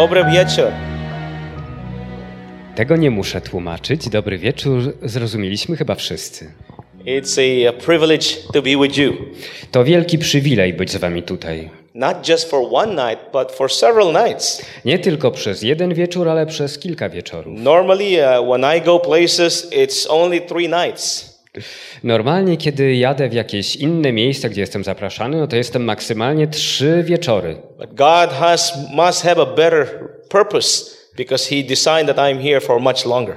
Dobry 0.00 0.24
wieczór. 0.24 0.72
Tego 2.76 2.96
nie 2.96 3.10
muszę 3.10 3.40
tłumaczyć. 3.40 4.08
Dobry 4.08 4.38
wieczór, 4.38 4.94
zrozumieliśmy 5.02 5.76
chyba 5.76 5.94
wszyscy. 5.94 6.52
It's 7.06 7.68
a 7.68 7.72
privilege 7.72 8.26
to 8.52 8.62
be 8.62 8.70
with 8.82 8.98
you. 8.98 9.12
To 9.70 9.84
wielki 9.84 10.18
przywilej 10.18 10.72
być 10.72 10.90
z 10.90 10.96
wami 10.96 11.22
tutaj. 11.22 11.70
Not 11.94 12.28
just 12.28 12.50
for 12.50 12.68
one 12.72 13.10
night, 13.10 13.32
but 13.32 13.52
for 13.52 13.72
several 13.72 14.26
nights. 14.26 14.62
Nie 14.84 14.98
tylko 14.98 15.30
przez 15.30 15.62
jeden 15.62 15.94
wieczór, 15.94 16.28
ale 16.28 16.46
przez 16.46 16.78
kilka 16.78 17.08
wieczorów. 17.08 17.58
Normally, 17.58 18.16
uh, 18.40 18.48
when 18.48 18.76
I 18.76 18.80
go 18.80 18.98
places, 18.98 19.70
it's 19.72 20.06
only 20.08 20.40
three 20.40 20.68
nights. 20.68 21.29
Normalnie, 22.04 22.56
kiedy 22.56 22.94
jadę 22.94 23.28
w 23.28 23.32
jakieś 23.32 23.76
inne 23.76 24.12
miejsca, 24.12 24.48
gdzie 24.48 24.60
jestem 24.60 24.84
zapraszany, 24.84 25.36
no 25.36 25.46
to 25.46 25.56
jestem 25.56 25.84
maksymalnie 25.84 26.46
trzy 26.48 27.02
wieczory. 27.06 27.56
But 27.78 27.94
God 27.94 28.30
has 28.30 28.72
must 28.92 29.22
have 29.22 29.42
a 29.42 29.46
better 29.46 29.86
purpose 30.28 30.96
because 31.16 31.54
He 31.54 31.62
designed 31.62 32.06
that 32.06 32.16
I'm 32.16 32.42
here 32.42 32.60
for 32.60 32.80
much 32.80 33.06
longer. 33.06 33.36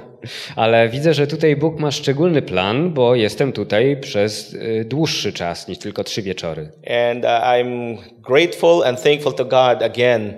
Ale 0.56 0.88
widzę, 0.88 1.14
że 1.14 1.26
tutaj 1.26 1.56
Bóg 1.56 1.78
ma 1.78 1.90
szczególny 1.90 2.42
plan, 2.42 2.92
bo 2.92 3.14
jestem 3.14 3.52
tutaj 3.52 3.96
przez 4.00 4.54
y, 4.54 4.84
dłuższy 4.88 5.32
czas 5.32 5.68
niż 5.68 5.78
tylko 5.78 6.04
trzy 6.04 6.22
wieczory. 6.22 6.70
And 7.12 7.24
uh, 7.24 7.30
I'm 7.30 7.96
grateful 8.28 8.84
and 8.84 9.02
thankful 9.02 9.32
to 9.32 9.44
God 9.44 9.82
again 9.82 10.34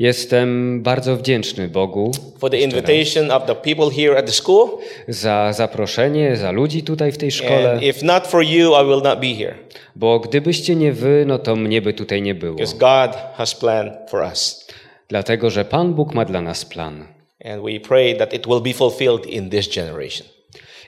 Jestem 0.00 0.82
bardzo 0.82 1.16
wdzięczny 1.16 1.68
Bogu 1.68 2.12
for 2.38 2.50
the 2.50 2.60
invitation 2.60 3.30
of 3.30 3.46
the 3.46 3.54
people 3.54 3.90
here 3.96 4.18
at 4.18 4.26
the 4.26 4.32
school. 4.32 4.68
za 5.08 5.52
zaproszenie, 5.52 6.36
za 6.36 6.50
ludzi 6.50 6.82
tutaj 6.82 7.12
w 7.12 7.18
tej 7.18 7.30
szkole, 7.30 7.72
And 7.72 7.82
if 7.82 8.06
not 8.06 8.26
for 8.26 8.44
you, 8.44 8.72
I 8.82 8.84
will 8.84 9.02
not 9.02 9.20
be 9.20 9.34
here 9.34 9.54
bo 9.96 10.20
gdybyście 10.20 10.76
nie 10.76 10.92
wy, 10.92 11.24
no 11.26 11.38
to 11.38 11.56
mnie 11.56 11.82
by 11.82 11.92
tutaj 11.92 12.22
nie 12.22 12.34
było. 12.34 12.54
because 12.54 12.76
God 12.76 13.16
has 13.34 13.54
planned 13.54 13.92
for 14.10 14.22
us. 14.22 14.66
Dlatego, 15.08 15.50
że 15.50 15.64
Pan 15.64 15.94
Bóg 15.94 16.14
ma 16.14 16.24
dla 16.24 16.40
nas 16.40 16.64
plan. 16.64 17.06
And 17.44 17.62
we 17.62 17.80
pray 17.80 18.16
that 18.16 18.34
it 18.34 18.46
will 18.46 18.60
be 18.60 18.72
fulfilled 18.72 19.26
in 19.26 19.50
this 19.50 19.74
generation. 19.74 20.26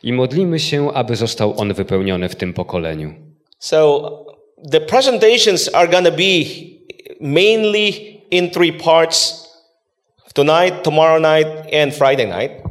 I 0.02 0.12
modlimy 0.12 0.58
się, 0.58 0.92
aby 0.92 1.16
został 1.16 1.54
on 1.60 1.74
wypełniony 1.74 2.28
w 2.28 2.36
tym 2.36 2.52
pokoleniu. 2.54 3.14
So 3.58 4.10
the 4.70 4.80
presentations 4.80 5.70
are 5.74 5.88
going 5.88 6.04
to 6.04 6.12
be 6.12 6.44
mainly 7.20 8.11
in 8.32 8.50
three 8.50 8.72
parts 8.72 9.48
tonight, 10.34 10.82
tomorrow 10.82 11.20
night, 11.20 11.48
and 11.82 11.94
Friday 11.94 12.26
night. 12.26 12.62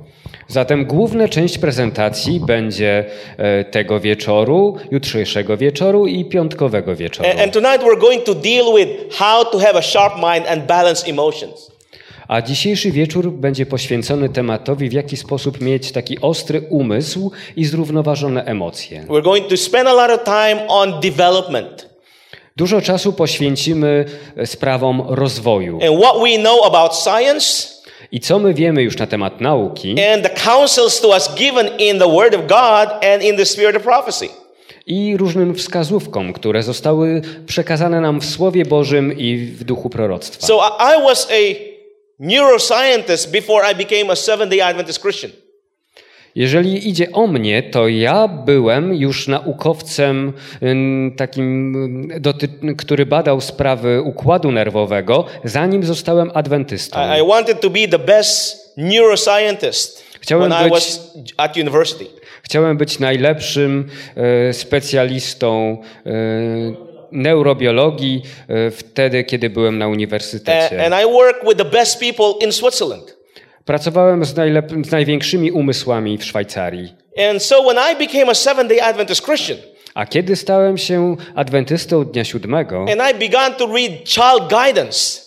Zatem 0.48 0.86
główna 0.86 1.28
część 1.28 1.58
prezentacji 1.58 2.40
będzie 2.40 3.06
e, 3.38 3.64
tego 3.64 4.00
wieczoru, 4.00 4.78
jutrzejszego 4.92 5.58
wieczoru 5.58 6.08
i 6.08 6.26
piątkowego 6.26 6.95
wieczoru. 6.95 7.30
And, 7.30 7.39
and 7.39 7.54
tonight 7.54 7.82
we're 7.82 8.02
going 8.02 8.23
to 8.23 8.36
deal 8.36 8.66
with 8.76 9.16
how 9.16 9.45
to 9.45 9.59
have 9.59 9.76
a 9.76 9.82
sharp 9.82 10.16
mind 10.16 10.48
and 10.48 10.66
balance 10.66 11.08
emotions. 11.08 11.72
A 12.28 12.42
dzisiejszy 12.42 12.92
wieczór 12.92 13.32
będzie 13.32 13.66
poświęcony 13.66 14.30
tematowi, 14.30 14.89
w 14.89 14.94
jaki 14.94 15.17
sposób 15.17 15.62
mieć 15.62 15.92
taki 15.92 16.22
ostry 16.22 16.62
umysł 16.70 17.32
i 17.56 17.66
zrównoważone 17.66 18.45
emocje. 18.45 19.06
We're 19.08 19.23
going 19.23 19.48
to 19.48 19.58
spend 19.58 19.88
a 19.88 19.94
lot 19.94 20.12
of 20.12 20.23
time 20.23 20.67
on 20.67 21.00
development 21.02 21.91
Dużo 22.55 22.81
czasu 22.81 23.13
poświęcimy 23.13 24.05
e, 24.38 24.45
sprawom 24.47 25.02
rozwoju. 25.07 25.80
and 25.88 26.02
what 26.03 26.16
we 26.23 26.38
know 26.38 26.66
about 26.66 26.95
science 26.95 27.71
I 28.11 28.19
co 28.19 28.39
my 28.39 28.53
wiemy 28.53 28.83
już 28.83 28.97
na 28.97 29.08
temat 29.08 29.41
nauki 29.41 29.95
and 30.13 30.23
the 30.23 30.30
counsels 30.30 31.02
to 31.02 31.08
us 31.08 31.35
given 31.35 31.69
in 31.80 31.99
the 31.99 32.08
Word 32.09 32.35
of 32.35 32.41
God 32.41 33.05
and 33.13 33.23
in 33.23 33.38
the 33.38 33.45
Spirit 33.45 33.75
of 33.75 33.83
prophecy. 33.83 34.30
i 34.88 35.17
różnym 35.17 35.55
wskazówkom, 35.55 36.33
które 36.33 36.63
zostały 36.63 37.21
przekazane 37.47 38.02
nam 38.02 38.21
w 38.21 38.25
Słowie 38.25 38.65
Bożym 38.65 39.17
i 39.17 39.38
w 39.38 39.63
duchu 39.63 39.89
proroctwa. 39.89 40.47
So 40.47 40.77
I, 40.97 41.03
was 41.03 41.27
a 41.31 41.55
neuroscientist 42.20 43.31
before 43.31 43.71
I 43.71 43.76
became 43.76 44.11
a 44.11 44.15
Seventh 44.15 44.49
day 44.49 44.61
Adventist 44.61 45.02
Christian. 45.02 45.31
Jeżeli 46.36 46.89
idzie 46.89 47.11
o 47.11 47.27
mnie, 47.27 47.64
to 47.64 47.87
ja 47.87 48.27
byłem 48.27 48.95
już 48.95 49.27
naukowcem 49.27 50.33
takim, 51.17 51.73
który 52.77 53.05
badał 53.05 53.42
sprawy 53.42 54.02
układu 54.02 54.52
nerwowego, 54.52 55.25
zanim 55.43 55.83
zostałem 55.83 56.31
adwentystą. 56.33 56.99
I, 56.99 57.20
I 57.21 57.27
wanted 57.27 57.59
to 57.61 57.70
be 57.70 57.87
the 57.87 57.99
best 57.99 58.73
neuroscientist 58.77 60.03
Chciałem 60.21 60.52
when 60.52 60.61
I 60.67 60.70
być- 60.70 60.73
was 60.73 61.14
at 61.37 61.58
university. 61.58 62.05
Chciałem 62.43 62.77
być 62.77 62.99
najlepszym 62.99 63.87
e, 64.49 64.53
specjalistą 64.53 65.77
e, 66.05 66.11
neurobiologii 67.11 68.21
e, 68.47 68.71
wtedy, 68.71 69.23
kiedy 69.23 69.49
byłem 69.49 69.77
na 69.77 69.87
uniwersytecie. 69.87 70.86
and 70.86 70.95
I 71.03 71.11
work 71.14 71.43
with 71.47 71.58
the 71.58 71.65
best 71.65 71.99
people 71.99 72.45
in 72.45 72.52
Switzerland. 72.52 73.17
Pracowałem 73.66 74.26
z, 74.26 74.33
najlep- 74.36 74.86
z 74.86 74.92
największymi 74.92 75.52
umysłami 75.52 76.17
w 76.17 76.23
Szwajcarii. 76.26 76.94
And 77.30 77.44
so 77.44 77.64
when 77.64 77.77
I 77.94 78.08
became 78.08 78.32
a 78.32 78.36
Seventh 78.36 78.70
day 78.70 78.82
Adventist 78.83 79.26
Christian, 79.26 79.58
A 79.94 80.05
kiedy 80.05 80.36
stałem 80.36 80.77
się 80.77 81.16
adwentystą 81.36 82.04
Dnia 82.05 82.23
Siódmego 82.23 82.86
and 82.92 83.02
I 83.16 83.20
began 83.30 83.54
to 83.55 83.66
read 83.67 83.92
child 84.05 84.50
guidance, 84.50 85.21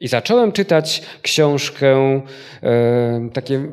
i 0.00 0.08
zacząłem 0.08 0.52
czytać 0.52 1.02
książkę, 1.22 2.20
e, 2.62 3.28
takie 3.32 3.72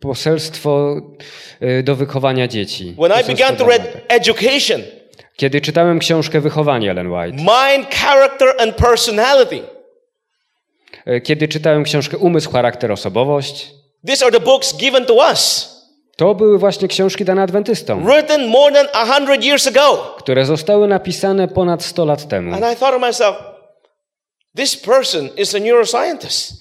poselstwo 0.00 0.96
e, 1.60 1.82
do 1.82 1.96
wychowania 1.96 2.48
dzieci. 2.48 2.94
when 2.98 3.12
I 3.20 3.24
began 3.26 3.56
to 3.56 3.66
read 3.66 3.82
education, 4.08 4.80
Kiedy 5.36 5.60
czytałem 5.60 5.98
książkę 5.98 6.40
Wychowanie 6.40 6.90
Ellen 6.90 7.12
White, 7.12 7.36
mind, 7.36 7.94
character, 7.94 8.48
and 8.58 8.74
personality, 8.76 9.62
kiedy 11.24 11.48
czytałem 11.48 11.84
książkę 11.84 12.18
Umysł, 12.18 12.50
charakter, 12.50 12.92
osobowość, 12.92 13.70
these 14.06 14.26
are 14.26 14.38
the 14.38 14.44
books 14.44 14.76
given 14.76 15.06
to 15.06 15.14
us, 15.14 15.70
to 16.16 16.34
były 16.34 16.58
właśnie 16.58 16.88
książki 16.88 17.24
dane 17.24 17.42
adwentystom, 17.42 18.06
written 18.06 18.46
more 18.46 18.74
than 18.74 18.86
a 18.92 19.14
hundred 19.14 19.44
years 19.44 19.66
ago. 19.66 20.14
które 20.18 20.44
zostały 20.44 20.88
napisane 20.88 21.48
ponad 21.48 21.82
100 21.82 22.04
lat 22.04 22.28
temu. 22.28 22.54
And 22.54 22.64
I 22.72 22.76
thought 22.76 22.94
to 22.94 22.98
myself, 22.98 23.36
this 24.56 24.76
person 24.76 25.28
is 25.36 25.54
a 25.54 25.58
neuroscientist. 25.58 26.52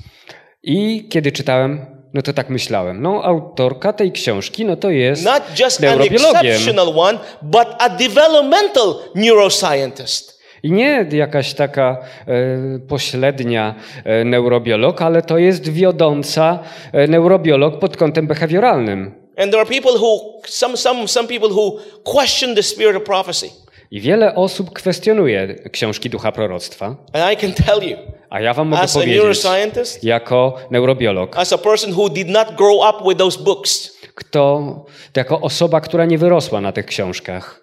I 0.64 1.08
kiedy 1.10 1.32
czytałem, 1.32 1.86
no 2.14 2.22
to 2.22 2.34
tak 2.34 2.50
myślałem, 2.50 3.02
no 3.02 3.24
autorka 3.24 3.94
tej 3.94 4.12
książki, 4.12 4.66
no 4.66 4.76
to 4.76 4.90
jest 4.90 5.24
Not 5.26 5.60
just 5.60 5.84
an 5.84 6.02
exceptional 6.02 7.00
one, 7.00 7.20
but 7.42 7.68
a 7.80 7.90
developmental 7.90 8.96
neuroscientist. 9.16 10.39
I 10.64 10.72
nie 10.72 11.06
jakaś 11.12 11.53
taka 11.53 11.97
e, 12.28 12.80
pośrednia 12.80 13.75
e, 14.03 14.24
neurobiolog, 14.24 15.02
ale 15.02 15.22
to 15.22 15.38
jest 15.38 15.70
wiodąca 15.70 16.59
e, 16.94 17.08
neurobiolog 17.08 17.80
pod 17.80 17.97
kątem 17.97 18.28
behawioralnym. 18.28 19.12
And 19.38 19.52
there 19.52 19.62
are 19.62 19.69
people 19.69 19.92
who, 19.92 20.42
some, 20.48 20.78
some, 20.78 21.08
some 21.08 21.28
people 21.28 21.50
who 21.50 21.80
question 22.03 22.56
the 22.56 22.64
spirit 22.64 22.96
of 22.96 23.03
prophecy. 23.03 23.50
I 23.92 24.02
wiele 24.02 24.36
osób 24.36 24.74
kwestionuje 24.74 25.56
książki 25.72 26.09
ducha 26.09 26.31
proroctwa, 26.31 26.86
And 27.14 27.34
I 27.34 27.38
can 27.38 27.53
tell 27.53 27.90
you, 27.90 27.98
a 28.30 28.42
ja 28.42 28.53
wam 28.53 28.68
mogę 28.68 28.81
as 28.81 28.94
powiedzieć, 28.94 30.03
jako 30.03 30.56
neurobiolog, 30.72 31.38
as 31.38 31.53
a 31.53 31.58
person 31.58 31.94
who 31.94 32.09
did 32.09 32.30
not 32.30 32.56
grow 32.56 32.90
up 32.90 33.09
with 33.09 33.18
those 33.18 33.44
books, 33.44 34.00
kto, 34.16 34.86
jako 35.16 35.42
osoba, 35.42 35.81
która 35.81 36.06
nie 36.06 36.18
wyrosła 36.18 36.62
na 36.62 36.72
tych 36.72 36.86
książkach, 36.86 37.62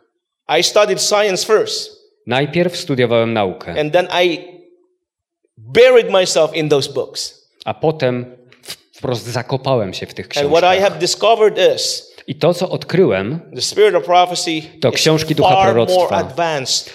I 0.58 0.62
studied 0.62 1.00
science 1.02 1.46
first. 1.46 1.95
Najpierw 2.26 2.76
studiowałem 2.76 3.32
naukę, 3.32 3.80
And 3.80 3.92
then 3.92 4.08
I 4.24 4.38
buried 5.58 6.10
myself 6.10 6.56
in 6.56 6.68
those 6.68 6.92
books. 6.92 7.48
a 7.64 7.74
potem 7.74 8.36
wprost 8.92 9.26
zakopałem 9.26 9.94
się 9.94 10.06
w 10.06 10.14
tych 10.14 10.26
And 10.26 10.34
what 10.34 10.64
I 10.64 10.66
książkach. 10.66 10.88
have 10.90 10.98
discovered 11.00 11.74
is 11.76 12.12
I 12.28 12.34
to, 12.34 12.54
co 12.54 12.70
odkryłem, 12.70 13.40
To 14.80 14.92
książki 14.92 15.34
ducha 15.34 15.62
proroctwa 15.64 16.32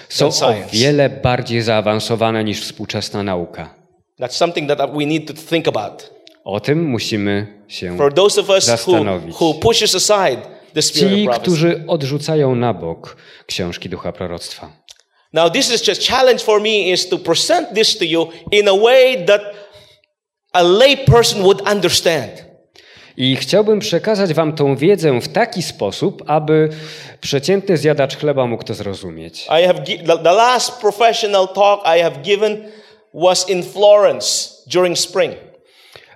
są 0.09 0.27
o 0.47 0.53
wiele 0.73 1.09
bardziej 1.09 1.61
zaawansowane 1.61 2.43
niż 2.43 2.61
współczesna 2.61 3.23
nauka. 3.23 3.75
O 6.43 6.59
tym 6.59 6.85
musimy 6.85 7.63
się 7.67 7.97
zastanowić. 8.59 9.35
Ci, 10.93 11.27
którzy 11.41 11.83
odrzucają 11.87 12.55
na 12.55 12.73
bok 12.73 13.17
książki 13.47 13.89
ducha 13.89 14.11
proroctwa. 14.11 14.69
Now, 15.33 15.49
this 15.49 15.71
is 15.71 15.81
just 15.81 16.01
challenge 16.01 16.43
for 16.43 16.61
me 16.61 16.91
is 16.91 17.09
to 17.09 17.17
present 17.17 17.73
this 17.73 17.97
to 17.97 18.05
you 18.05 18.29
in 18.51 18.67
a 18.67 18.75
way 18.75 19.25
that 19.25 19.41
a 20.53 20.63
lay 20.63 20.97
person 20.97 21.41
would 21.41 21.61
understand. 21.61 22.51
I 23.17 23.35
chciałbym 23.35 23.79
przekazać 23.79 24.33
wam 24.33 24.53
tą 24.53 24.75
wiedzę 24.75 25.21
w 25.21 25.27
taki 25.27 25.63
sposób, 25.63 26.23
aby 26.27 26.69
przeciętny 27.21 27.77
zjadacz 27.77 28.17
chleba 28.17 28.45
mógł 28.45 28.63
to 28.63 28.73
zrozumieć. 28.73 29.47
I 29.61 29.67
have 29.67 29.83
the, 30.23 30.31
last 30.31 30.81
professional 30.81 31.47
talk 31.47 31.81
I 31.97 32.01
have 32.01 32.21
given 32.23 32.57
was 33.13 33.49
in 33.49 33.63
Florence 33.63 34.49
during 34.67 34.97
spring. 34.97 35.33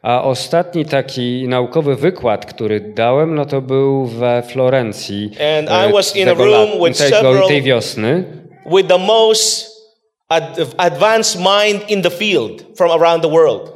A 0.01 0.23
ostatni 0.23 0.85
taki 0.85 1.45
naukowy 1.47 1.95
wykład, 1.95 2.45
który 2.45 2.79
dałem, 2.79 3.35
no 3.35 3.45
to 3.45 3.61
był 3.61 4.05
we 4.05 4.43
Florencji. 4.43 5.31
And 5.57 5.69
e, 5.69 5.89
I 5.89 5.93
was 5.93 6.15
in 6.15 6.29
a 6.29 6.33
room 6.33 6.85
with 6.85 6.97
several- 6.97 7.47
tej 7.47 7.61
wiosny. 7.61 8.23
With 8.65 8.87
the 8.87 8.97
most 8.97 9.71
ad- 10.29 10.65
advanced 10.77 11.35
mind 11.35 11.89
in 11.89 12.01
the 12.01 12.09
field 12.09 12.63
from 12.77 12.91
around 13.01 13.21
the 13.21 13.29
world. 13.29 13.75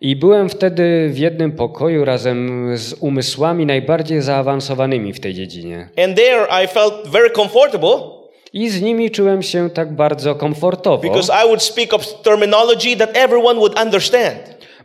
I 0.00 0.16
byłem 0.16 0.48
wtedy 0.48 1.08
w 1.12 1.18
jednym 1.18 1.52
pokoju 1.52 2.04
razem 2.04 2.70
z 2.76 2.92
umysłami 3.00 3.66
najbardziej 3.66 4.22
zaawansowanymi 4.22 5.12
w 5.12 5.20
tej 5.20 5.34
dziedzinie. 5.34 5.88
And 6.04 6.16
there 6.16 6.64
I 6.64 6.68
felt 6.68 6.94
very 7.06 7.30
comfortable 7.30 8.22
I 8.52 8.70
z 8.70 8.82
nimi 8.82 9.10
czułem 9.10 9.42
się 9.42 9.70
tak 9.70 9.92
bardzo 9.92 10.34
komfortowo, 10.34 10.98
because 10.98 11.32
I 11.44 11.46
would 11.46 11.62
speak 11.62 11.94
of 11.94 12.22
terminology 12.22 12.96
that 12.96 13.16
everyone 13.16 13.54
would 13.54 13.80
understand. 13.80 14.38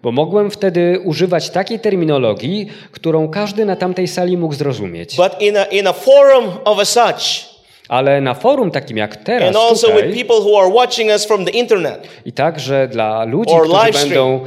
bo 0.04 0.12
mogłem 0.12 0.52
wtedy 0.52 1.00
używać 1.06 1.50
takiej 1.50 1.80
terminologii, 1.80 2.68
którą 2.92 3.30
każdy 3.30 3.66
na 3.66 3.76
tamtej 3.76 4.08
sali 4.08 4.38
mógł 4.38 4.54
zrozumieć. 4.54 5.16
But 5.16 5.42
in 5.42 5.58
a, 5.58 5.66
in 5.66 5.88
a 5.88 5.94
forum 5.94 6.46
of 6.66 6.80
a 6.80 6.86
such, 6.86 7.57
Ale 7.90 8.22
na 8.22 8.34
forum 8.34 8.72
takim 8.72 8.98
jak 8.98 9.16
teraz 9.16 9.48
and 9.48 9.56
also 9.56 9.88
with 9.88 9.96
tutaj, 10.06 10.14
people 10.14 10.36
who 10.36 10.60
are 10.62 10.70
watching 10.74 11.10
us 11.12 11.26
from 11.26 11.46
the 11.46 11.52
internet, 11.52 12.08
i 12.26 12.32
także 12.34 12.88
dla 12.88 13.24
ludzi, 13.26 13.54
Or 13.54 13.62
którzy 13.64 13.78
live 13.84 13.96
będą 13.96 14.46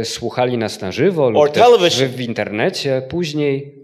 e, 0.00 0.04
słuchali 0.04 0.58
nas 0.58 0.80
na 0.80 0.92
żywo 0.92 1.30
lub 1.30 1.52
też 1.52 1.64
television. 1.64 2.08
w, 2.08 2.20
internecie 2.20 3.02
później, 3.08 3.74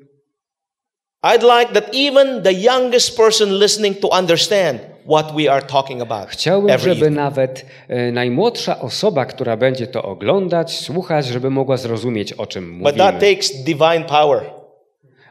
I'd 1.26 1.42
like 1.60 1.72
that 1.80 1.94
even 1.94 2.42
the 2.42 2.52
youngest 2.52 3.16
person 3.16 3.58
listening 3.58 4.00
to 4.00 4.08
understand 4.08 4.80
what 5.06 5.32
we 5.36 5.52
are 5.52 5.62
talking 5.62 6.02
about. 6.02 6.28
Chciałbym, 6.28 6.78
żeby 6.78 6.90
evening. 6.94 7.16
nawet 7.16 7.64
e, 7.88 8.12
najmłodsza 8.12 8.80
osoba, 8.80 9.24
która 9.24 9.56
będzie 9.56 9.86
to 9.86 10.02
oglądać, 10.02 10.78
słuchać, 10.80 11.26
żeby 11.26 11.50
mogła 11.50 11.76
zrozumieć, 11.76 12.32
o 12.32 12.46
czym 12.46 12.78
But 12.82 12.96
that 12.96 13.14
mówimy. 13.14 13.34
takes 13.34 13.62
divine 13.64 14.04
power. 14.08 14.40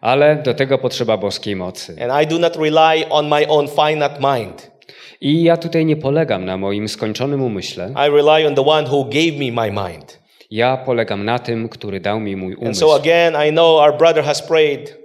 Ale 0.04 0.36
do 0.36 0.54
tego 0.54 0.78
potrzeba 0.78 1.18
boskiej 1.18 1.56
mocy. 1.56 1.96
And 2.02 2.24
I 2.24 2.28
do 2.28 2.40
not 2.40 2.56
rely 2.56 3.10
on 3.10 3.28
my 3.28 3.48
own 3.48 3.68
finite 3.68 4.20
mind. 4.20 4.72
I 5.22 5.44
ja 5.44 5.58
tutaj 5.58 5.86
nie 5.86 5.96
polegam 5.96 6.46
na 6.46 6.58
moim 6.58 6.88
skończonym 6.90 7.42
umyśle. 7.42 7.94
I 8.08 8.10
rely 8.12 8.48
on 8.48 8.56
the 8.56 8.66
one 8.66 8.88
who 8.90 9.04
gave 9.06 9.32
me 9.40 9.52
my 9.66 9.72
mind. 9.72 10.20
Ja 10.52 10.78
polegam 10.78 11.26
na 11.26 11.40
tym, 11.40 11.70
który 11.70 12.00
dał 12.00 12.20
mi 12.20 12.36
mój 12.36 12.54
And 12.54 12.62
umysł. 12.62 12.80
so 12.80 12.96
again, 12.96 13.34
I 13.48 13.52
know 13.52 13.80
our 13.80 13.98
brother 13.98 14.24
has 14.24 14.42
prayed, 14.42 14.98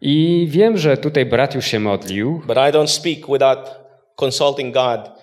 I 0.00 0.46
wiem, 0.50 0.78
że 0.78 0.96
tutaj 0.96 1.26
brat 1.26 1.54
już 1.54 1.66
się 1.66 1.80
modlił, 1.80 2.42
but 2.46 2.56
I 2.56 2.72
don't 2.72 2.86
speak 2.86 3.18
without 3.28 3.58
consulting 4.16 4.74
God 4.74 5.17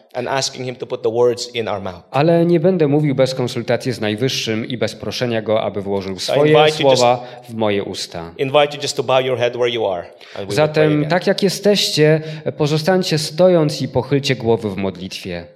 ale 2.11 2.45
nie 2.45 2.59
będę 2.59 2.87
mówił 2.87 3.15
bez 3.15 3.35
konsultacji 3.35 3.91
z 3.91 4.01
Najwyższym 4.01 4.65
i 4.65 4.77
bez 4.77 4.95
proszenia 4.95 5.41
Go, 5.41 5.61
aby 5.61 5.81
włożył 5.81 6.19
swoje 6.19 6.71
słowa 6.71 7.27
w 7.49 7.53
moje 7.53 7.83
usta. 7.83 8.31
Invite 8.37 8.75
you 8.75 8.81
just 8.81 8.97
to 8.97 9.03
bow 9.03 9.25
your 9.25 9.37
head 9.37 9.53
where 9.53 9.69
you 9.69 9.87
are. 9.87 10.03
And 10.03 10.13
we 10.33 10.39
will 10.39 10.45
pray 10.45 10.55
Zatem, 10.55 11.05
tak 11.05 11.27
jak 11.27 11.43
jesteście, 11.43 12.21
pozostańcie 12.57 13.17
stojąc 13.17 13.81
i 13.81 13.87
pochylcie 13.87 14.35
głowy 14.35 14.69
w 14.69 14.77
modlitwie. 14.77 15.47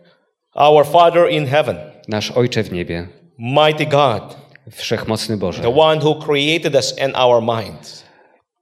Our 0.56 0.86
Father 0.86 1.32
in 1.32 1.48
heaven, 1.48 1.78
Nasz 2.08 2.32
Ojcze 2.32 2.64
w 2.64 2.72
niebie, 2.72 3.08
mighty 3.38 3.86
God, 3.86 4.38
Wszechmocny 4.72 5.38
Boże, 5.38 5.62
the 5.62 5.76
one 5.76 6.02
who 6.02 6.16
created 6.16 6.76
us 6.76 6.96
and 7.02 7.18
our 7.18 7.42
minds. 7.42 8.04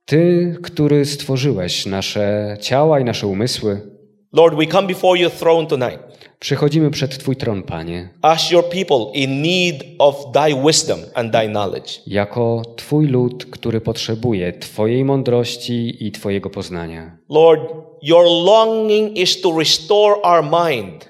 Ty, 0.06 0.56
który 0.64 1.06
stworzyłeś 1.06 1.86
nasze 1.86 2.58
ciała 2.62 3.00
i 3.00 3.04
nasze 3.04 3.28
umysły, 3.28 3.97
Lord, 4.34 4.56
we 4.56 4.66
come 4.66 4.88
before 4.88 5.20
your 5.20 5.32
throne 5.32 5.68
tonight 5.68 6.00
przychodzimy 6.40 6.92
przed 6.92 7.18
Twój 7.18 7.36
tron, 7.36 7.64
Panie, 7.64 8.10
as 8.22 8.52
your 8.52 8.70
people 8.70 9.06
in 9.14 9.42
need 9.42 9.84
of 10.00 10.16
thy 10.34 10.56
wisdom 10.66 11.00
and 11.14 11.34
thy 11.34 11.48
knowledge. 11.50 11.92
jako 12.08 12.62
Twój 12.76 13.08
lud, 13.08 13.46
który 13.46 13.82
potrzebuje 13.82 14.54
Twojej 14.54 15.06
mądrości 15.06 16.08
i 16.08 16.12
Twojego 16.12 16.50
poznania. 16.50 17.18
Lord, 17.30 17.62
your 18.02 18.24
longing 18.26 19.18
is 19.18 19.42
to 19.42 19.60
restore 19.60 20.22
our 20.22 20.44
mind 20.44 21.10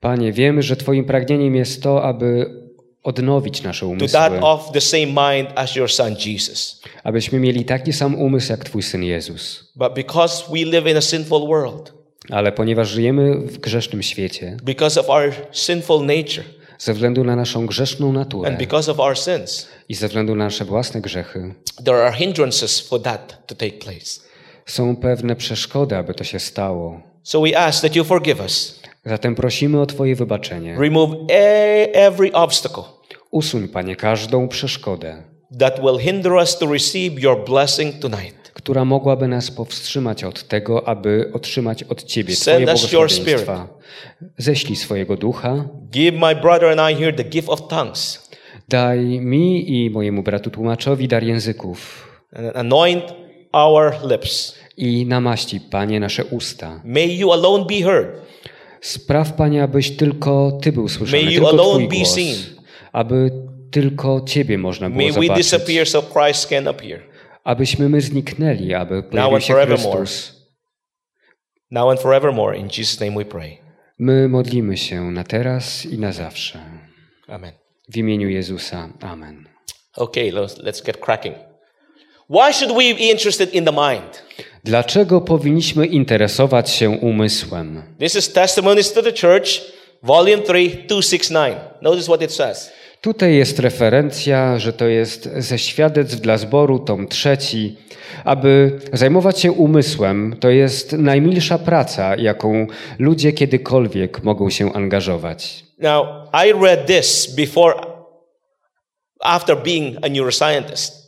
Panie, 0.00 0.32
wiemy, 0.32 0.62
że 0.62 0.76
Twoim 0.76 1.04
pragnieniem 1.04 1.54
jest 1.54 1.82
to, 1.82 2.02
aby 2.02 2.46
odnowić 3.02 3.62
nasze 3.62 3.80
to 3.80 3.88
umysły, 3.88 4.08
that 4.08 4.32
of 4.40 4.72
the 4.72 4.80
same 4.80 5.06
mind 5.06 5.48
as 5.54 5.76
your 5.76 5.90
son 5.90 6.16
Jesus. 6.26 6.82
abyśmy 7.04 7.40
mieli 7.40 7.64
taki 7.64 7.92
sam 7.92 8.14
umysł 8.14 8.52
jak 8.52 8.64
Twój 8.64 8.82
Syn 8.82 9.02
Jezus. 9.02 9.72
But 9.76 9.94
because 9.94 10.44
we 10.52 10.64
live 10.64 10.90
in 10.90 10.96
a 10.96 11.00
sinful 11.00 11.46
world, 11.46 11.99
Ale 12.28 12.52
ponieważ 12.52 12.88
żyjemy 12.88 13.34
w 13.34 13.58
grzesznym 13.58 14.02
świecie, 14.02 14.56
because 14.62 15.00
of 15.00 15.08
our 15.10 15.32
sinful 15.52 16.06
nature, 16.06 16.44
ze 16.78 16.92
względu 16.94 17.24
na 17.24 17.36
naszą 17.36 17.66
grzeszną 17.66 18.12
naturę 18.12 18.48
and 18.48 18.58
because 18.58 18.92
of 18.92 19.00
our 19.00 19.18
sins, 19.18 19.68
i 19.88 19.94
ze 19.94 20.06
względu 20.08 20.34
na 20.36 20.44
nasze 20.44 20.64
własne 20.64 21.00
grzechy, 21.00 21.54
there 21.84 21.96
are 22.06 22.12
hindrances 22.16 22.80
for 22.80 23.02
that 23.02 23.46
to 23.46 23.54
take 23.54 23.72
place. 23.72 24.20
są 24.66 24.96
pewne 24.96 25.36
przeszkody, 25.36 25.96
aby 25.96 26.14
to 26.14 26.24
się 26.24 26.38
stało. 26.40 27.00
So 27.22 27.40
we 27.40 27.58
ask 27.58 27.82
that 27.82 27.96
you 27.96 28.04
forgive 28.04 28.40
us, 28.40 28.80
Zatem 29.04 29.34
prosimy 29.34 29.80
o 29.80 29.86
Twoje 29.86 30.16
wybaczenie. 30.16 30.76
remove 30.78 31.16
e- 31.30 31.92
every 31.92 32.32
obstacle 32.32 32.82
Usuń, 33.30 33.68
Panie, 33.68 33.96
każdą 33.96 34.48
przeszkodę, 34.48 35.22
that 35.58 35.82
will 35.82 35.98
hinder 35.98 36.32
us 36.32 36.58
to 36.58 36.72
receive 36.72 37.20
your 37.20 37.44
blessing 37.44 37.98
tonight. 37.98 38.34
która 38.54 38.84
mogłaby 38.84 39.28
nas 39.28 39.50
powstrzymać 39.50 40.24
od 40.24 40.48
tego, 40.48 40.88
aby 40.88 41.30
otrzymać 41.32 41.82
od 41.82 42.02
Ciebie 42.02 42.36
Send 42.36 42.62
Twoje 42.68 42.72
us 42.72 42.92
your 42.92 43.08
błogosławieństwa. 43.08 43.68
Ześlij 44.38 44.76
swojego 44.76 45.16
ducha, 45.16 45.64
Give 45.90 46.14
my 46.14 46.34
brother 46.34 46.78
and 46.78 46.92
I 46.92 47.00
here 47.00 47.12
the 47.12 47.24
gift 47.24 47.48
of 47.48 47.68
tongues 47.68 48.30
daj 48.68 48.98
mi 49.20 49.70
i 49.84 49.90
mojemu 49.90 50.22
bratu 50.22 50.50
tłumaczowi 50.50 51.08
dar 51.08 51.24
języków 51.24 52.08
and 52.32 52.56
anoint 52.56 53.04
our 53.52 53.92
lips. 54.10 54.54
i 54.76 55.06
namaści, 55.06 55.60
Panie, 55.60 56.00
nasze 56.00 56.24
usta. 56.24 56.80
May 56.84 57.18
you 57.18 57.32
alone 57.32 57.64
be 57.64 57.74
heard. 57.74 58.08
Spraw, 58.80 59.32
Panie, 59.32 59.62
abyś 59.62 59.90
tylko 59.90 60.58
Ty 60.62 60.72
był 60.72 60.88
słyszany, 60.88 61.22
May 61.22 61.34
you 61.34 61.40
tylko 61.44 61.62
alone 61.62 61.70
Twój 61.86 61.88
be 61.88 61.96
głos, 61.96 62.14
seen. 62.14 62.36
aby 62.92 63.30
tylko 63.70 64.20
Ciebie 64.26 64.58
można 64.58 64.90
było 64.90 65.02
May 65.02 65.12
we 65.12 65.22
zobaczyć, 65.22 65.36
disappear 65.36 65.86
so 65.86 66.02
Christ 66.02 66.48
can 66.48 66.68
appear. 66.68 67.00
abyśmy 67.44 67.88
my 67.88 68.00
zniknęli, 68.00 68.74
aby 68.74 69.02
pojawił 69.02 69.40
się. 69.40 69.54
Chrystus. 69.54 70.40
Now 71.70 71.90
and 71.90 72.00
forevermore. 72.00 72.58
In 72.58 72.68
Jesus' 72.68 73.00
name 73.00 73.12
we 73.12 73.24
pray. 73.24 73.58
My 73.98 74.28
modlimy 74.28 74.76
się 74.76 75.10
na 75.10 75.24
teraz 75.24 75.86
i 75.86 75.98
na 75.98 76.12
zawsze. 76.12 76.58
Amen. 77.28 77.52
W 77.88 77.96
imieniu 77.96 78.28
Jezusa. 78.28 78.88
Amen. 79.00 79.48
Okay, 79.96 80.32
let's, 80.32 80.62
let's 80.62 80.84
get 80.84 80.96
cracking. 80.96 81.36
Why 82.30 82.52
should 82.52 82.72
we 82.72 82.94
be 82.94 83.10
interested 83.10 83.54
in 83.54 83.64
the 83.64 83.72
mind? 83.72 84.22
Dlaczego 84.64 85.20
powinniśmy 85.20 85.86
interesować 85.86 86.70
się 86.70 86.90
umysłem? 86.90 87.82
This 87.98 88.16
is 88.16 88.32
Testimonies 88.32 88.92
to 88.92 89.02
the 89.02 89.12
Church, 89.12 89.48
Volume 90.02 90.42
3, 90.42 90.52
269. 90.88 91.56
Notice 91.82 92.04
what 92.04 92.22
it 92.22 92.32
says. 92.32 92.72
Tutaj 93.00 93.34
jest 93.34 93.58
referencja, 93.58 94.58
że 94.58 94.72
to 94.72 94.86
jest 94.86 95.30
ze 95.36 95.58
świadectw 95.58 96.20
dla 96.20 96.38
zboru, 96.38 96.78
tom 96.78 97.08
trzeci. 97.08 97.76
Aby 98.24 98.80
zajmować 98.92 99.40
się 99.40 99.52
umysłem, 99.52 100.36
to 100.40 100.50
jest 100.50 100.92
najmilsza 100.92 101.58
praca, 101.58 102.16
jaką 102.16 102.66
ludzie 102.98 103.32
kiedykolwiek 103.32 104.22
mogą 104.24 104.50
się 104.50 104.72
angażować. 104.72 105.64
Now, 105.78 106.06
I 106.48 106.52
read 106.64 106.86
this 106.86 107.34
before, 107.36 107.74
after 109.20 109.62
being 109.62 109.96
a 110.04 110.08
neuroscientist. 110.08 111.00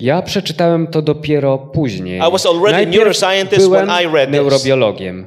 Ja 0.00 0.22
przeczytałem 0.22 0.86
to 0.86 1.02
dopiero 1.02 1.58
później. 1.58 2.18
I 2.28 2.32
was 2.32 2.46
already 2.46 2.72
Najpierw 2.72 2.96
neuroscientist 2.96 3.66
byłem 3.68 3.86
when 3.86 4.02
I 4.10 4.14
read 4.14 4.28
this. 4.28 4.34
neurobiologiem. 4.36 5.26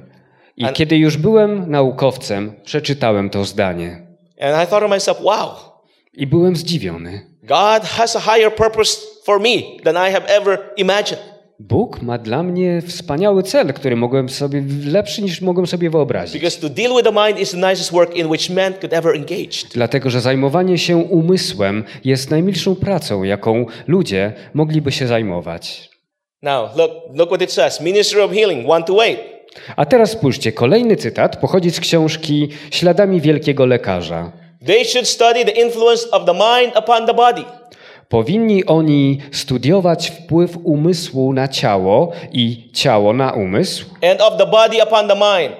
I 0.57 0.65
And- 0.65 0.75
kiedy 0.75 0.97
już 0.97 1.17
byłem 1.17 1.71
naukowcem, 1.71 2.53
przeczytałem 2.63 3.29
to 3.29 3.45
zdanie. 3.45 4.04
And 4.39 4.63
I 4.63 4.67
thought 4.67 4.81
to 4.81 4.87
myself, 4.87 5.21
wow, 5.21 5.49
I 6.13 6.27
byłem 6.27 6.55
zdziwiony. 6.55 7.21
God 7.43 7.83
has 7.83 8.15
a 8.15 8.19
higher 8.19 8.55
purpose 8.55 9.01
for 9.23 9.39
me 9.39 9.81
than 9.83 10.09
I 10.09 10.13
have 10.13 10.25
ever 10.27 10.59
imagined. 10.77 11.35
Bóg 11.59 12.01
ma 12.01 12.17
dla 12.17 12.43
mnie 12.43 12.81
wspaniały 12.81 13.43
cel, 13.43 13.73
który 13.73 13.95
mogłem 13.95 14.29
sobie, 14.29 14.63
lepszy 14.85 15.21
niż 15.21 15.41
mogłem 15.41 15.67
sobie 15.67 15.89
wyobrazić. 15.89 16.33
Because 16.33 16.61
to 16.61 16.69
deal 16.69 16.91
with 16.95 17.03
the 17.03 17.25
mind 17.25 17.39
is 17.39 17.51
the 17.51 17.57
nicest 17.57 17.91
work 17.91 18.15
in 18.15 18.27
which 18.27 18.49
man 18.49 18.73
could 18.73 18.93
ever 18.93 19.15
engage. 19.15 19.67
Dlatego, 19.73 20.09
że 20.09 20.21
zajmowanie 20.21 20.77
się 20.77 20.97
umysłem 20.97 21.83
jest 22.03 22.31
najmilszą 22.31 22.75
pracą, 22.75 23.23
jaką 23.23 23.65
ludzie 23.87 24.33
mogliby 24.53 24.91
się 24.91 25.07
zajmować. 25.07 25.89
Now, 26.41 26.77
look, 26.77 26.91
look 27.13 27.29
what 27.29 27.41
it 27.41 27.51
says. 27.51 27.81
Ministry 27.81 28.23
of 28.23 28.31
Healing, 28.31 28.67
1 28.67 28.83
to 28.83 28.97
8. 28.97 29.34
A 29.75 29.85
teraz 29.85 30.11
spójrzcie, 30.11 30.51
kolejny 30.51 30.95
cytat 30.95 31.37
pochodzi 31.37 31.71
z 31.71 31.79
książki 31.79 32.49
Śladami 32.71 33.21
Wielkiego 33.21 33.65
Lekarza. 33.65 34.31
They 34.65 34.85
should 34.85 35.07
study 35.07 35.45
the 35.45 35.51
influence 35.51 36.11
of 36.11 36.25
the 36.25 36.33
mind 36.33 36.77
upon 36.77 37.05
the 37.07 37.13
body. 37.13 37.43
Powinni 38.09 38.65
oni 38.65 39.19
studiować 39.31 40.09
wpływ 40.09 40.57
umysłu 40.63 41.33
na 41.33 41.47
ciało 41.47 42.11
i 42.31 42.71
ciało 42.73 43.13
na 43.13 43.31
umysł 43.31 43.85
and 44.11 44.21
of 44.21 44.37
the 44.37 44.45
body 44.45 44.83
upon 44.83 45.07
the 45.07 45.15
mind, 45.15 45.55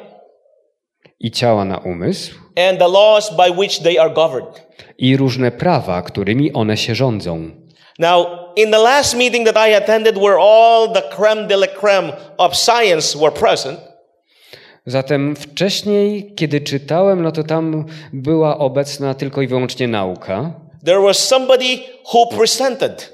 i 1.20 1.32
ciała 1.32 1.66
na 1.66 1.78
umysł 1.78 2.36
and 2.70 2.80
the 2.80 2.88
laws 2.88 3.36
by 3.36 3.52
which 3.62 3.80
they 3.80 4.02
are 4.02 4.10
governed. 4.10 4.66
i 4.98 5.18
różne 5.18 5.52
prawa, 5.52 6.02
którymi 6.02 6.54
one 6.54 6.78
się 6.78 6.96
rządzą. 6.96 7.65
Now, 8.00 8.26
in 8.56 8.72
the 8.72 8.80
last 8.80 9.16
meeting 9.16 9.46
that 9.46 9.58
I 9.58 9.76
attended, 9.76 10.18
where 10.18 10.38
all 10.40 10.94
the 10.94 11.02
creme 11.02 11.48
de 11.48 11.58
la 11.58 11.68
creme 11.68 12.14
of 12.38 12.56
science 12.56 13.20
were 13.20 13.32
present, 13.32 13.80
Zatem 14.88 15.36
wcześniej, 15.36 16.34
kiedy 16.36 16.62
czytałem, 16.62 17.22
no 17.22 17.32
to 17.32 17.44
tam 17.44 17.86
była 18.14 18.58
obecna 18.58 19.14
tylko 19.14 19.42
i 19.42 19.48
wyłącznie 19.48 19.88
nauka. 19.88 20.52
there 20.86 21.02
was 21.02 21.18
somebody 21.28 21.80
who 22.14 22.28
presented 22.38 23.10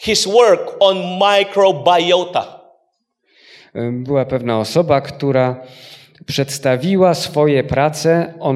his 0.00 0.26
work 0.26 0.76
on 0.80 1.18
microbiota. 1.18 2.60
Była 3.92 4.24
pewna 4.24 4.58
osoba, 4.58 5.00
która 5.00 5.66
przedstawiła 6.26 7.14
swoje 7.14 7.64
prace 7.64 8.34
o 8.40 8.54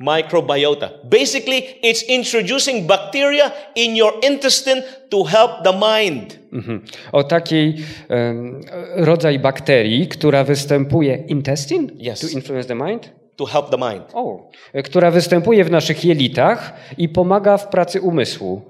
Microbiota. 0.00 0.90
Basically, 1.04 1.62
it's 1.84 2.04
introducing 2.08 2.86
bacteria 2.86 3.50
in 3.74 3.96
your 3.96 4.12
intestine 4.30 4.82
to 5.08 5.24
help 5.24 5.50
the 5.64 5.72
mind. 5.72 6.38
Mhm. 6.52 6.80
O 7.12 7.22
takiej 7.24 7.74
em, 8.08 8.60
rodzaj 8.96 9.38
bakterii, 9.38 10.06
która 10.08 10.44
występuje 10.44 11.16
intestine 11.28 11.88
Yes. 12.00 12.20
to 12.20 12.26
influence 12.28 12.68
the 12.68 12.74
mind. 12.74 13.10
To 13.36 13.44
help 13.46 13.70
the 13.70 13.76
mind. 13.76 14.04
O, 14.12 14.50
która 14.84 15.10
występuje 15.10 15.64
w 15.64 15.70
naszych 15.70 16.04
jelitach 16.04 16.72
i 16.98 17.08
pomaga 17.08 17.56
w 17.58 17.68
pracy 17.68 18.00
umysłu. 18.00 18.62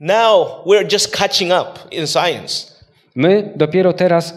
Now 0.00 0.62
we're 0.66 0.92
just 0.92 1.16
catching 1.16 1.52
up 1.52 1.78
in 1.90 2.06
science. 2.06 2.72
My 3.14 3.52
dopiero 3.56 3.92
teraz 3.92 4.34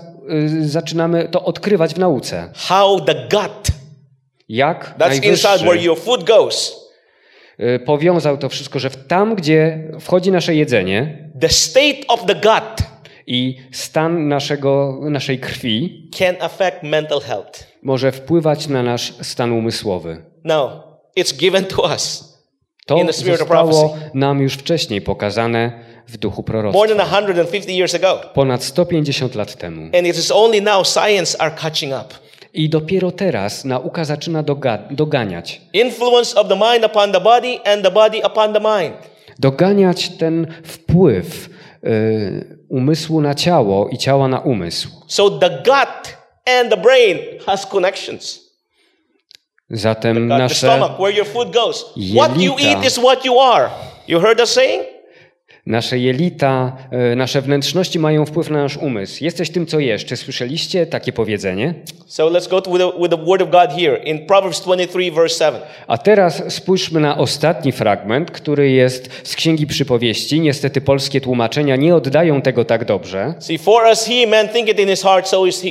zaczynamy 0.61 1.27
to 1.31 1.43
odkrywać 1.45 1.93
w 1.93 1.99
nauce. 1.99 2.49
How 2.55 3.01
the 3.01 3.15
gut, 3.15 3.67
Jak 4.49 4.95
that's 4.99 5.25
inside 5.25 5.57
where 5.57 5.81
your 5.81 5.99
food 5.99 6.23
goes, 6.23 6.75
y, 7.59 7.79
powiązał 7.79 8.37
to 8.37 8.49
wszystko, 8.49 8.79
że 8.79 8.89
w- 8.89 9.07
tam, 9.07 9.35
gdzie 9.35 9.91
wchodzi 9.99 10.31
nasze 10.31 10.55
jedzenie 10.55 11.29
the 11.41 11.49
state 11.49 12.07
of 12.07 12.25
the 12.25 12.35
gut 12.35 12.87
i 13.27 13.57
stan 13.71 14.27
naszego, 14.27 14.99
naszej 15.01 15.39
krwi 15.39 16.09
can 16.17 16.35
affect 16.39 16.83
mental 16.83 17.21
health. 17.21 17.67
może 17.83 18.11
wpływać 18.11 18.67
na 18.67 18.83
nasz 18.83 19.13
stan 19.21 19.51
umysłowy. 19.51 20.23
Now, 20.43 20.71
it's 21.19 21.37
given 21.37 21.65
to 21.65 21.81
us 21.83 22.31
To 22.85 22.97
In 22.97 23.07
the 23.07 23.13
spirit 23.13 23.41
of 23.41 23.47
zostało 23.47 23.89
prophecy. 23.89 24.09
nam 24.13 24.41
już 24.41 24.53
wcześniej 24.53 25.01
pokazane 25.01 25.79
w 26.11 26.17
duchu 26.17 26.43
proroctwa. 26.43 26.79
150 27.05 27.69
years 27.69 27.95
ago. 27.95 28.19
Ponad 28.33 28.63
150 28.63 29.35
lat 29.35 29.55
temu. 29.55 29.81
And 29.97 30.07
it 30.07 30.17
is 30.17 30.31
only 30.31 30.61
now 30.61 30.83
science 30.83 31.37
are 31.39 31.55
catching 31.61 31.93
up. 31.93 32.13
I 32.53 32.69
dopiero 32.69 33.11
teraz 33.11 33.65
nauka 33.65 34.05
zaczyna 34.05 34.43
doga- 34.43 34.87
doganiać. 34.91 35.61
Influence 35.73 36.39
of 36.39 36.47
the 36.47 36.55
mind 36.55 36.85
upon 36.85 37.11
the 37.11 37.19
body 37.21 37.59
and 37.65 37.83
the 37.83 37.91
body 37.91 38.21
upon 38.25 38.53
the 38.53 38.59
mind. 38.59 38.93
Doganiać 39.39 40.09
ten 40.09 40.47
wpływ 40.63 41.49
y, 41.83 42.57
umysłu 42.69 43.21
na 43.21 43.35
ciało 43.35 43.89
i 43.89 43.97
ciała 43.97 44.27
na 44.27 44.39
umysł. 44.39 44.89
So 45.07 45.29
the 45.29 45.49
gut 45.49 46.17
and 46.59 46.69
the 46.69 46.77
brain 46.77 47.17
has 47.45 47.65
connections. 47.65 48.51
Zatem 49.69 50.27
nasze, 50.27 50.67
Jelita. 51.97 52.81
Nasze 55.65 55.99
jelita, 55.99 56.77
y, 57.11 57.15
nasze 57.15 57.41
wnętrzności 57.41 57.99
mają 57.99 58.25
wpływ 58.25 58.49
na 58.49 58.61
nasz 58.61 58.77
umysł. 58.77 59.23
Jesteś 59.23 59.49
tym, 59.49 59.65
co 59.65 59.79
jesz. 59.79 60.05
Czy 60.05 60.17
słyszeliście 60.17 60.85
takie 60.85 61.13
powiedzenie? 61.13 61.73
So 62.07 62.29
let's 62.29 62.49
go 62.49 62.61
with 62.61 62.77
the, 62.77 63.01
with 63.01 63.09
the 63.09 63.25
word 63.25 63.41
of 63.41 63.49
God 63.49 63.79
here 63.79 63.97
in 64.03 64.25
Proverbs 64.25 64.61
23, 64.61 65.11
verse 65.11 65.45
7. 65.45 65.61
A 65.87 65.97
teraz 65.97 66.53
spójrzmy 66.53 66.99
na 66.99 67.17
ostatni 67.17 67.71
fragment, 67.71 68.31
który 68.31 68.71
jest 68.71 69.09
z 69.23 69.35
Księgi 69.35 69.67
Przypowieści. 69.67 70.39
Niestety 70.39 70.81
polskie 70.81 71.21
tłumaczenia 71.21 71.75
nie 71.75 71.95
oddają 71.95 72.41
tego 72.41 72.65
tak 72.65 72.85
dobrze. 72.85 73.33
See, 73.39 73.57
for 73.57 73.85
as 73.85 74.05
he 74.05 74.27
man 74.27 74.49
thinketh 74.49 74.79
in 74.79 74.87
his 74.87 75.03
heart, 75.03 75.27
so 75.27 75.45
is 75.45 75.61
he. 75.61 75.69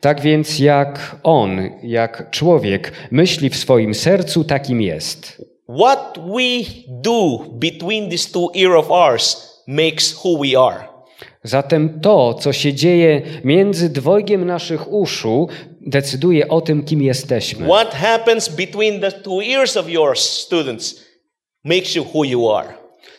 Tak 0.00 0.20
więc 0.20 0.58
jak 0.58 1.16
on, 1.22 1.70
jak 1.82 2.30
człowiek 2.30 2.92
myśli 3.10 3.50
w 3.50 3.56
swoim 3.56 3.94
sercu, 3.94 4.44
takim 4.44 4.82
jest. 4.82 5.44
What 5.68 6.18
we 6.18 6.64
do 6.88 7.38
between 7.58 8.08
these 8.08 8.32
two 8.32 8.50
ear 8.54 8.76
of 8.76 8.90
ours 8.90 9.36
makes 9.66 10.24
who 10.24 10.38
we 10.38 10.56
are. 10.56 10.88
Zatem 11.44 12.00
to, 12.00 12.34
co 12.34 12.52
się 12.52 12.74
dzieje 12.74 13.22
między 13.44 13.88
dwojgiem 13.88 14.46
naszych 14.46 14.92
uszu, 14.92 15.48
decyduje 15.80 16.48
o 16.48 16.60
tym, 16.60 16.84
kim 16.84 17.02
jesteśmy. 17.02 17.66
What 17.66 17.94
happens 17.94 18.48
between 18.48 19.00
the 19.00 19.12
two 19.12 19.42
ears 19.42 19.76
of 19.76 19.88
yours, 19.88 20.20
students, 20.20 21.04
makes 21.64 21.94
you 21.94 22.06
who 22.14 22.24
you 22.24 22.50
are. 22.50 22.74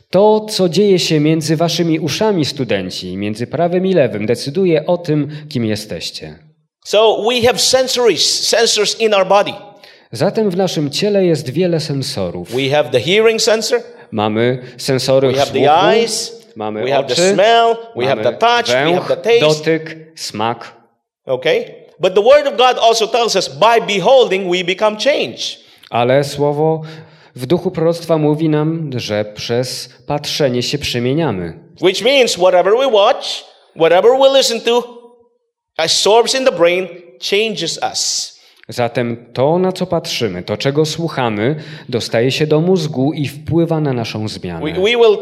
To, 0.10 0.46
co 0.50 0.70
dzieje 0.70 1.00
się 1.00 1.20
między 1.20 1.56
waszymi 1.56 2.00
uszami, 2.00 2.46
studenci, 2.46 3.18
między 3.18 3.48
prawym 3.48 3.86
i 3.86 3.94
lewym, 3.94 4.26
decyduje 4.26 4.86
o 4.86 4.98
tym, 4.98 5.30
kim 5.50 5.66
jesteście. 5.66 6.40
So 6.86 7.24
we 7.30 7.48
have 7.48 7.60
sensories, 7.60 8.48
sensors 8.48 9.00
in 9.00 9.14
our 9.14 9.28
body. 9.28 9.69
Zatem 10.12 10.50
w 10.50 10.58
naszym 10.58 10.90
ciele 10.90 11.26
jest 11.26 11.50
wiele 11.50 11.80
sensorów. 11.80 12.56
We 12.56 12.70
have 12.70 12.90
the 12.90 13.00
hearing 13.00 13.42
sensor, 13.42 13.82
Mamy 14.12 14.62
sensory 14.78 15.32
we 15.32 15.40
have 15.40 15.52
the 15.52 15.72
eyes, 15.72 16.46
mamy 16.56 16.84
we 16.84 16.92
have 16.92 17.08
the 17.08 17.14
oczy, 17.14 17.34
smell, 17.34 17.76
we 17.96 18.06
have 18.06 18.24
mamy 18.24 18.24
the 18.24 18.38
touch, 18.38 18.68
we 18.68 18.74
have 18.74 18.92
węch, 18.92 19.08
the 19.08 19.18
taste. 19.18 19.40
dotyk, 19.40 19.96
smak. 20.16 20.74
Okay? 21.26 21.66
But 22.00 22.16
the 22.16 22.22
Word 22.22 22.48
of 22.48 22.58
God 22.58 22.78
also 22.82 23.08
tells 23.08 23.36
us 23.36 23.50
by 23.50 23.82
beholding 23.88 24.52
we 24.52 24.64
become 24.64 24.98
changed. 24.98 25.60
Ale 25.90 26.24
słowo 26.24 26.82
w 27.36 27.46
duchu 27.46 27.72
proroctwa 27.72 28.18
mówi 28.18 28.50
nam, 28.50 28.90
że 28.96 29.26
przez 29.26 29.90
patrzenie 30.08 30.64
się 30.64 30.78
przemieniamy. 30.78 31.60
Which 31.82 32.02
means 32.02 32.36
whatever 32.36 32.74
we 32.78 32.88
watch, 32.88 33.26
whatever 33.76 34.12
we 34.20 34.38
listen 34.38 34.62
to, 34.62 35.00
absorbs 35.78 36.36
in 36.36 36.46
the 36.46 36.52
brain, 36.52 36.88
changes 37.20 37.80
us. 37.92 38.39
Zatem 38.70 39.26
to, 39.34 39.60
na 39.60 39.72
co 39.72 39.86
patrzymy, 39.86 40.44
to, 40.44 40.58
czego 40.58 40.86
słuchamy, 40.86 41.56
dostaje 41.90 42.32
się 42.32 42.48
do 42.48 42.62
mózgu 42.62 43.14
i 43.14 43.28
wpływa 43.28 43.80
na 43.80 43.94
naszą 43.94 44.28
zmianę. 44.28 44.66
We, 44.66 44.74
we 44.74 44.82
will 44.98 45.18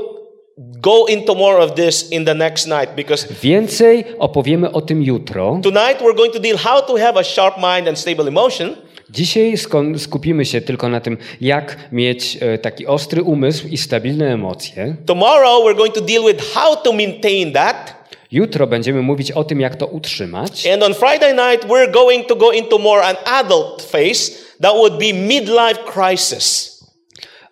go 0.58 1.06
into 1.06 1.36
more 1.36 1.58
of 1.58 1.74
this 1.74 2.12
in 2.12 2.25
the 2.25 2.36
next 2.36 2.68
night 2.68 2.96
because 2.96 3.27
Więcej 3.44 4.04
opowiemy 4.20 4.72
o 4.72 4.82
tym 4.82 5.04
jutro. 5.04 5.60
tonight 5.63 6.01
we're 6.01 6.16
going 6.18 6.34
to 6.34 6.39
deal 6.39 6.58
how 6.58 6.82
to 6.82 6.98
have 6.98 7.20
a 7.20 7.24
sharp 7.24 7.56
mind 7.58 7.88
and 7.88 8.00
stable 8.00 8.27
emotion. 8.27 8.75
Dzisiaj 9.10 9.54
skon- 9.58 9.98
skupimy 9.98 10.46
się 10.46 10.62
tylko 10.62 10.89
na 10.89 11.00
tym, 11.00 11.18
jak 11.42 11.77
mieć 11.92 12.38
e, 12.42 12.58
taki 12.58 12.88
ostry 12.88 13.24
umysł 13.24 13.68
i 13.68 13.77
stabilne 13.77 14.34
emocje. 14.34 14.96
Tomorrow 15.06 15.66
we're 15.66 15.77
going 15.77 15.94
to 15.94 16.01
deal 16.01 16.24
with 16.25 16.54
how 16.54 16.75
to 16.75 16.94
maintain 16.94 17.51
that. 17.54 17.97
Jutro 18.31 18.67
będziemy 18.67 19.01
mówić 19.01 19.31
o 19.31 19.43
tym, 19.43 19.62
jak 19.62 19.75
to 19.75 19.88
utrzymać. 19.88 20.67
And 20.67 20.84
on 20.84 20.93
Friday 20.93 21.34
night 21.34 21.67
we're 21.67 21.91
going 21.91 22.27
to 22.27 22.36
go 22.36 22.51
into 22.51 22.77
more 22.77 23.03
an 23.03 23.15
adult 23.25 23.81
phase 23.81 24.31
that 24.62 24.74
would 24.74 24.93
be 24.93 25.13
midlife 25.13 25.79
crisis. 25.93 26.77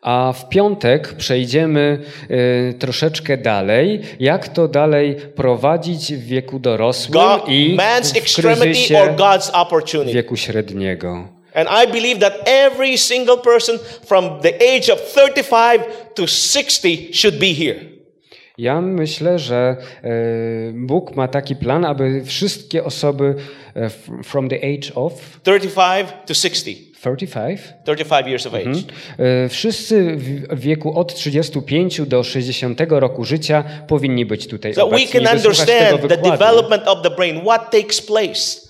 A 0.02 0.34
w 0.38 0.50
piątek 0.50 1.14
przejdziemy 1.14 2.00
e, 2.70 2.74
troszeczkę 2.74 3.38
dalej, 3.38 4.02
jak 4.20 4.48
to 4.48 4.68
dalej 4.68 5.16
prowadzić 5.36 6.14
w 6.14 6.26
wieku 6.26 6.60
dorosłym 6.60 7.14
God, 7.14 7.50
i 7.50 7.78
w 7.78 8.18
extremity 8.18 8.62
kryzysie 8.62 9.02
or 9.02 9.16
God's 9.16 9.52
opportunity. 9.54 10.14
wieku 10.14 10.36
średniego. 10.36 11.28
And 11.54 11.70
I 11.70 11.92
believe 11.92 12.20
that 12.20 12.34
every 12.46 12.98
single 12.98 13.38
person 13.38 13.80
from 14.06 14.42
the 14.42 14.54
age 14.76 14.94
of 14.94 15.02
35 15.02 15.82
to 16.16 16.28
60 16.28 17.16
should 17.16 17.40
be 17.40 17.54
here. 17.54 17.95
Ja 18.58 18.82
myślę, 18.82 19.40
że 19.40 19.78
e, 20.04 20.10
Bóg 20.74 21.16
ma 21.16 21.28
taki 21.28 21.56
plan, 21.56 21.86
aby 21.86 22.26
wszystkie 22.26 22.84
osoby 22.84 23.36
e, 23.76 23.90
from 24.24 24.50
the 24.50 24.56
age 24.56 24.96
of 24.96 25.40
35 25.44 26.10
to 26.26 26.34
60. 26.34 26.78
35, 27.02 27.60
35 27.86 28.28
years 28.28 28.46
of 28.46 28.54
age. 28.54 28.72
e, 29.18 29.50
wszyscy 29.50 30.16
w 30.50 30.60
wieku 30.60 31.00
od 31.00 31.16
35 31.16 32.02
do 32.02 32.24
60 32.24 32.82
roku 32.90 33.24
życia 33.26 33.64
powinni 33.88 34.26
być 34.26 34.48
tutaj 34.48 34.74
So 34.74 34.82
we 34.82 34.96
obecni, 34.96 35.08
can 35.22 35.36
understand 35.38 36.02
the 36.02 36.18
development 36.18 36.88
of 36.88 37.02
the 37.02 37.10
brain, 37.10 37.42
what 37.42 37.72
takes 37.72 38.02
place. 38.02 38.66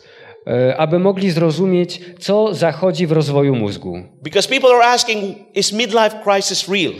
aby 0.77 0.99
mogli 0.99 1.31
zrozumieć, 1.31 2.01
co 2.19 2.53
zachodzi 2.53 3.07
w 3.07 3.11
rozwoju 3.11 3.55
mózgu. 3.55 3.99
Because 4.23 4.49
people 4.49 4.69
are 4.69 4.85
asking, 4.85 5.35
is 5.55 5.73
midlife 5.73 6.15
crisis 6.23 6.69
real? 6.69 6.93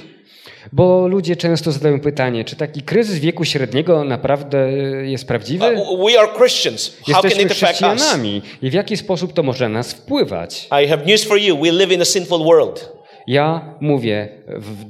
Bo 0.71 1.07
ludzie 1.07 1.35
często 1.35 1.71
zadają 1.71 1.99
pytanie, 1.99 2.45
czy 2.45 2.55
taki 2.55 2.81
kryzys 2.81 3.19
wieku 3.19 3.45
średniego 3.45 4.03
naprawdę 4.03 4.71
jest 5.03 5.27
prawdziwy? 5.27 5.65
Uh, 5.65 6.11
we 6.11 6.19
are 6.19 6.27
Christians. 6.37 6.97
How 7.05 7.05
can 7.05 7.23
Jesteśmy 7.23 7.43
it 7.43 7.51
affect 7.51 7.61
us? 7.63 7.77
chrześcijanami 7.79 8.41
i 8.61 8.69
w 8.69 8.73
jaki 8.73 8.97
sposób 8.97 9.33
to 9.33 9.43
może 9.43 9.69
na 9.69 9.73
nas 9.79 9.93
wpływać? 9.93 10.67
I 10.83 10.87
have 10.87 11.05
news 11.05 11.23
for 11.23 11.39
you. 11.39 11.57
We 11.57 11.71
live 11.71 11.91
in 11.91 12.01
a 12.01 12.05
sinful 12.05 12.43
world. 12.43 12.95
Ja 13.27 13.75
mówię 13.79 14.29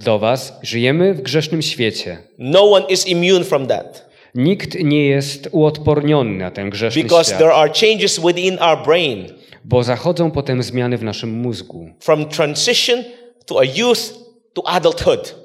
do 0.06 0.20
Was, 0.20 0.60
żyjemy 0.62 1.14
w 1.14 1.22
grzesznym 1.22 1.62
świecie. 1.62 2.18
No 2.38 2.72
one 2.72 2.86
is 2.90 3.08
immune 3.08 3.44
from 3.44 3.68
that 3.68 4.06
Nikt 4.36 4.84
nie 4.84 5.06
jest 5.06 5.50
uodporniony 5.52 6.38
na 6.38 6.52
ten 6.52 6.70
grzeszny 6.70 7.04
because 7.04 7.30
świat, 7.30 7.40
there 7.40 7.54
are 7.54 7.72
changes 7.74 8.20
within 8.20 8.58
our 8.60 8.86
brain 8.86 9.28
bo 9.66 9.84
zachodzą 9.84 10.32
potem 10.32 10.64
zmiany 10.64 10.98
w 10.98 11.04
naszym 11.04 11.30
mózgu. 11.30 11.90
from 12.00 12.26
transition 12.26 13.04
to 13.46 13.60
a 13.60 13.64
youth 13.64 14.14
to 14.54 14.68
adulthood, 14.68 15.36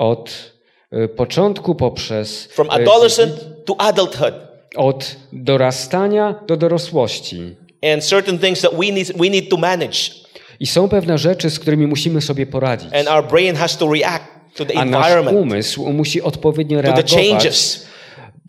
Od 0.00 0.52
y, 0.92 1.08
początku 1.08 1.74
poprzez 1.74 2.44
from 2.46 2.66
y, 2.66 2.70
adolescent 2.70 3.32
to 3.64 3.80
adulthood. 3.80 4.34
od 4.76 5.16
dorastania 5.32 6.34
do 6.46 6.56
dorosłości. 6.56 7.56
And 7.94 8.04
certain 8.04 8.38
things 8.38 8.60
that 8.60 8.72
we 8.74 8.92
need, 8.92 9.12
we 9.16 9.28
need 9.30 9.48
to 9.50 9.56
manage. 9.56 9.98
I 10.60 10.66
są 10.66 10.88
pewne 10.88 11.18
rzeczy, 11.18 11.50
z 11.50 11.58
którymi 11.58 11.86
musimy 11.86 12.20
sobie 12.20 12.46
poradzić. 12.46 12.94
And 12.94 13.08
our 13.08 13.26
brain 13.28 13.56
has 13.56 13.76
to 13.76 13.92
react 13.92 14.24
to 14.54 14.64
the 14.64 14.74
A 14.78 14.84
nasz 14.84 15.06
environment, 15.06 15.36
umysł 15.38 15.92
musi 15.92 16.22
odpowiednio 16.22 16.78
to 16.78 16.82
the 16.82 16.92
reagować 16.92 17.14
changes. 17.14 17.86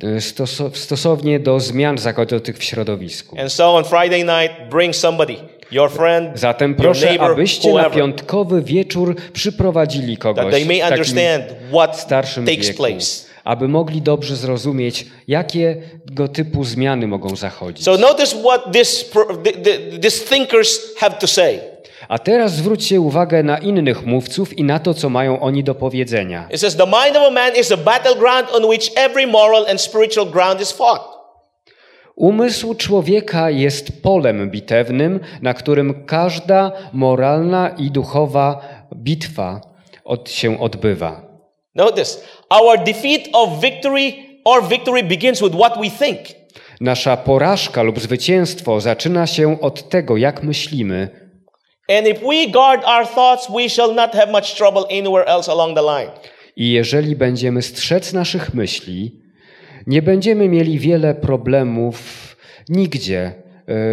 e, 0.03 0.08
stoso- 0.20 0.72
stosownie 0.75 1.39
do 1.39 1.60
zmian 1.60 1.98
zachodzących 1.98 2.58
w 2.58 2.63
środowisku. 2.63 3.39
And 3.39 3.51
so 3.53 3.75
on 3.75 3.84
Friday 3.84 4.20
night, 4.24 4.70
bring 4.70 4.96
somebody, 4.96 5.36
friend, 5.90 6.40
Zatem 6.40 6.75
proszę, 6.75 7.06
neighbor, 7.06 7.32
abyście 7.32 7.68
na 7.68 7.74
whoever, 7.74 7.98
piątkowy 7.98 8.62
wieczór 8.62 9.16
przyprowadzili 9.34 10.18
kogoś 10.18 10.63
w 10.63 10.68
takim 10.68 11.94
starszym 11.94 12.46
wieku, 12.46 12.78
place. 12.78 13.25
aby 13.44 13.68
mogli 13.68 14.01
dobrze 14.01 14.36
zrozumieć, 14.36 15.06
jakiego 15.28 16.28
typu 16.34 16.63
zmiany 16.63 17.08
mogą 17.08 17.36
zachodzić. 17.36 17.86
So 17.86 17.98
notice 17.98 18.36
what 18.40 18.72
this, 20.01 20.25
thinkers 20.30 20.96
have 20.98 21.16
to 21.16 21.28
say. 21.28 21.60
A 22.10 22.20
teraz 22.20 22.51
zwróćcie 22.51 23.01
uwagę 23.01 23.44
na 23.44 23.58
innych 23.58 24.06
mówców 24.06 24.58
i 24.58 24.63
na 24.63 24.80
to, 24.80 24.94
co 24.94 25.10
mają 25.10 25.40
oni 25.40 25.63
do 25.63 25.75
powiedzenia. 25.75 26.48
It 26.50 26.60
says, 26.60 26.75
The 26.75 26.86
mind 26.86 27.18
of 27.18 27.24
a 27.28 27.32
man 27.32 27.56
is 27.56 27.72
a 27.72 27.78
battleground 27.78 28.48
on 28.54 28.66
which 28.66 28.92
every 28.96 29.28
moral 29.28 29.66
and 29.70 29.82
spiritual 29.82 30.25
ground 30.25 30.62
is 30.62 30.72
fought. 30.72 31.11
Umysł 32.22 32.75
człowieka 32.75 33.50
jest 33.50 34.04
polem 34.04 34.50
bitewnym, 34.50 35.20
na 35.42 35.54
którym 35.54 36.06
każda 36.06 36.72
moralna 36.94 37.70
i 37.70 37.92
duchowa 37.92 38.62
bitwa 38.96 39.62
od, 40.06 40.30
się 40.30 40.60
odbywa. 40.60 41.22
Notice, 41.75 42.20
our 42.50 42.84
defeat 42.84 43.22
of 43.34 43.50
victory 43.62 44.13
or 44.46 44.68
victory 44.68 45.04
begins 45.04 45.42
with 45.42 45.56
what 45.56 45.78
we 45.78 45.90
think. 45.90 46.20
Nasza 46.82 47.18
porażka 47.18 47.84
lub 47.84 48.00
zwycięstwo 48.00 48.82
zaczyna 48.82 49.28
się 49.28 49.62
od 49.62 49.90
tego, 49.90 50.18
jak 50.18 50.44
myślimy, 50.44 51.10
And 51.98 52.08
if 52.08 52.20
we 52.20 52.51
guard 52.51 52.84
our 52.86 53.08
thoughts, 53.08 53.48
we 53.56 53.70
shall 53.70 53.96
not 53.96 54.12
have 54.12 54.32
much 54.32 54.56
trouble 54.56 54.84
anywhere 55.00 55.25
else 55.25 55.51
along 55.51 55.75
the 55.75 55.84
line. 55.84 56.12
i 56.56 56.72
jeżeli 56.72 57.16
będziemy 57.16 57.62
strzec 57.62 58.13
naszych 58.13 58.54
myśli, 58.54 59.22
nie 59.88 60.02
będziemy 60.02 60.50
mieli 60.50 60.80
wiele 60.80 61.16
problemów 61.16 61.98
nigdzie 62.70 63.22
e, 63.26 63.34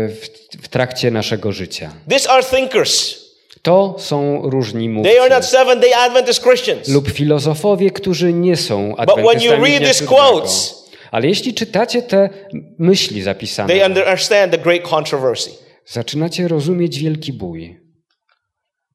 w, 0.09 0.29
w 0.63 0.69
trakcie 0.69 1.11
naszego 1.11 1.53
życia. 1.53 1.91
These 2.11 2.31
are 2.31 2.43
thinkers. 2.43 3.19
To 3.63 3.95
są 3.99 4.51
różni 4.51 4.89
mówcy. 4.89 5.11
They 5.13 5.21
are 5.21 5.35
not 5.35 5.45
Seventh 5.45 5.81
day 5.83 5.95
Adventist 5.95 6.43
Christians. 6.43 6.89
lub 6.89 7.11
filozofowie, 7.11 7.91
którzy 7.91 8.33
nie 8.33 8.57
są 8.57 8.77
when 8.77 8.91
you 8.91 8.97
adwentystami 8.99 9.63
read 9.65 9.79
dnia 9.79 9.89
these 9.89 10.05
siódmego. 10.05 10.23
quotes- 10.23 10.75
Ale 11.11 11.29
jeśli 11.29 11.55
czytacie 11.55 12.03
te 12.03 12.31
myśli 12.79 13.23
zapisane, 13.23 13.75
They 13.75 13.87
understand 13.87 14.53
the 14.53 14.59
great 14.59 14.83
controversy. 14.83 15.51
zaczynacie 15.87 16.49
rozumieć 16.49 16.99
wielki 16.99 17.33
bój. 17.33 17.81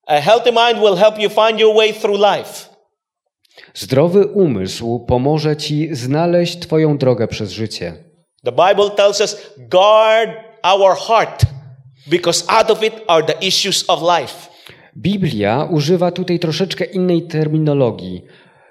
A 0.07 0.21
healthy 0.21 0.51
mind 0.51 0.79
will 0.79 0.95
help 0.95 1.19
you 1.19 1.29
find 1.29 1.59
your 1.59 1.75
way 1.75 1.93
through 1.93 2.19
life. 2.19 2.72
Zdrowy 3.73 4.27
umysł 4.27 4.99
pomoże 4.99 5.57
ci 5.57 5.95
znaleźć 5.95 6.59
twoją 6.59 6.97
drogę 6.97 7.27
przez 7.27 7.51
życie. 7.51 7.93
The 8.43 8.51
Bible 8.51 8.89
tells 8.89 9.21
us, 9.21 9.53
guard 9.57 10.29
our 10.63 10.97
heart, 11.07 11.41
because 12.07 12.45
out 12.47 12.71
of 12.71 12.83
it 12.83 12.93
are 13.07 13.23
the 13.23 13.47
issues 13.47 13.85
of 13.87 14.01
life. 14.01 14.49
Biblia 14.97 15.67
używa 15.71 16.11
tutaj 16.11 16.39
troszeczkę 16.39 16.85
innej 16.85 17.21
terminologii. 17.21 18.21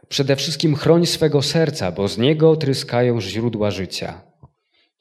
Przede 0.09 0.37
wszystkim 0.37 0.77
chroń 0.77 1.07
swego 1.07 1.43
serca, 1.43 1.93
bo 1.93 2.09
z 2.09 2.19
niego 2.19 2.57
tryskają 2.57 3.21
źródła 3.21 3.71
życia. 3.71 4.23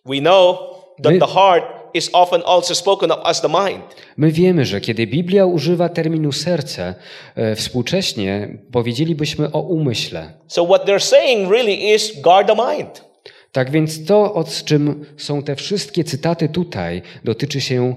We 0.05 0.19
know 0.19 0.57
that 1.03 1.13
the 1.19 1.27
heart 1.27 1.80
is 1.93 2.09
often 2.13 2.41
also 2.45 2.75
spoken 2.75 3.11
of 3.11 3.19
as 3.23 3.41
the 3.41 3.47
mind. 3.47 3.83
My 4.17 4.31
wiemy, 4.31 4.65
że 4.65 4.81
kiedy 4.81 5.07
Biblia 5.07 5.45
używa 5.45 5.89
terminu 5.89 6.31
serce, 6.31 6.95
e, 7.35 7.55
współcześnie 7.55 8.57
powiedzielibyśmy 8.71 9.51
o 9.51 9.59
umyśle. 9.59 10.33
So 10.47 10.65
what 10.65 10.85
they're 10.85 10.99
saying 10.99 11.51
really 11.51 11.93
is 11.93 12.21
guard 12.21 12.47
the 12.47 12.55
mind. 12.75 13.11
Tak 13.51 13.71
więc 13.71 14.05
to, 14.05 14.33
o 14.33 14.43
czym 14.65 15.05
są 15.17 15.43
te 15.43 15.55
wszystkie 15.55 16.03
cytaty 16.03 16.49
tutaj, 16.49 17.01
dotyczy 17.23 17.61
się 17.61 17.95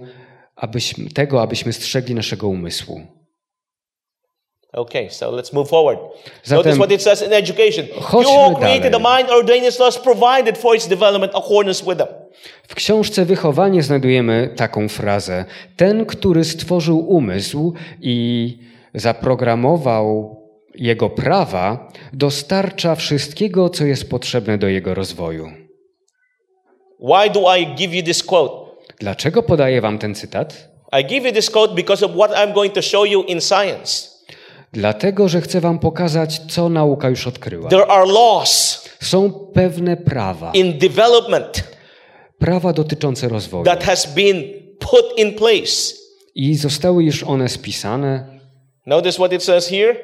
abyśmy, 0.57 1.11
tego, 1.11 1.43
abyśmy 1.43 1.73
strzegli 1.73 2.15
naszego 2.15 2.49
umysłu. 2.49 3.01
Okay, 4.73 5.11
so 5.11 5.31
let's 5.31 5.53
move 5.53 5.69
forward. 5.69 6.01
Zatem- 6.45 6.57
Notice 6.57 6.77
what 6.77 6.93
it 6.93 7.03
says 7.03 7.23
in 7.23 7.33
education. 7.33 7.87
You 8.13 8.29
who 8.29 8.57
created 8.57 8.93
the 8.93 9.01
dalej. 9.01 9.17
mind 9.17 9.31
ordained 9.31 9.69
its 9.69 9.79
laws 9.79 9.99
provided 9.99 10.59
for 10.59 10.77
its 10.77 10.89
development 10.89 11.33
accordance 11.35 11.85
with 11.87 11.99
them. 11.99 12.09
W 12.69 12.75
książce 12.75 13.25
Wychowanie 13.25 13.83
znajdujemy 13.83 14.51
taką 14.57 14.89
frazę: 14.89 15.45
Ten, 15.77 16.07
który 16.07 16.45
stworzył 16.45 16.99
umysł 16.99 17.75
i 18.01 18.59
zaprogramował 18.95 20.41
jego 20.75 21.11
prawa, 21.11 21.93
dostarcza 22.13 22.95
wszystkiego, 22.95 23.69
co 23.69 23.85
jest 23.85 24.11
potrzebne 24.11 24.59
do 24.59 24.69
jego 24.69 24.95
rozwoju. 24.95 25.51
Why 27.01 27.31
do 27.31 27.57
I 27.57 27.67
give 27.75 27.95
you 27.95 28.03
this 28.03 28.23
quote? 28.23 28.55
Dlaczego 29.01 29.43
podaję 29.43 29.81
wam 29.81 29.99
ten 29.99 30.15
cytat? 30.15 30.69
I 31.01 31.05
give 31.05 31.25
you 31.25 31.33
this 31.33 31.51
quote 31.51 31.75
because 31.75 32.07
of 32.07 32.13
what 32.13 32.31
I'm 32.31 32.53
going 32.53 32.73
to 32.73 32.83
show 32.83 33.11
you 33.11 33.23
in 33.23 33.41
science. 33.41 34.15
Dlatego, 34.73 35.29
że 35.29 35.41
chcę 35.41 35.61
wam 35.61 35.79
pokazać, 35.79 36.41
co 36.49 36.69
nauka 36.69 37.09
już 37.09 37.27
odkryła. 37.27 37.71
There 37.71 37.87
are 37.87 38.07
laws 38.07 38.85
Są 39.01 39.31
pewne 39.55 39.97
prawa, 39.97 40.53
in 40.55 40.79
development 40.79 41.65
prawa 42.39 42.73
dotyczące 42.73 43.29
rozwoju. 43.29 43.65
that 43.65 43.85
has 43.85 44.15
been 44.15 44.45
put 44.79 45.19
in 45.19 45.33
place. 45.35 45.95
I 46.35 46.55
zostały 46.55 47.05
już 47.05 47.23
one 47.23 47.49
spisane. 47.49 48.41
Notice 48.87 49.19
what 49.19 49.33
it 49.33 49.43
says 49.43 49.69
here. 49.69 49.97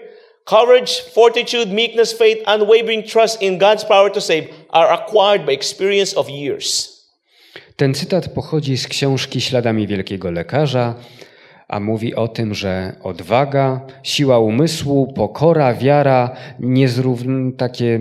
Courage, 0.45 0.93
fortitude, 1.13 1.67
meekness, 1.67 2.13
faith, 2.13 2.41
unwavering 2.55 3.07
trust 3.07 3.43
in 3.43 3.59
God's 3.59 3.85
power 3.85 4.13
to 4.13 4.21
save 4.21 4.43
are 4.69 4.93
acquired 4.93 5.45
by 5.47 5.53
experience 5.53 6.17
of 6.17 6.31
years. 6.31 7.01
Ten 7.77 7.95
cytat 7.95 8.29
pochodzi 8.29 8.77
z 8.77 8.89
książki 8.89 9.41
Śladami 9.41 9.87
Wielkiego 9.87 10.31
Lekarza, 10.31 10.95
a 11.69 11.81
mówi 11.81 12.15
o 12.15 12.29
tym, 12.29 12.55
że 12.55 12.97
odwaga, 13.03 13.81
siła 14.03 14.39
umysłu, 14.39 15.13
pokora, 15.13 15.75
wiara, 15.75 16.37
niezrówn... 16.61 17.53
takie 17.57 18.01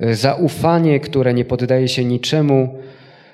e, 0.00 0.14
zaufanie, 0.14 1.00
które 1.00 1.34
nie 1.34 1.44
poddaje 1.44 1.88
się 1.88 2.04
niczemu, 2.04 2.78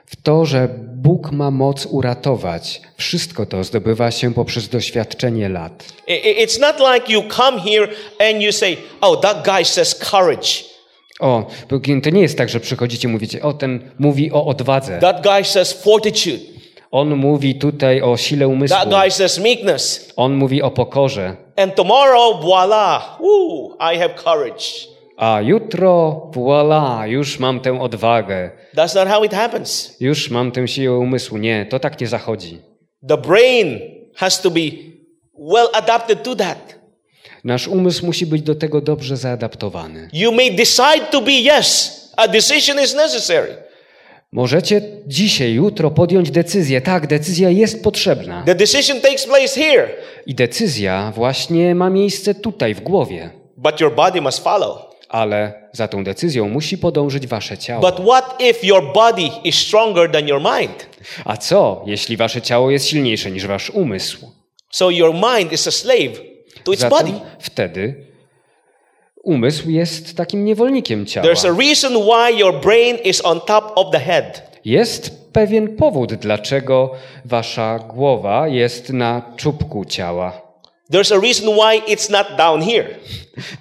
w 0.06 0.16
to, 0.22 0.44
że 0.44 0.68
Bóg 0.94 1.32
ma 1.32 1.50
moc 1.50 1.86
uratować. 1.86 2.80
Wszystko 2.96 3.46
to 3.46 3.64
zdobywa 3.64 4.10
się 4.10 4.34
poprzez 4.34 4.68
doświadczenie 4.68 5.48
lat. 5.48 5.84
It's 6.44 6.60
not 6.60 6.76
like 6.94 7.12
you 7.12 7.22
come 7.22 7.60
here 7.60 7.88
and 8.30 8.42
you 8.42 8.52
say, 8.52 8.76
oh, 9.00 9.20
that 9.20 9.44
guy 9.44 9.64
says 9.64 9.94
courage. 10.10 10.48
O, 11.20 11.46
to 12.02 12.10
nie 12.10 12.20
jest 12.20 12.38
tak, 12.38 12.48
że 12.48 12.60
przychodzicie 12.60 13.08
i 13.08 13.10
mówicie, 13.10 13.42
o, 13.42 13.52
ten 13.52 13.90
mówi 13.98 14.32
o 14.32 14.46
odwadze. 14.46 14.98
That 14.98 15.22
guy 15.22 15.44
says 15.44 15.72
fortitude. 15.72 16.38
On 16.90 17.16
mówi 17.16 17.54
tutaj 17.54 18.02
o 18.02 18.16
sile 18.16 18.48
umysłu. 18.48 18.76
That 18.76 18.88
guy 18.88 19.10
says 19.10 19.38
meekness. 19.38 20.12
On 20.16 20.34
mówi 20.34 20.62
o 20.62 20.70
pokorze. 20.70 21.36
And 21.56 21.74
tomorrow, 21.74 22.42
voila, 22.42 23.16
woo, 23.20 23.76
I 23.94 23.98
have 23.98 24.14
courage. 24.24 24.93
A 25.16 25.40
jutro, 25.40 26.20
voila, 26.34 27.06
już 27.06 27.38
mam 27.38 27.60
tę 27.60 27.80
odwagę. 27.80 28.50
That's 28.76 28.94
not 28.94 29.08
how 29.08 29.24
it 29.24 29.32
happens. 29.32 29.96
Już 30.00 30.30
mam 30.30 30.52
tę 30.52 30.68
siłę 30.68 30.98
umysłu. 30.98 31.38
Nie, 31.38 31.66
to 31.66 31.78
tak 31.78 32.00
nie 32.00 32.06
zachodzi. 32.06 32.58
The 33.08 33.16
brain 33.18 33.80
has 34.16 34.40
to 34.42 34.50
be 34.50 34.60
well 35.52 35.68
adapted 35.72 36.22
to 36.22 36.36
that. 36.36 36.74
Nasz 37.44 37.68
umysł 37.68 38.06
musi 38.06 38.26
być 38.26 38.42
do 38.42 38.54
tego 38.54 38.80
dobrze 38.80 39.16
zaadaptowany. 39.16 40.08
You 40.12 40.32
may 40.32 40.50
decide 40.56 41.06
to 41.10 41.20
be 41.20 41.32
yes. 41.58 42.00
A 42.16 42.28
decision 42.28 42.80
is 42.84 42.94
necessary. 42.94 43.56
Możecie 44.32 44.80
dzisiaj, 45.06 45.52
jutro 45.52 45.90
podjąć 45.90 46.30
decyzję. 46.30 46.80
Tak, 46.80 47.06
decyzja 47.06 47.50
jest 47.50 47.84
potrzebna. 47.84 48.42
The 48.46 48.54
decision 48.54 49.00
takes 49.00 49.26
place 49.26 49.60
here, 49.60 49.88
I 50.26 50.34
decyzja 50.34 51.12
właśnie 51.14 51.74
ma 51.74 51.90
miejsce 51.90 52.34
tutaj, 52.34 52.74
w 52.74 52.80
głowie. 52.80 53.30
but 53.56 53.80
your 53.80 53.94
body 53.94 54.20
must 54.20 54.44
follow. 54.44 54.93
Ale 55.14 55.68
za 55.72 55.88
tą 55.88 56.04
decyzją 56.04 56.48
musi 56.48 56.78
podążyć 56.78 57.26
wasze 57.26 57.58
ciało. 57.58 57.90
But 57.90 58.06
what 58.06 58.42
if 58.42 58.66
your 58.66 58.92
body 58.92 59.28
is 59.44 59.54
stronger 59.54 60.10
than 60.12 60.28
your 60.28 60.40
mind? 60.40 60.86
A 61.24 61.36
co, 61.36 61.82
jeśli 61.86 62.16
wasze 62.16 62.42
ciało 62.42 62.70
jest 62.70 62.86
silniejsze 62.86 63.30
niż 63.30 63.46
wasz 63.46 63.70
umysł? 63.70 64.30
So 64.70 64.90
your 64.90 65.14
mind 65.14 65.52
is 65.52 65.66
a 65.66 65.70
slave 65.70 66.20
to 66.64 66.72
its 66.72 66.80
Zatem 66.80 66.98
body. 66.98 67.20
wtedy 67.38 68.06
umysł 69.22 69.70
jest 69.70 70.16
takim 70.16 70.44
niewolnikiem 70.44 71.06
ciała. 71.06 71.26
There's 71.26 71.48
a 71.48 71.58
reason 71.58 71.92
why 71.92 72.38
your 72.38 72.60
brain 72.60 72.96
is 73.04 73.24
on 73.24 73.40
top 73.40 73.72
of 73.74 73.90
the 73.92 73.98
head. 74.00 74.42
Jest 74.64 75.32
pewien 75.32 75.76
powód, 75.76 76.14
dlaczego 76.14 76.90
wasza 77.24 77.78
głowa 77.78 78.48
jest 78.48 78.90
na 78.90 79.22
czubku 79.36 79.84
ciała. 79.84 80.43
There's 80.92 81.12
a 81.12 81.20
reason 81.20 81.48
why 81.48 81.92
it's 81.94 82.10
not 82.10 82.26
down 82.38 82.62
here. 82.62 82.86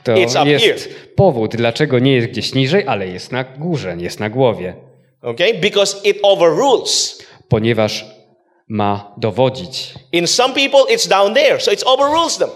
To 0.04 0.14
It's 0.14 0.42
up 0.42 0.50
jest 0.50 0.66
here. 0.66 0.96
powód, 1.16 1.56
dlaczego 1.56 2.00
nie 2.00 2.14
jest 2.14 2.28
gdzieś 2.28 2.54
niżej, 2.54 2.88
ale 2.88 3.08
jest 3.08 3.32
na 3.32 3.44
górze, 3.44 3.96
jest 4.00 4.20
na 4.20 4.30
głowie. 4.30 4.76
Okay? 5.22 5.54
Because 5.54 6.08
it 6.10 6.18
overrules. 6.24 7.24
Ponieważ 7.48 8.06
ma 8.68 9.14
dowodzić. 9.18 9.94
In 10.12 10.28
some 10.28 10.54
people, 10.54 10.96
it's 10.96 11.10
down 11.10 11.34
there, 11.34 11.62
so 11.62 11.72
it 11.72 11.84
overrules 11.86 12.38
them. 12.38 12.50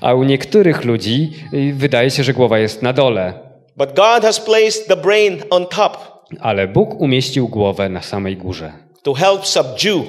A 0.00 0.14
u 0.14 0.24
niektórych 0.24 0.84
ludzi 0.84 1.32
y, 1.54 1.72
wydaje 1.74 2.10
się, 2.10 2.22
że 2.24 2.32
głowa 2.32 2.58
jest 2.58 2.82
na 2.82 2.92
dole. 2.92 3.32
But 3.76 3.88
God 3.94 4.22
has 4.22 4.40
placed 4.40 4.88
the 4.88 4.96
brain 4.96 5.42
on 5.50 5.66
top 5.66 5.98
Ale 6.40 6.68
Bóg 6.68 7.00
umieścił 7.00 7.48
głowę 7.48 7.88
na 7.88 8.02
samej 8.02 8.36
górze, 8.36 8.72
to 9.02 9.14
help 9.14 9.46
subdue 9.46 10.04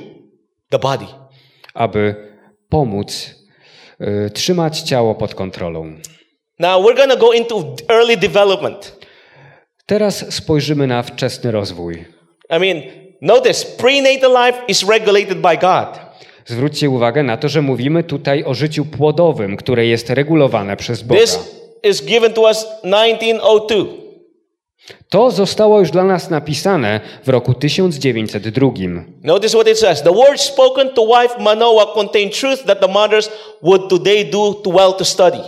the 0.70 0.80
body. 0.80 1.06
aby 1.74 2.16
pomóc 2.70 3.39
trzymać 4.34 4.82
ciało 4.82 5.16
pod 5.16 5.36
kontrolą. 5.36 5.94
Now 6.60 6.86
we're 6.86 7.08
to 7.08 7.18
go 7.18 7.34
into 7.34 7.76
early 7.90 8.18
development. 8.18 9.00
Teraz 9.86 10.34
spojrzymy 10.34 10.88
na 10.88 11.04
wczesny 11.04 11.52
rozwój. 11.52 12.06
I 12.58 12.60
mean, 12.60 12.82
notice 13.22 13.66
prenatal 13.78 14.46
life 14.46 14.60
is 14.68 14.90
regulated 14.90 15.38
by 15.42 15.58
God. 15.58 16.00
Zwróćcie 16.46 16.90
uwagę 16.90 17.24
na 17.24 17.38
to, 17.38 17.50
że 17.50 17.62
mówimy 17.62 18.04
tutaj 18.04 18.44
o 18.44 18.54
życiu 18.54 18.86
płodowym, 18.86 19.58
które 19.58 19.86
jest 19.86 20.10
regulowane 20.10 20.78
przez 20.78 21.04
Boga. 21.04 21.22
This 21.22 21.40
is 21.84 22.06
given 22.06 22.34
to 22.34 22.42
us 22.42 22.66
1902. 22.82 24.09
To 25.10 25.32
zostało 25.32 25.80
już 25.80 25.92
dla 25.92 26.04
nas 26.04 26.30
napisane 26.30 27.00
w 27.26 27.30
roku 27.30 27.54
1902. 27.54 28.70
Notice 29.24 29.58
what 29.58 29.68
it 29.68 29.80
says. 29.80 30.04
The 30.04 30.12
words 30.14 30.42
spoken 30.42 30.90
to 30.90 31.06
wife 31.06 31.40
Manoah 31.40 31.94
contain 31.94 32.30
truth 32.30 32.66
that 32.66 32.82
the 32.82 32.88
mothers 32.88 33.30
would 33.64 33.90
today 33.90 34.26
do 34.26 34.62
well 34.66 34.94
to 34.94 35.06
study. 35.06 35.40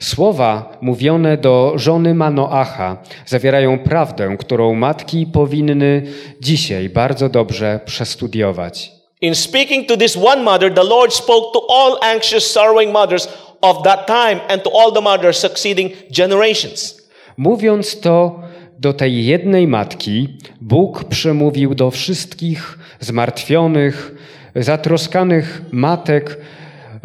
Słowa 0.00 0.78
mówione 0.80 1.36
do 1.36 1.72
żony 1.76 2.14
Manoacha 2.14 2.96
zawierają 3.26 3.78
prawdę, 3.78 4.36
którą 4.38 4.74
matki 4.74 5.26
powinny 5.26 6.02
dzisiaj 6.40 6.88
bardzo 6.88 7.28
dobrze 7.28 7.80
przestudiować. 7.84 8.92
In 9.20 9.34
speaking 9.34 9.88
to 9.88 9.96
this 9.96 10.16
one 10.16 10.42
mother, 10.42 10.74
the 10.74 10.84
Lord 10.84 11.14
spoke 11.14 11.52
to 11.52 11.66
all 11.70 11.98
anxious, 12.00 12.50
sorrowing 12.50 12.92
mothers 12.92 13.28
of 13.60 13.82
that 13.82 14.06
time 14.06 14.40
and 14.48 14.62
to 14.62 14.70
all 14.80 14.92
the 14.92 15.00
mothers 15.00 15.36
succeeding 15.38 15.90
generations. 16.10 16.99
Mówiąc 17.40 18.00
to 18.00 18.40
do 18.78 18.92
tej 18.92 19.26
jednej 19.26 19.66
matki, 19.66 20.28
Bóg 20.60 21.04
przemówił 21.04 21.74
do 21.74 21.90
wszystkich 21.90 22.78
zmartwionych, 23.00 24.14
zatroskanych 24.56 25.62
matek 25.72 26.38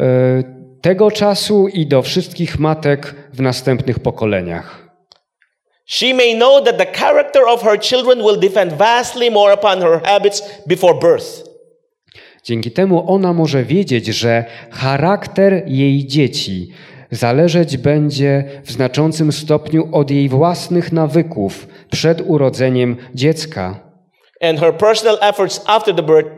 e, 0.00 0.42
tego 0.80 1.10
czasu 1.10 1.68
i 1.68 1.86
do 1.86 2.02
wszystkich 2.02 2.58
matek 2.58 3.14
w 3.32 3.40
następnych 3.40 3.98
pokoleniach. 3.98 4.88
She 5.86 6.14
may 6.14 6.34
know 6.34 6.64
that 6.64 6.78
the 6.78 6.98
character 7.00 7.42
of 7.48 7.62
her 7.62 7.80
children 7.80 8.18
will 8.18 8.40
depend 8.40 8.72
vastly 8.72 9.30
more 9.30 9.54
upon 9.54 9.80
her 9.80 10.00
habits 10.04 10.42
before 10.66 10.94
birth. 11.00 11.44
Dzięki 12.44 12.70
temu 12.70 13.10
ona 13.12 13.32
może 13.32 13.64
wiedzieć, 13.64 14.06
że 14.06 14.44
charakter 14.70 15.62
jej 15.66 16.06
dzieci 16.06 16.68
zależeć 17.10 17.76
będzie 17.76 18.44
w 18.64 18.72
znaczącym 18.72 19.32
stopniu 19.32 19.88
od 19.92 20.10
jej 20.10 20.28
własnych 20.28 20.92
nawyków 20.92 21.66
przed 21.90 22.22
urodzeniem 22.26 22.96
dziecka 23.14 23.86
and 24.40 24.60
her 24.60 24.72
personal 24.72 25.18
efforts 25.20 25.60
after 25.66 25.94
the 25.94 26.02
birth 26.02 26.28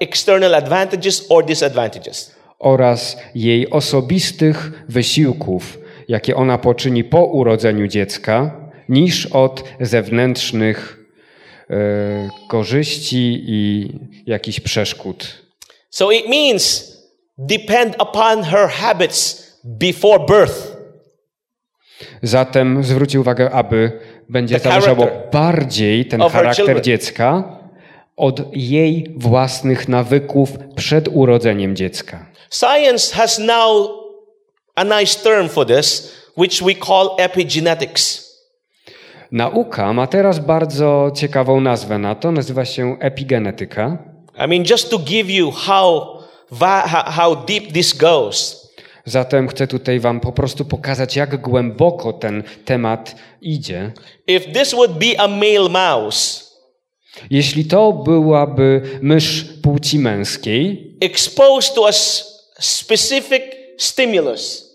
external 0.00 0.54
advantages 0.54 1.26
or 1.28 1.44
disadvantages. 1.44 2.34
oraz 2.58 3.16
jej 3.34 3.70
osobistych 3.70 4.84
wysiłków, 4.88 5.78
jakie 6.08 6.36
ona 6.36 6.58
poczyni 6.58 7.04
po 7.04 7.24
urodzeniu 7.24 7.86
dziecka, 7.86 8.50
niż 8.88 9.26
od 9.26 9.64
zewnętrznych 9.80 10.98
e, 11.70 11.74
korzyści 12.48 13.44
i 13.46 13.90
jakichś 14.26 14.60
przeszkód. 14.60 15.42
So 15.90 16.12
it 16.12 16.28
means 16.28 16.92
depend 17.38 17.94
upon 18.02 18.42
her 18.42 18.68
habits 18.68 19.51
before 19.64 20.26
birth. 20.26 20.76
Zatem 22.22 22.84
zwróci 22.84 23.18
uwagę, 23.18 23.50
aby 23.50 24.00
będzie 24.28 24.58
character 24.58 25.12
bardziej 25.32 26.06
ten 26.06 26.20
charakter 26.20 26.82
dziecka 26.82 27.58
od 28.16 28.40
jej 28.52 29.14
własnych 29.16 29.88
nawyków 29.88 30.50
przed 30.76 31.08
urodzeniem 31.08 31.76
dziecka. 31.76 32.26
Science 32.50 33.14
has 33.14 33.38
now 33.38 33.90
a 34.74 34.84
nice 34.84 35.20
term 35.22 35.48
for 35.48 35.66
this, 35.66 36.12
which 36.36 36.62
we 36.62 36.74
call 36.74 37.10
epigenetics. 37.18 38.32
Nauka 39.32 39.92
ma 39.92 40.06
teraz 40.06 40.38
bardzo 40.38 41.10
ciekawą 41.14 41.60
nazwę 41.60 41.98
na 41.98 42.14
to, 42.14 42.32
nazywa 42.32 42.64
się 42.64 42.96
epigenetyka. 43.00 43.98
I 44.44 44.48
mean, 44.48 44.64
just 44.70 44.90
to 44.90 44.98
give 44.98 45.30
you 45.30 45.50
how, 45.50 46.18
how 47.06 47.36
deep 47.36 47.72
this 47.72 47.92
goes. 47.92 48.61
Zatem 49.04 49.48
chcę 49.48 49.66
tutaj 49.66 50.00
Wam 50.00 50.20
po 50.20 50.32
prostu 50.32 50.64
pokazać, 50.64 51.16
jak 51.16 51.40
głęboko 51.40 52.12
ten 52.12 52.42
temat 52.64 53.16
idzie. 53.40 53.92
If 54.26 54.52
this 54.52 54.74
would 54.74 54.92
be 54.92 55.20
a 55.20 55.28
male 55.28 55.68
mouse 55.68 56.52
Jeśli 57.30 57.64
to 57.64 57.92
byłaby 57.92 58.82
mysz 59.02 59.44
płci 59.62 59.98
męskiej 59.98 60.96
exposed 61.00 61.74
to 61.74 61.88
a 61.88 61.92
specific 62.60 63.42
stimulus, 63.78 64.72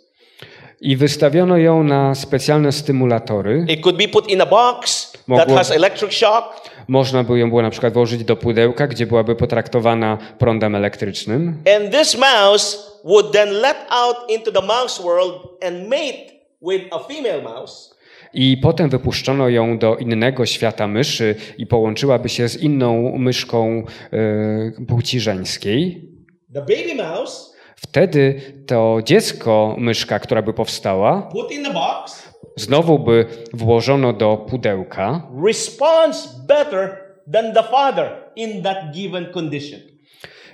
i 0.81 0.97
wystawiono 0.97 1.57
ją 1.57 1.83
na 1.83 2.15
specjalne 2.15 2.71
stymulatory, 2.71 3.65
it 3.69 3.81
could 3.81 3.97
be 3.97 4.07
put 4.07 4.29
in 4.29 4.41
a 4.41 4.45
box 4.45 5.11
that 5.37 5.51
has 5.51 5.71
electric 5.71 6.13
shock, 6.13 6.66
można 6.87 7.23
by 7.23 7.39
ją 7.39 7.49
było 7.49 7.61
na 7.61 7.69
przykład 7.69 7.93
włożyć 7.93 8.23
do 8.23 8.35
pudełka, 8.35 8.87
gdzie 8.87 9.07
byłaby 9.07 9.35
potraktowana 9.35 10.17
prądem 10.39 10.75
elektrycznym. 10.75 11.63
and 11.77 11.91
this 11.93 12.17
mouse 12.17 12.77
would 13.03 13.31
then 13.31 13.49
let 13.49 13.77
out 13.89 14.17
into 14.29 14.51
the 14.51 14.67
mouse 14.67 15.03
world 15.03 15.33
and 15.67 15.89
mate 15.89 16.31
with 16.61 16.85
a 16.91 16.99
female 16.99 17.41
mouse. 17.41 17.97
I 18.33 18.57
potem 18.57 18.89
wypuszczono 18.89 19.49
ją 19.49 19.77
do 19.77 19.95
innego 19.95 20.45
świata 20.45 20.87
myszy 20.87 21.35
i 21.57 21.67
połączyła 21.67 22.27
się 22.27 22.49
z 22.49 22.61
inną 22.61 23.17
myszką 23.17 23.83
e, 24.13 24.85
płci 24.87 25.19
żeńskiej. 25.19 26.09
The 26.53 26.59
baby 26.61 26.95
mouse 26.95 27.57
Wtedy 27.75 28.41
to 28.67 28.99
dziecko 29.03 29.75
myszka, 29.77 30.19
która 30.19 30.41
by 30.41 30.53
powstała, 30.53 31.21
put 31.21 31.51
in 31.51 31.63
the 31.63 31.73
box 31.73 32.26
znowu 32.57 32.99
by 32.99 33.25
włożono 33.53 34.13
do 34.13 34.37
pudełka 34.37 35.21
responds 35.45 36.39
better 36.47 36.97
than 37.33 37.53
the 37.53 37.63
father 37.63 38.11
in 38.35 38.63
that 38.63 38.77
given 38.93 39.25
condition. 39.33 39.79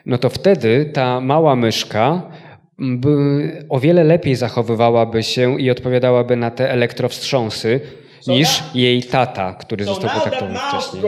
no 0.05 0.17
to 0.17 0.29
wtedy 0.29 0.91
ta 0.93 1.21
mała 1.21 1.55
myszka 1.55 2.21
by 2.79 3.65
o 3.69 3.79
wiele 3.79 4.03
lepiej 4.03 4.35
zachowywałaby 4.35 5.23
się 5.23 5.61
i 5.61 5.71
odpowiadałaby 5.71 6.35
na 6.35 6.51
te 6.51 6.71
elektrowstrząsy 6.71 7.79
niż 8.27 8.63
jej 8.75 9.03
tata, 9.03 9.53
który 9.53 9.85
został 9.85 10.09
potraktowany 10.09 10.59
wcześniej. 10.59 11.03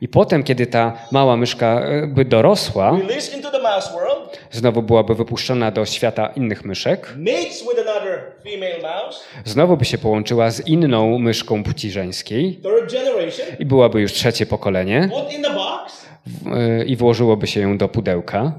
I 0.00 0.08
potem, 0.08 0.42
kiedy 0.42 0.66
ta 0.66 0.92
mała 1.12 1.36
myszka 1.36 1.80
e, 1.80 2.06
by 2.06 2.24
dorosła, 2.24 2.98
znowu 4.50 4.82
byłaby 4.82 5.14
wypuszczona 5.14 5.70
do 5.70 5.84
świata 5.86 6.26
innych 6.36 6.64
myszek, 6.64 7.14
znowu 9.44 9.76
by 9.76 9.84
się 9.84 9.98
połączyła 9.98 10.50
z 10.50 10.66
inną 10.68 11.18
myszką 11.18 11.62
płci 11.64 11.90
żeńskiej 11.90 12.60
i 13.58 13.64
byłaby 13.66 14.00
już 14.00 14.12
trzecie 14.12 14.46
pokolenie. 14.46 15.08
E, 16.80 16.84
i 16.84 16.96
włożyłoby 16.96 17.46
się 17.46 17.60
ją 17.60 17.78
do 17.78 17.88
pudełka 17.88 18.52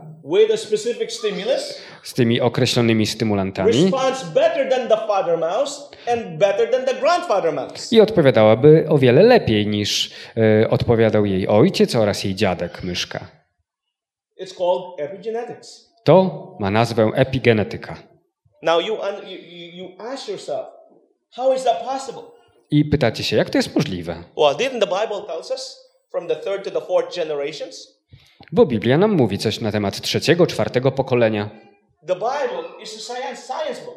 z 2.04 2.14
tymi 2.14 2.42
określonymi 2.42 3.06
stymulantami 3.08 3.92
i 7.92 8.02
odpowiadałaby 8.02 8.86
o 8.90 8.98
wiele 8.98 9.24
lepiej 9.24 9.68
niż 9.68 10.12
e, 10.64 10.70
odpowiadał 10.70 11.26
jej 11.26 11.48
ojciec 11.48 11.96
oraz 11.96 12.24
jej 12.24 12.36
dziadek 12.36 12.84
myszka. 12.84 13.28
It's 14.42 14.56
called 14.58 14.84
epigenetics. 15.12 15.96
To 16.04 16.58
ma 16.60 16.72
nazwę 16.72 17.12
epigenetyka. 17.16 17.98
Now 18.62 18.82
you, 18.82 18.94
un- 18.94 19.30
you, 19.30 19.38
you, 19.38 19.68
you 19.76 19.96
ask 20.00 20.28
yourself, 20.30 20.66
how 21.36 21.54
is 21.54 21.64
that 21.64 21.84
possible? 21.84 22.22
I 22.72 22.86
pytacie 22.86 23.24
się, 23.24 23.36
jak 23.38 23.50
to 23.50 23.58
jest 23.58 23.76
możliwe? 23.76 24.24
Well, 24.38 24.56
didn't 24.56 24.80
the 24.80 24.88
Bible 25.02 25.28
tells 25.28 25.52
us 25.52 25.90
from 26.12 26.28
the 26.28 26.36
third 26.36 26.64
to 26.64 26.72
the 26.80 26.86
fourth 26.88 27.16
generations? 27.16 27.96
Bo 28.52 28.66
Biblia 28.66 28.98
nam 28.98 29.12
mówi 29.12 29.38
coś 29.38 29.62
na 29.62 29.72
temat 29.72 30.02
trzeciego, 30.02 30.48
czwartego 30.48 30.92
pokolenia. 30.92 31.50
The 32.08 32.16
Bible 32.16 32.84
is 32.84 32.96
a 32.96 33.14
science, 33.14 33.42
science 33.42 33.86
book. 33.86 33.95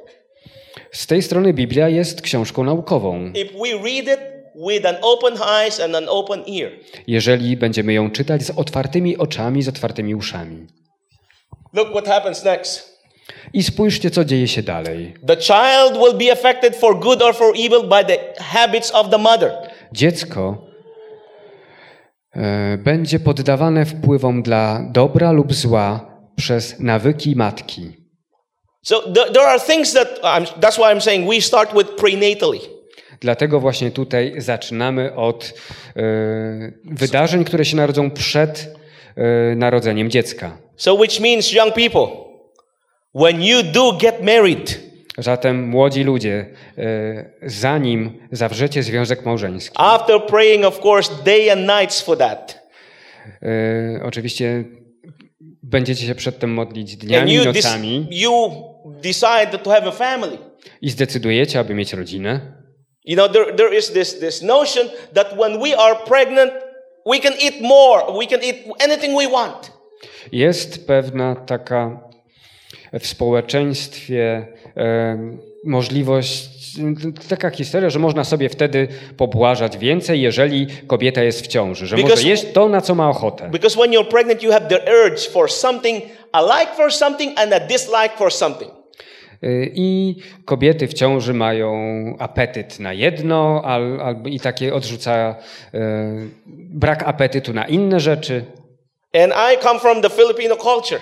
Z 0.92 1.06
tej 1.06 1.22
strony 1.22 1.52
Biblia 1.52 1.88
jest 1.88 2.22
książką 2.22 2.64
naukową. 2.64 3.32
Jeżeli 7.06 7.56
będziemy 7.56 7.92
ją 7.92 8.10
czytać 8.10 8.42
z 8.42 8.50
otwartymi 8.50 9.16
oczami, 9.16 9.62
z 9.62 9.68
otwartymi 9.68 10.14
uszami. 10.14 10.66
look 11.72 11.90
what 11.90 12.06
happens 12.06 12.44
next. 12.44 12.98
I 13.52 13.62
spójrzcie, 13.62 14.10
co 14.10 14.24
dzieje 14.24 14.48
się 14.48 14.62
dalej. 14.62 15.14
The 15.26 15.36
child 15.36 15.98
will 15.98 16.26
be 16.26 16.32
affected 16.32 16.76
for 16.76 17.00
good 17.00 17.22
or 17.22 17.34
for 17.34 17.54
evil 17.56 17.82
by 17.88 18.04
the 18.04 18.42
habits 18.42 18.94
of 18.94 19.10
the 19.10 19.18
mother. 19.18 19.52
Dziecko 19.92 20.66
e, 22.36 22.78
będzie 22.78 23.20
poddawane 23.20 23.84
wpływom 23.86 24.42
dla 24.42 24.80
dobra 24.92 25.32
lub 25.32 25.54
zła 25.54 26.18
przez 26.36 26.80
nawyki 26.80 27.36
matki. 27.36 27.97
So 28.88 29.02
th- 29.02 29.32
there 29.32 29.46
are 29.46 29.58
things 29.58 29.92
that 29.92 30.08
I'm, 30.22 30.46
that's 30.60 30.78
why 30.78 30.90
I'm 30.90 31.00
saying 31.00 31.28
we 31.28 31.40
start 31.40 31.74
with 31.74 31.88
prenatally. 31.96 32.60
Dlatego 33.20 33.60
właśnie 33.60 33.90
tutaj 33.90 34.34
zaczynamy 34.38 35.14
od 35.14 35.52
e, 35.96 36.02
wydarzeń, 36.84 37.44
które 37.44 37.64
się 37.64 37.76
narodzą 37.76 38.10
przed 38.10 38.74
e, 39.16 39.56
narodzeniem 39.56 40.10
dziecka. 40.10 40.58
So 40.76 40.94
which 40.94 41.20
means 41.20 41.52
young 41.52 41.74
people, 41.74 42.06
when 43.14 43.42
you 43.42 43.62
do 43.62 43.92
get 43.92 44.22
married, 44.22 44.80
Zatem 45.18 45.68
młodzi 45.68 46.04
ludzie, 46.04 46.46
e, 46.78 47.24
zanim 47.42 48.20
zawrzecie 48.32 48.82
związek 48.82 49.24
małżeński, 49.24 49.76
after 49.80 50.26
praying, 50.26 50.64
of 50.64 50.84
course, 50.84 51.10
day 51.24 51.52
and 51.52 51.60
nights 51.66 52.00
for 52.00 52.18
that, 52.18 52.68
e, 53.42 54.02
oczywiście 54.02 54.64
będziecie 55.62 56.06
się 56.06 56.14
przedtem 56.14 56.50
modlić 56.50 56.92
and 56.92 57.00
dniami 57.04 57.32
i 57.32 57.34
you, 57.34 57.44
nocami 57.44 58.06
you 58.10 58.52
decide 59.02 59.58
to 59.62 59.70
have 59.70 59.88
a 59.88 59.92
family, 59.92 60.38
i 60.82 60.90
zdecydujecie, 60.90 61.58
aby 61.58 61.74
mieć 61.74 61.92
rodzinę, 61.92 62.40
you 63.04 63.16
know, 63.16 63.32
there, 63.32 63.54
there 63.56 63.78
is 63.78 63.92
this, 63.92 64.20
this 64.20 64.42
notion 64.42 64.88
that 65.14 65.38
when 65.38 65.60
we 65.62 65.76
are 65.76 65.96
pregnant, 66.06 66.52
we 67.06 67.20
can 67.20 67.32
eat 67.40 67.60
more, 67.60 68.18
we 68.18 68.26
can 68.26 68.42
eat 68.42 68.56
anything 68.78 69.18
we 69.18 69.28
want. 69.28 69.72
Jest 70.32 70.86
pewna 70.86 71.34
taka 71.36 72.08
w 73.00 73.06
społeczeństwie 73.06 74.46
możliwość, 75.64 76.48
taka 77.28 77.50
historia, 77.50 77.90
że 77.90 77.98
można 77.98 78.24
sobie 78.24 78.48
wtedy 78.48 78.88
pobłażać 79.16 79.78
więcej, 79.78 80.20
jeżeli 80.20 80.66
kobieta 80.86 81.22
jest 81.22 81.44
w 81.44 81.46
ciąży, 81.46 81.86
że 81.86 81.96
Because- 81.96 82.10
może 82.10 82.28
jeść 82.28 82.44
to, 82.52 82.68
na 82.68 82.80
co 82.80 82.94
ma 82.94 83.10
ochotę. 83.10 83.48
Because 83.48 83.78
when 83.78 83.90
you're 83.90 84.08
pregnant, 84.08 84.42
you 84.42 84.52
have 84.52 84.68
the 84.68 84.80
urge 85.04 85.30
for 85.30 85.52
something, 85.52 86.04
a 86.32 86.42
like 86.42 86.72
for 86.76 86.92
something 86.92 87.38
and 87.38 87.52
a 87.52 87.60
dislike 87.60 88.16
for 88.16 88.32
something. 88.32 88.70
Y, 89.44 89.72
I 89.74 90.16
kobiety 90.44 90.86
w 90.88 90.94
ciąży 90.94 91.34
mają 91.34 91.72
apetyt 92.18 92.80
na 92.80 92.92
jedno, 92.92 93.62
al, 93.64 94.00
al, 94.00 94.16
i 94.26 94.40
takie 94.40 94.74
odrzuca 94.74 95.36
e, 95.74 95.80
brak 96.56 97.02
apetytu 97.02 97.52
na 97.52 97.66
inne 97.66 98.00
rzeczy. 98.00 98.44
And 99.14 99.32
I 99.32 99.58
come 99.62 99.80
from 99.80 100.02
the 100.02 100.10
Filipino 100.10 100.56
culture. 100.56 101.00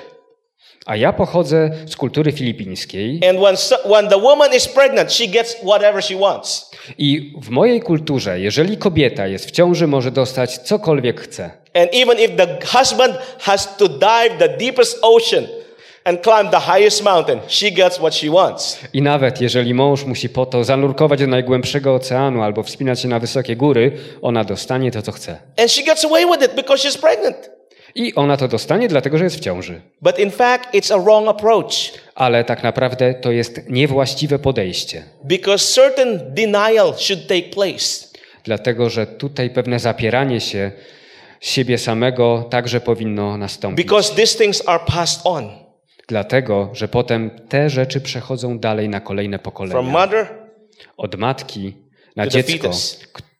A 0.86 0.96
ja 0.96 1.12
pochodzę 1.12 1.70
z 1.86 1.96
kultury 1.96 2.32
filipińskiej 2.32 3.20
And 3.30 3.38
when, 3.40 3.56
so, 3.56 3.76
when 3.88 4.08
the 4.08 4.18
woman 4.18 4.54
is 4.54 4.68
pregnant, 4.68 5.12
she 5.12 5.26
gets 5.26 5.56
whatever 5.64 6.02
she 6.04 6.16
wants. 6.18 6.70
i 6.98 7.32
w 7.42 7.50
mojej 7.50 7.80
kulturze, 7.80 8.40
jeżeli 8.40 8.76
kobieta 8.76 9.26
jest 9.26 9.46
w 9.46 9.50
ciąży, 9.50 9.86
może 9.86 10.10
dostać 10.10 10.58
cokolwiek 10.58 11.20
chce. 11.20 11.50
And 11.74 11.88
even 11.94 12.18
if 12.18 12.28
the 12.36 12.58
husband 12.78 13.14
has 13.38 13.76
to 13.76 13.88
dive 13.88 14.38
the 14.38 14.48
deepest 14.48 14.98
ocean 15.02 15.44
and 16.04 16.20
climb 16.22 16.50
the 16.50 16.60
highest 16.60 17.04
mountain, 17.04 17.40
she 17.48 17.70
gets 17.70 17.98
what 17.98 18.14
she 18.14 18.30
wants. 18.30 18.78
I 18.92 19.02
nawet 19.02 19.40
jeżeli 19.40 19.74
mąż 19.74 20.04
musi 20.04 20.28
po 20.28 20.46
to 20.46 20.64
zanurkować 20.64 21.20
do 21.20 21.26
najgłębszego 21.26 21.94
oceanu 21.94 22.42
albo 22.42 22.62
wspinać 22.62 23.00
się 23.00 23.08
na 23.08 23.18
wysokie 23.18 23.56
góry, 23.56 23.92
ona 24.22 24.44
dostanie 24.44 24.90
to, 24.90 25.02
co 25.02 25.12
chce. 25.12 25.36
And 25.58 25.70
she 25.72 25.82
gets 25.82 26.04
away 26.04 26.26
with 26.26 26.42
it 26.44 26.54
because 26.56 26.88
she's 26.88 26.98
pregnant. 27.00 27.55
I 27.96 28.14
ona 28.14 28.36
to 28.36 28.48
dostanie, 28.48 28.88
dlatego 28.88 29.18
że 29.18 29.24
jest 29.24 29.36
w 29.36 29.40
ciąży. 29.40 29.80
But 30.02 30.18
in 30.18 30.30
fact, 30.30 30.74
it's 30.74 30.94
a 30.94 30.98
wrong 30.98 31.28
approach 31.28 31.72
Ale 32.14 32.44
tak 32.44 32.62
naprawdę 32.62 33.14
to 33.14 33.32
jest 33.32 33.60
niewłaściwe 33.68 34.38
podejście. 34.38 35.02
because 35.24 35.74
certain 35.74 36.20
denial 36.34 36.94
should 36.96 37.26
take 37.26 37.42
place. 37.42 38.06
Dlatego, 38.44 38.90
że 38.90 39.06
tutaj 39.06 39.50
pewne 39.50 39.78
zapieranie 39.78 40.40
się 40.40 40.72
siebie 41.40 41.78
samego 41.78 42.46
także 42.50 42.80
powinno 42.80 43.36
nastąpić. 43.36 43.86
Because 43.86 44.14
these 44.14 44.38
things 44.38 44.68
are 44.68 44.84
passed 44.86 45.20
on 45.24 45.66
Dlatego, 46.08 46.70
że 46.72 46.88
potem 46.88 47.30
te 47.48 47.70
rzeczy 47.70 48.00
przechodzą 48.00 48.58
dalej 48.58 48.88
na 48.88 49.00
kolejne 49.00 49.38
from 49.38 49.44
pokolenia. 49.44 49.82
mother 49.82 50.26
Od 50.96 51.14
matki 51.14 51.76
na 52.16 52.26
dziecko, 52.26 52.70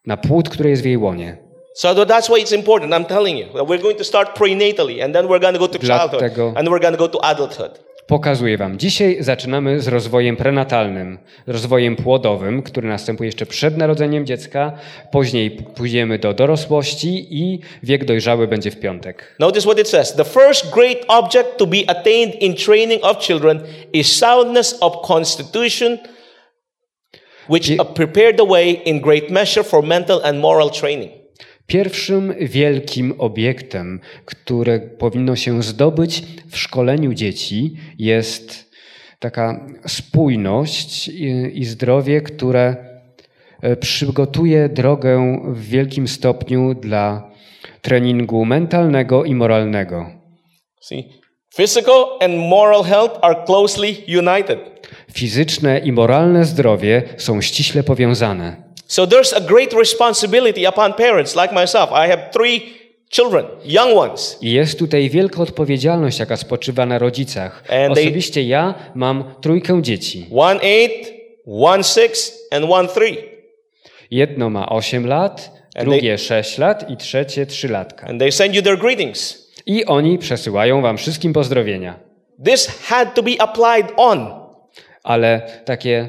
na 0.06 0.16
płód, 0.16 0.48
który 0.48 0.70
jest 0.70 0.82
w 0.82 0.84
jej 0.86 0.96
łonie. 0.96 1.45
So 1.76 1.94
tha- 1.94 2.06
that's 2.06 2.28
why 2.30 2.38
it's 2.40 2.52
important. 2.54 2.92
I'm 2.94 3.04
telling 3.04 3.36
you. 3.38 3.46
We're 3.68 3.82
going 3.82 3.98
to 3.98 4.04
start 4.04 4.28
prenatally, 4.38 5.02
and 5.04 5.14
then 5.14 5.26
we're 5.28 5.40
going 5.40 5.52
to 5.54 5.60
go 5.60 5.68
to 5.68 5.78
childhood, 5.78 6.20
Dlatego- 6.20 6.52
and 6.56 6.68
we're 6.68 6.80
going 6.80 6.96
to 6.98 6.98
go 6.98 7.08
to 7.08 7.18
adulthood. 7.24 7.72
Pokazuję 8.06 8.58
Wam. 8.58 8.78
Dzisiaj 8.78 9.16
zaczynamy 9.20 9.80
z 9.80 9.88
rozwojem 9.88 10.36
prenatalnym, 10.36 11.18
rozwojem 11.46 11.96
płodowym, 11.96 12.62
który 12.62 12.88
następuje 12.88 13.28
jeszcze 13.28 13.46
przed 13.46 13.76
narodzeniem 13.76 14.26
dziecka. 14.26 14.72
Później 15.12 15.50
pójdziemy 15.50 16.18
do 16.18 16.32
dorosłości 16.34 17.26
i 17.30 17.60
wiek 17.82 18.04
dojrzały 18.04 18.48
będzie 18.48 18.70
w 18.70 18.80
piątek. 18.80 19.36
Notice 19.40 19.66
what 19.66 19.78
it 19.78 19.88
says. 19.88 20.14
The 20.14 20.24
first 20.24 20.70
great 20.70 20.98
object 21.08 21.56
to 21.58 21.66
be 21.66 21.78
attained 21.86 22.34
in 22.34 22.54
training 22.54 23.04
of 23.04 23.18
children 23.18 23.60
is 23.92 24.16
soundness 24.18 24.76
of 24.80 24.92
constitution, 25.08 25.98
which 27.50 27.76
prepared 27.94 28.36
the 28.36 28.46
way 28.46 28.70
in 28.70 29.00
great 29.00 29.30
measure 29.30 29.64
for 29.64 29.82
mental 29.82 30.20
and 30.24 30.38
moral 30.40 30.70
training. 30.70 31.10
Pierwszym 31.66 32.34
wielkim 32.40 33.14
obiektem, 33.18 34.00
które 34.24 34.80
powinno 34.80 35.36
się 35.36 35.62
zdobyć 35.62 36.22
w 36.50 36.58
szkoleniu 36.58 37.14
dzieci, 37.14 37.76
jest 37.98 38.70
taka 39.18 39.66
spójność 39.86 41.08
i, 41.54 41.64
zdrowie, 41.64 42.20
które 42.20 42.76
e, 43.62 43.76
przygotuje 43.76 44.68
drogę 44.68 45.42
w 45.48 45.68
wielkim 45.68 46.08
stopniu 46.08 46.74
dla 46.74 47.30
treningu 47.82 48.44
mentalnego 48.44 49.24
i 49.24 49.34
moralnego. 49.34 50.10
See, 50.80 51.08
physical 51.56 52.04
and 52.20 52.34
moral 52.36 52.84
health 52.84 53.18
are 53.22 53.44
closely 53.46 53.96
united. 54.08 54.58
Fizyczne 55.12 55.78
i 55.78 55.92
moralne 55.92 56.44
zdrowie 56.44 57.02
są 57.16 57.40
ściśle 57.40 57.82
powiązane. 57.82 58.65
So 58.86 59.06
there's 59.06 59.32
a 59.36 59.40
great 59.40 59.72
responsibility 59.74 60.66
upon 60.66 60.94
parents 60.94 61.36
like 61.36 61.54
myself. 61.54 61.90
I 61.92 62.08
have 62.08 62.30
three 62.32 62.60
children, 63.10 63.44
young 63.64 63.96
ones. 63.96 64.38
Jest 64.42 64.78
tutaj 64.78 65.10
wielka 65.10 65.42
odpowiedzialność, 65.42 66.18
jaka 66.18 66.36
spoczywa 66.36 66.86
na 66.86 66.98
rodzicach. 66.98 67.62
And 67.68 67.94
they- 67.96 68.02
Osobiście 68.02 68.42
ja 68.42 68.74
mam 68.94 69.24
trójkę 69.40 69.82
dzieci. 69.82 70.26
One 70.36 70.60
eight, 70.62 71.12
one 71.46 71.84
six, 71.84 72.32
and 72.50 72.64
one 72.70 72.88
three. 72.88 73.16
Jedno 74.10 74.50
ma 74.50 74.68
8 74.68 75.06
lat, 75.06 75.50
And 75.76 75.84
drugie 75.88 76.18
6 76.18 76.58
lat 76.58 76.90
i 76.90 76.96
trzecie 76.96 77.46
3 77.46 77.68
latka. 77.68 78.06
And 78.06 78.20
they 78.20 78.32
send 78.32 78.54
you 78.54 78.62
their 78.62 78.78
greetings. 78.78 79.48
I 79.66 79.84
oni 79.84 80.18
przesyłają 80.18 80.82
wam 80.82 80.96
wszystkim 80.96 81.32
pozdrowienia. 81.32 81.98
This 82.44 82.66
had 82.88 83.14
to 83.14 83.22
be 83.22 83.30
applied 83.38 83.86
on. 83.96 84.46
Ale 85.02 85.42
takie 85.64 86.08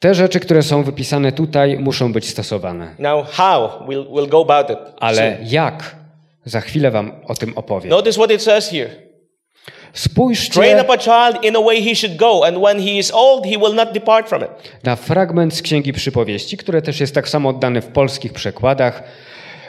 te 0.00 0.14
rzeczy, 0.14 0.40
które 0.40 0.62
są 0.62 0.82
wypisane 0.82 1.32
tutaj, 1.32 1.78
muszą 1.78 2.12
być 2.12 2.28
stosowane. 2.28 2.94
Now, 2.98 3.30
how? 3.30 3.68
We'll, 3.88 4.06
we'll 4.10 4.28
go 4.28 4.40
about 4.40 4.70
it. 4.70 4.78
Ale 5.00 5.38
jak? 5.42 5.96
Za 6.44 6.60
chwilę 6.60 6.90
wam 6.90 7.12
o 7.26 7.34
tym 7.34 7.52
opowiem. 7.56 7.90
Notice 7.90 8.20
what 8.20 8.30
it 8.30 8.42
says 8.42 8.70
here. 8.70 8.88
Train 8.88 9.92
Spójrzcie 9.92 10.80
up 10.82 10.92
a 10.92 10.98
child 10.98 11.44
in 11.44 11.56
a 11.56 11.60
way 11.60 11.82
he 11.82 11.94
should 11.94 12.16
go, 12.16 12.46
and 12.46 12.58
when 12.58 12.80
he 12.80 12.90
is 12.98 13.10
old, 13.14 13.44
he 13.44 13.58
will 13.58 13.74
not 13.74 13.92
depart 13.92 14.28
from 14.28 14.42
it. 14.42 14.48
na 14.84 14.96
fragment 14.96 15.54
z 15.54 15.62
Księgi 15.62 15.92
Przypowieści, 15.92 16.56
które 16.56 16.82
też 16.82 17.00
jest 17.00 17.14
tak 17.14 17.28
samo 17.28 17.48
oddany 17.48 17.80
w 17.80 17.86
polskich 17.86 18.32
przekładach. 18.32 19.02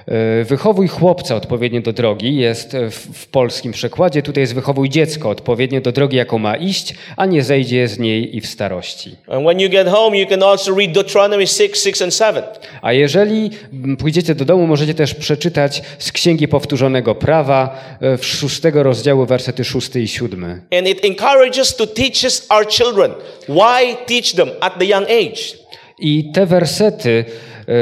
E, 0.08 0.44
Wychowuj 0.44 0.88
chłopca 0.88 1.36
odpowiednio 1.36 1.82
do 1.82 1.94
drogi 1.94 2.36
jest 2.36 2.78
w, 2.90 3.18
w 3.18 3.28
polskim 3.28 3.72
przekładzie. 3.72 4.22
Tutaj 4.22 4.42
jest 4.42 4.56
wychowuj 4.56 4.90
dziecko 4.90 5.30
odpowiednio 5.30 5.82
do 5.82 5.92
drogi, 5.92 6.18
jaką 6.18 6.38
ma 6.38 6.56
iść, 6.56 6.96
a 7.18 7.26
nie 7.26 7.44
zejdzie 7.44 7.88
z 7.88 8.00
niej 8.00 8.38
i 8.38 8.42
w 8.42 8.48
starości. 8.48 9.16
And 9.28 9.46
when 9.46 9.60
you 9.60 9.70
get 9.70 9.88
home, 9.88 10.18
you 10.18 10.28
can 10.28 10.44
also 10.44 10.76
read 10.76 10.92
Deuteronomy 10.92 11.48
6, 11.48 11.84
6, 11.84 12.02
and 12.02 12.16
7. 12.16 12.44
A 12.82 12.94
jeżeli 12.94 13.50
mm, 13.74 13.98
pójdziecie 13.98 14.36
do 14.36 14.46
domu, 14.46 14.68
możecie 14.68 14.94
też 14.94 15.16
przeczytać 15.16 15.82
z 16.00 16.12
Księgi 16.12 16.48
Powtórzonego 16.48 17.16
Prawa 17.16 17.84
e, 18.02 18.18
w 18.18 18.26
szóstego 18.26 18.84
rozdziału 18.84 19.26
wersety 19.26 19.64
szósty 19.64 20.02
i 20.02 20.08
siódmy. 20.08 20.62
And 20.78 20.88
it 20.88 21.06
encourages 21.06 21.76
to 21.76 21.88
teach 21.88 22.24
us 22.24 22.48
our 22.50 22.68
children. 22.68 23.12
Why 23.50 23.96
teach 24.08 24.36
them 24.36 24.50
at 24.62 24.80
the 24.80 24.86
young 24.86 25.04
age? 25.04 25.58
I 26.00 26.32
te 26.34 26.46
wersety 26.46 27.26
e, 27.68 27.74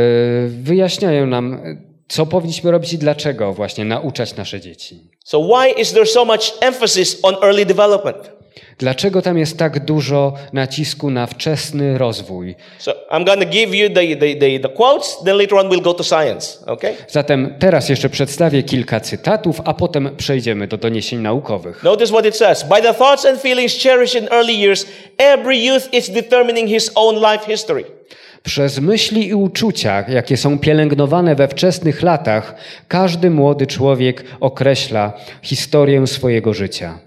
wyjaśniają 0.48 1.26
nam, 1.26 1.54
e, 1.54 1.89
co 2.10 2.26
powinniśmy 2.26 2.72
robić 2.72 2.94
i 2.94 2.98
dlaczego 2.98 3.54
właśnie 3.54 3.86
nauczać 3.86 4.36
nasze 4.36 4.62
dzieci. 4.62 5.00
So, 5.24 5.40
why 5.40 5.82
is 5.82 5.94
there 5.94 6.06
so 6.06 6.26
much 6.26 6.54
emphasis 6.62 7.20
on 7.24 7.36
early 7.42 7.66
development? 7.66 8.32
Dlaczego 8.78 9.22
tam 9.22 9.38
jest 9.38 9.58
tak 9.58 9.86
dużo 9.86 10.34
nacisku 10.54 11.10
na 11.10 11.28
wczesny 11.28 11.98
rozwój? 11.98 12.56
So, 12.80 12.92
I'm 13.12 13.26
going 13.26 13.40
to 13.40 13.46
give 13.46 13.76
you 13.76 13.90
the, 13.90 14.16
the, 14.16 14.36
the, 14.36 14.60
the 14.60 14.70
quotes, 14.70 15.24
then 15.26 15.38
later 15.38 15.58
on 15.58 15.70
we'll 15.70 15.82
go 15.82 15.94
to 15.94 16.04
science. 16.04 16.66
Okay? 16.66 16.96
Zatem 17.08 17.56
teraz 17.60 17.90
jeszcze 17.90 18.10
przedstawię 18.10 18.64
kilka 18.64 19.00
cytatów, 19.00 19.62
a 19.66 19.74
potem 19.74 20.16
przejdziemy 20.18 20.68
do 20.68 20.78
doniesień 20.78 21.20
naukowych. 21.20 21.84
Notice 21.84 22.14
what 22.14 22.26
it 22.26 22.38
says. 22.38 22.64
By 22.64 22.82
the 22.82 22.94
thoughts 22.94 23.26
and 23.26 23.42
feelings 23.42 23.84
cherished 23.84 24.22
in 24.22 24.28
early 24.32 24.60
years, 24.60 24.86
every 25.18 25.66
youth 25.66 25.94
is 25.94 26.10
determining 26.10 26.70
his 26.70 26.92
own 26.96 27.16
life 27.16 27.46
history. 27.46 27.99
Przez 28.44 28.80
myśli 28.80 29.28
i 29.28 29.34
uczucia, 29.34 30.06
jakie 30.10 30.38
są 30.38 30.60
pielęgnowane 30.60 31.36
we 31.36 31.48
wczesnych 31.48 32.02
latach, 32.02 32.56
każdy 32.88 33.30
młody 33.30 33.68
człowiek 33.68 34.24
określa 34.40 35.14
historię 35.42 36.08
swojego 36.08 36.54
życia. 36.54 37.00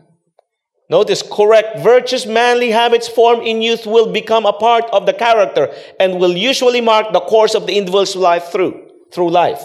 Notice 0.90 1.24
correct, 1.24 1.78
virtuous, 1.78 2.26
manly 2.26 2.72
habits 2.72 3.08
formed 3.08 3.46
in 3.46 3.62
youth 3.62 3.86
will 3.86 4.12
become 4.12 4.48
a 4.48 4.52
part 4.52 4.84
of 4.90 5.04
the 5.04 5.14
character 5.14 5.68
and 5.98 6.20
will 6.20 6.36
usually 6.50 6.82
mark 6.82 7.12
the 7.12 7.20
course 7.20 7.58
of 7.58 7.66
the 7.66 7.72
individual's 7.72 8.16
life 8.16 8.50
through 8.50 8.74
through 9.10 9.30
life. 9.30 9.62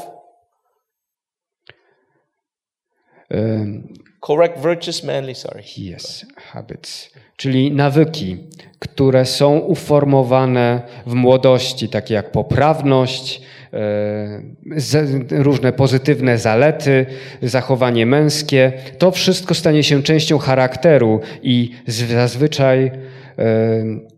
Correct, 4.28 4.60
virtuous, 4.60 5.04
manly. 5.04 5.36
Sorry. 5.36 5.64
Yes, 5.78 6.26
habits. 6.36 7.10
Czyli 7.38 7.72
nawyki, 7.72 8.38
które 8.80 9.26
są 9.26 9.58
uformowane 9.58 10.82
w 11.06 11.14
młodości, 11.14 11.90
takie 11.90 12.14
jak 12.14 12.32
poprawność, 12.32 13.42
e, 13.74 15.44
różne 15.44 15.74
pozytywne 15.74 16.38
zalety, 16.38 17.06
zachowanie 17.42 18.06
męskie. 18.06 18.74
To 18.98 19.12
wszystko 19.12 19.54
stanie 19.54 19.84
się 19.84 20.04
częścią 20.04 20.38
charakteru 20.38 21.20
i 21.42 21.72
zazwyczaj 21.88 22.86
e, 22.86 22.92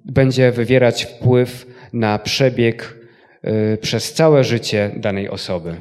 będzie 0.05 0.51
wywierać 0.51 1.03
wpływ 1.03 1.67
na 1.93 2.19
przebieg 2.19 2.97
e, 3.43 3.77
przez 3.77 4.13
całe 4.13 4.43
życie 4.43 4.91
danej 4.95 5.29
osoby. 5.29 5.75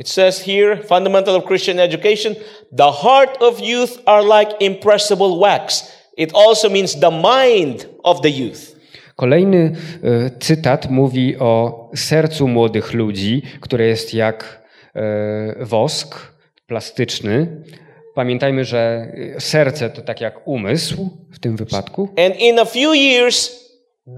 It 0.00 0.08
says 0.08 0.40
here, 0.46 0.82
fundamental 0.82 1.36
of 1.36 1.44
Christian 1.44 1.78
education, 1.78 2.34
the 2.72 2.90
heart 2.90 3.36
of 3.42 3.60
youth 3.60 3.98
are 4.06 4.22
like 4.22 4.56
impressible 4.60 5.38
wax. 5.38 5.92
It 6.16 6.32
also 6.34 6.70
means 6.70 7.00
the 7.00 7.10
mind 7.10 7.86
of 8.02 8.20
the 8.22 8.30
youth. 8.30 8.76
Kolejny 9.16 9.76
e, 10.02 10.30
cytat 10.40 10.90
mówi 10.90 11.36
o 11.38 11.90
sercu 11.94 12.48
młodych 12.48 12.92
ludzi, 12.94 13.42
które 13.60 13.86
jest 13.86 14.14
jak 14.14 14.62
e, 14.94 15.64
wosk 15.64 16.32
plastyczny. 16.66 17.62
Pamiętajmy, 18.14 18.64
że 18.64 19.12
e, 19.36 19.40
serce 19.40 19.90
to 19.90 20.02
tak 20.02 20.20
jak 20.20 20.48
umysł 20.48 21.10
w 21.32 21.38
tym 21.38 21.56
wypadku, 21.56 22.08
And 22.26 22.36
in 22.40 22.58
a 22.58 22.64
few 22.64 22.94
years, 22.94 23.64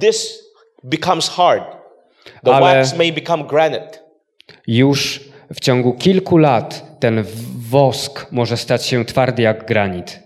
this 0.01 0.45
becomes 0.85 1.29
hard. 1.29 1.65
The 2.45 2.55
Ale- 2.55 2.61
wax 2.61 2.97
may 2.97 3.13
become 3.13 3.45
granite. 3.45 3.99
już 4.67 5.32
w 5.55 5.61
ciągu 5.61 5.93
kilku 5.93 6.37
lat 6.39 6.85
ten 7.01 7.25
wosk 7.71 8.27
może 8.33 8.57
stać 8.57 8.87
się 8.87 9.05
twardy 9.05 9.43
jak 9.43 9.67
granit. 9.67 10.21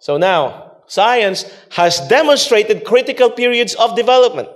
So 0.00 0.18
now, 0.18 0.52
science 0.88 1.46
has 1.70 2.08
demonstrated 2.08 2.84
critical 2.84 3.32
periods 3.32 3.76
of 3.80 3.94
development. 3.94 4.48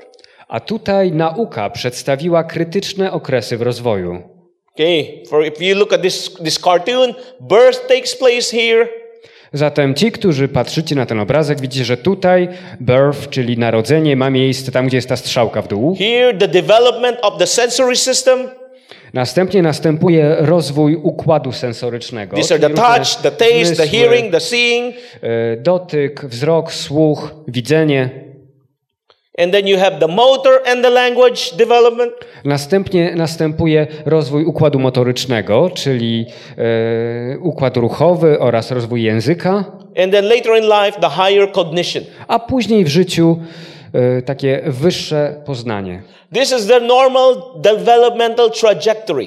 A 0.49 0.61
tutaj 0.61 1.13
nauka 1.13 1.71
przedstawiła 1.71 2.45
krytyczne 2.45 3.13
okresy 3.13 3.57
w 3.57 3.63
rozwoju. 3.63 4.23
Okay, 4.75 5.23
for 5.29 5.47
if 5.47 5.65
you 5.65 5.77
look 5.77 5.93
at 5.93 6.03
this, 6.03 6.35
this 6.45 6.59
cartoon, 6.59 7.15
birth 7.41 7.87
takes 7.89 8.17
place 8.17 8.57
here, 8.57 8.89
Zatem 9.55 9.95
ci, 9.95 10.13
którzy 10.13 10.49
patrzycie 10.49 10.95
na 10.95 11.07
ten 11.07 11.21
obrazek, 11.21 11.61
widzicie, 11.61 11.85
że 11.85 11.97
tutaj 11.97 12.49
birth, 12.81 13.29
czyli 13.31 13.59
narodzenie, 13.59 14.17
ma 14.17 14.31
miejsce 14.31 14.73
tam, 14.73 14.87
gdzie 14.87 14.97
jest 14.97 15.09
ta 15.09 15.17
strzałka 15.17 15.63
w 15.63 15.69
dół. 15.69 15.97
here 15.97 16.35
the 16.39 16.49
development 16.49 17.19
of 17.23 17.39
the 17.39 17.47
sensory 17.47 17.97
system, 17.97 18.49
Następnie 19.15 19.63
następuje 19.63 20.37
rozwój 20.39 20.97
układu 20.97 21.53
sensorycznego. 21.53 22.37
These 22.37 22.55
are 22.55 22.69
the 22.69 22.75
touch, 22.75 23.23
the 23.23 23.31
taste, 23.31 23.77
the 23.77 23.87
hearing, 23.89 24.33
the 24.33 24.41
seeing. 24.41 24.95
e, 25.23 25.57
Dotyk, 25.57 26.25
wzrok, 26.25 26.73
słuch, 26.73 27.35
widzenie. 27.49 28.11
And 29.39 29.53
then 29.53 29.67
you 29.69 29.79
have 29.79 29.99
the 29.99 30.09
motor 30.09 30.53
and 30.67 30.83
the 30.83 30.91
language 30.91 31.41
development. 31.57 32.13
Następnie 32.45 33.13
następuje 33.17 33.87
rozwój 34.07 34.45
układu 34.45 34.79
motorycznego, 34.79 35.71
czyli 35.75 36.27
e, 36.59 37.39
układ 37.39 37.77
ruchowy 37.77 38.39
oraz 38.41 38.71
rozwój 38.71 39.03
języka, 39.03 39.65
And 40.03 40.13
then 40.13 40.25
later 40.25 40.57
in 40.59 40.65
life, 40.65 41.01
the 41.01 41.11
higher 41.11 41.53
cognition. 41.53 42.05
a 42.29 42.39
później 42.39 42.85
w 42.85 42.89
życiu 42.89 43.39
takie 44.27 44.63
wyższe 44.67 45.43
poznanie. 45.47 46.03
This 46.35 46.53
is 46.53 46.69
normal 46.89 47.43
developmental 47.57 48.51
trajectory. 48.51 49.27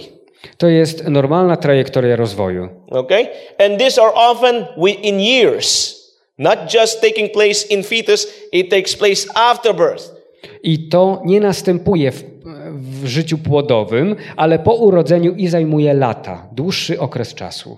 To 0.57 0.67
jest 0.67 1.07
normalna 1.07 1.57
trajektoria 1.57 2.15
rozwoju. 2.15 2.69
Okay? 2.89 3.27
And 3.65 3.79
these 3.79 4.01
are 4.01 4.11
often 4.13 4.65
wi- 4.77 5.07
in 5.07 5.19
years, 5.19 5.95
not 6.37 6.73
just 6.73 7.01
taking 7.01 7.31
place 7.31 7.67
in 7.69 7.83
fetus, 7.83 8.27
it 8.51 8.69
takes 8.69 8.95
place 8.95 9.27
after 9.35 9.75
birth. 9.75 10.11
I 10.63 10.89
to 10.89 11.21
nie 11.25 11.39
następuje 11.39 12.11
w, 12.11 12.23
w 13.01 13.05
życiu 13.05 13.37
płodowym, 13.37 14.15
ale 14.35 14.59
po 14.59 14.73
urodzeniu 14.73 15.33
i 15.35 15.47
zajmuje 15.47 15.93
lata, 15.93 16.47
dłuższy 16.51 16.99
okres 16.99 17.33
czasu. 17.33 17.77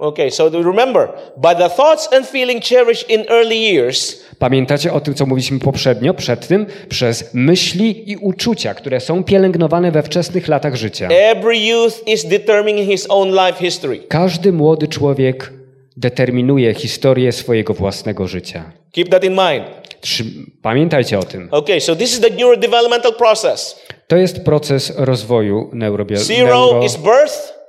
Okay, 0.00 0.30
so 0.30 0.48
remember, 0.48 1.08
by 1.36 1.54
the 1.54 1.68
thoughts 1.68 2.12
and 2.12 2.26
feeling 2.26 2.62
cherished 2.62 3.10
in 3.10 3.24
early 3.28 3.72
years, 3.72 4.24
Pamiętacie 4.38 4.92
o 4.92 5.00
tym, 5.00 5.14
co 5.14 5.26
mówiliśmy 5.26 5.58
poprzednio, 5.58 6.14
przed 6.14 6.46
tym? 6.46 6.66
Przez 6.88 7.34
myśli 7.34 8.10
i 8.10 8.16
uczucia, 8.16 8.74
które 8.74 9.00
są 9.00 9.24
pielęgnowane 9.24 9.90
we 9.92 10.02
wczesnych 10.02 10.48
latach 10.48 10.74
życia. 10.74 11.08
every 11.08 11.58
youth 11.58 12.08
is 12.08 12.24
determining 12.24 12.90
his 12.90 13.06
own 13.08 13.30
life 13.30 13.58
history. 13.58 13.98
Każdy 14.08 14.52
młody 14.52 14.88
człowiek 14.88 15.52
determinuje 15.96 16.74
historię 16.74 17.32
swojego 17.32 17.74
własnego 17.74 18.28
życia. 18.28 18.72
Keep 18.92 19.08
that 19.08 19.24
in 19.24 19.32
mind. 19.32 19.64
Pamiętajcie 20.62 21.18
o 21.18 21.22
tym. 21.22 21.48
Okay, 21.50 21.80
so 21.80 21.96
this 21.96 22.12
is 22.12 22.20
the 22.20 22.30
neurodevelopmental 22.30 23.14
process. 23.14 23.80
To 24.06 24.16
jest 24.16 24.44
proces 24.44 24.92
rozwoju 24.96 25.70
neurobiologicznego. 25.72 26.46
Zero 26.46 26.82
is 26.84 26.96
birth. 26.96 27.59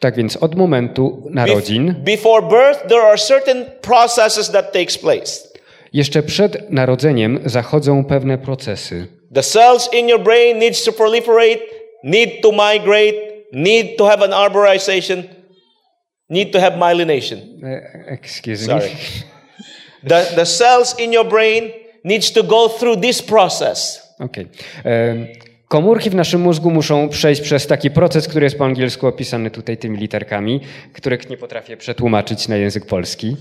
Tak 0.00 0.16
więc 0.16 0.36
od 0.36 0.54
momentu 0.54 1.22
narodzin, 1.30 1.94
Before 2.04 2.42
birth, 2.48 2.86
there 2.88 3.02
are 3.02 3.18
certain 3.18 3.64
processes 3.80 4.50
that 4.50 4.72
takes 4.72 4.98
place. 4.98 5.48
jeszcze 5.92 6.22
przed 6.22 6.70
narodzeniem 6.70 7.40
zachodzą 7.44 8.04
pewne 8.04 8.38
procesy. 8.38 9.06
The 9.34 9.42
cells 9.42 9.88
in 9.94 10.08
your 10.08 10.20
brain 10.22 10.58
needs 10.58 10.84
to 10.84 10.92
proliferate, 10.92 11.58
need 12.04 12.42
to 12.42 12.50
migrate, 12.52 13.14
need 13.52 13.96
to 13.98 14.06
have 14.06 14.24
an 14.24 14.32
arborization, 14.32 15.22
need 16.30 16.52
to 16.52 16.60
have 16.60 16.76
myelination. 16.76 17.38
E, 17.64 17.80
Excuse 18.06 18.64
Sorry. 18.64 18.88
me. 18.90 18.96
The, 20.08 20.24
the 20.36 20.46
cells 20.46 20.98
in 20.98 21.12
your 21.12 21.28
brain 21.28 21.70
needs 22.04 22.32
to 22.32 22.42
go 22.42 22.68
through 22.78 23.00
this 23.00 23.22
process. 23.22 24.02
Okej. 24.20 24.46
E, 24.84 25.16
Komórki 25.70 26.10
w 26.10 26.14
naszym 26.14 26.40
mózgu 26.40 26.70
muszą 26.70 27.08
przejść 27.08 27.40
przez 27.40 27.66
taki 27.66 27.90
proces, 27.90 28.28
który 28.28 28.44
jest 28.46 28.58
po 28.58 28.64
angielsku 28.64 29.06
opisany 29.06 29.50
tutaj 29.50 29.76
tymi 29.76 29.98
literkami, 29.98 30.60
których 30.92 31.30
nie 31.30 31.36
potrafię 31.36 31.76
przetłumaczyć 31.76 32.48
na 32.48 32.56
język 32.56 32.86
polski. 32.86 33.36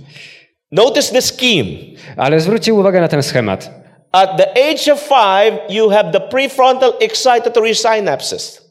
Notice 0.72 1.14
the 1.14 1.22
scheme. 1.22 1.70
Ale 2.18 2.40
zwróćcie 2.40 2.74
uwagę 2.74 3.02
na 3.02 3.08
ten 3.08 3.24
schemat. 3.24 3.72
At 4.12 4.38
the 4.38 4.50
age 4.52 4.94
of 4.94 5.00
five, 5.00 5.60
you 5.70 5.90
have 5.90 6.12
the 6.12 6.20
prefrontal 6.20 6.94
excitatory 7.00 7.76
synapses. 7.76 8.70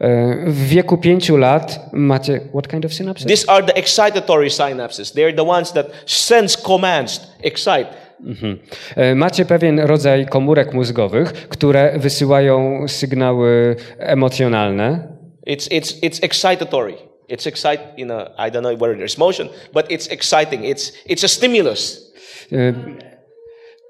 E, 0.00 0.36
W 0.46 0.68
wieku 0.68 0.98
pięciu 0.98 1.36
lat 1.36 1.80
macie... 1.92 2.40
What 2.52 2.68
kind 2.68 2.84
of 2.84 2.92
synapses? 2.92 3.26
These 3.26 3.50
are 3.50 3.66
the 3.66 3.72
excitatory 3.72 4.50
synapses. 4.50 5.12
They're 5.12 5.36
the 5.36 5.48
ones 5.48 5.72
that 5.72 5.86
sense 6.06 6.62
commands, 6.62 7.20
excite. 7.42 7.86
Mhm. 8.22 8.58
E, 8.96 9.14
Macie 9.14 9.44
pewien 9.44 9.80
rodzaj 9.80 10.26
komórek 10.26 10.74
mózgowych, 10.74 11.32
które 11.32 11.98
wysyłają 11.98 12.88
sygnały 12.88 13.76
emocjonalne. 13.98 15.08
It's, 15.46 15.68
it's, 15.70 16.00
it's 16.02 16.24
excitatory. 16.24 16.94
It's 17.30 17.46
excite, 17.48 17.78
you 17.96 18.06
know, 18.06 18.20
I 18.38 18.50
don't 18.50 18.60
know 18.60 18.78
whether 18.80 18.96
there's 18.98 19.18
motion, 19.18 19.48
but 19.72 19.90
it's 19.90 20.12
exciting. 20.12 20.64
It's, 20.64 20.92
it's 21.08 21.24
a 21.24 21.28
stimulus. 21.28 22.12
E, 22.52 22.72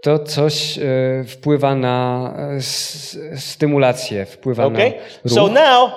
To 0.03 0.18
coś 0.18 0.78
e, 0.78 0.83
wpływa 1.24 1.74
na 1.74 2.35
stymulację, 3.37 4.26
wpływa 4.26 4.64
Okay? 4.66 4.91
na 4.91 4.97
ruch. 5.24 5.33
So 5.35 5.49
now, 5.49 5.91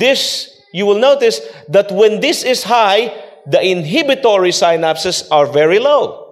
this, 0.00 0.50
you 0.72 0.86
will 0.86 1.00
notice 1.00 1.42
that 1.72 1.92
when 1.92 2.20
this 2.20 2.44
is 2.46 2.64
high, 2.64 3.10
the 3.52 3.62
inhibitory 3.62 4.52
synapses 4.52 5.26
are 5.30 5.46
very 5.52 5.78
low. 5.78 6.27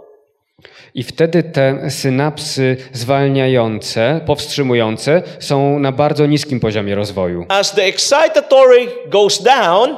I 0.96 1.02
wtedy 1.02 1.42
te 1.42 1.90
synapsy 1.90 2.76
zwalniające, 2.92 4.20
powstrzymujące 4.26 5.22
są 5.38 5.78
na 5.78 5.92
bardzo 5.92 6.26
niskim 6.26 6.60
poziomie 6.60 6.94
rozwoju. 6.94 7.44
As 7.48 7.74
the 7.74 7.84
excitatory 7.84 8.86
goes 9.10 9.42
down, 9.42 9.96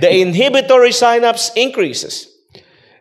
the 0.00 0.10
inhibitory 0.10 0.92
synapse 0.92 1.60
increases. 1.60 2.36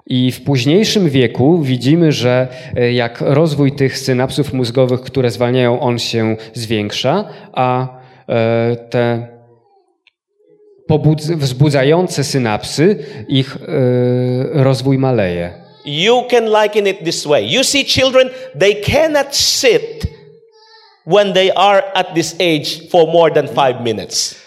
I 0.07 0.31
w 0.31 0.43
późniejszym 0.43 1.09
wieku 1.09 1.61
widzimy, 1.61 2.11
że 2.11 2.47
e, 2.75 2.93
jak 2.93 3.21
rozwój 3.21 3.71
tych 3.71 3.99
synapsów 3.99 4.53
mózgowych, 4.53 5.01
które 5.01 5.31
zwalniają, 5.31 5.79
on 5.79 5.99
się 5.99 6.37
zwiększa, 6.53 7.29
a 7.53 7.87
e, 8.29 8.75
te 8.89 9.27
wzbudzające 11.37 12.23
synapsy, 12.23 13.05
ich 13.27 13.57
e, 13.57 14.63
rozwój 14.63 14.97
maleje. 14.97 15.64
You 15.85 16.25
can 16.29 16.47
liken 16.47 16.87
it 16.87 17.05
this 17.05 17.25
way. 17.25 17.45
You 17.45 17.63
see 17.63 17.83
children, 17.83 18.31
they 18.55 18.81
cannot 18.81 19.33
sit 19.35 20.05
when 21.03 21.33
they 21.33 21.51
are 21.51 21.81
at 21.95 22.15
this 22.15 22.35
age 22.39 22.89
for 22.89 23.05
more 23.07 23.29
than 23.29 23.47
five 23.47 23.81
minutes. 23.81 24.41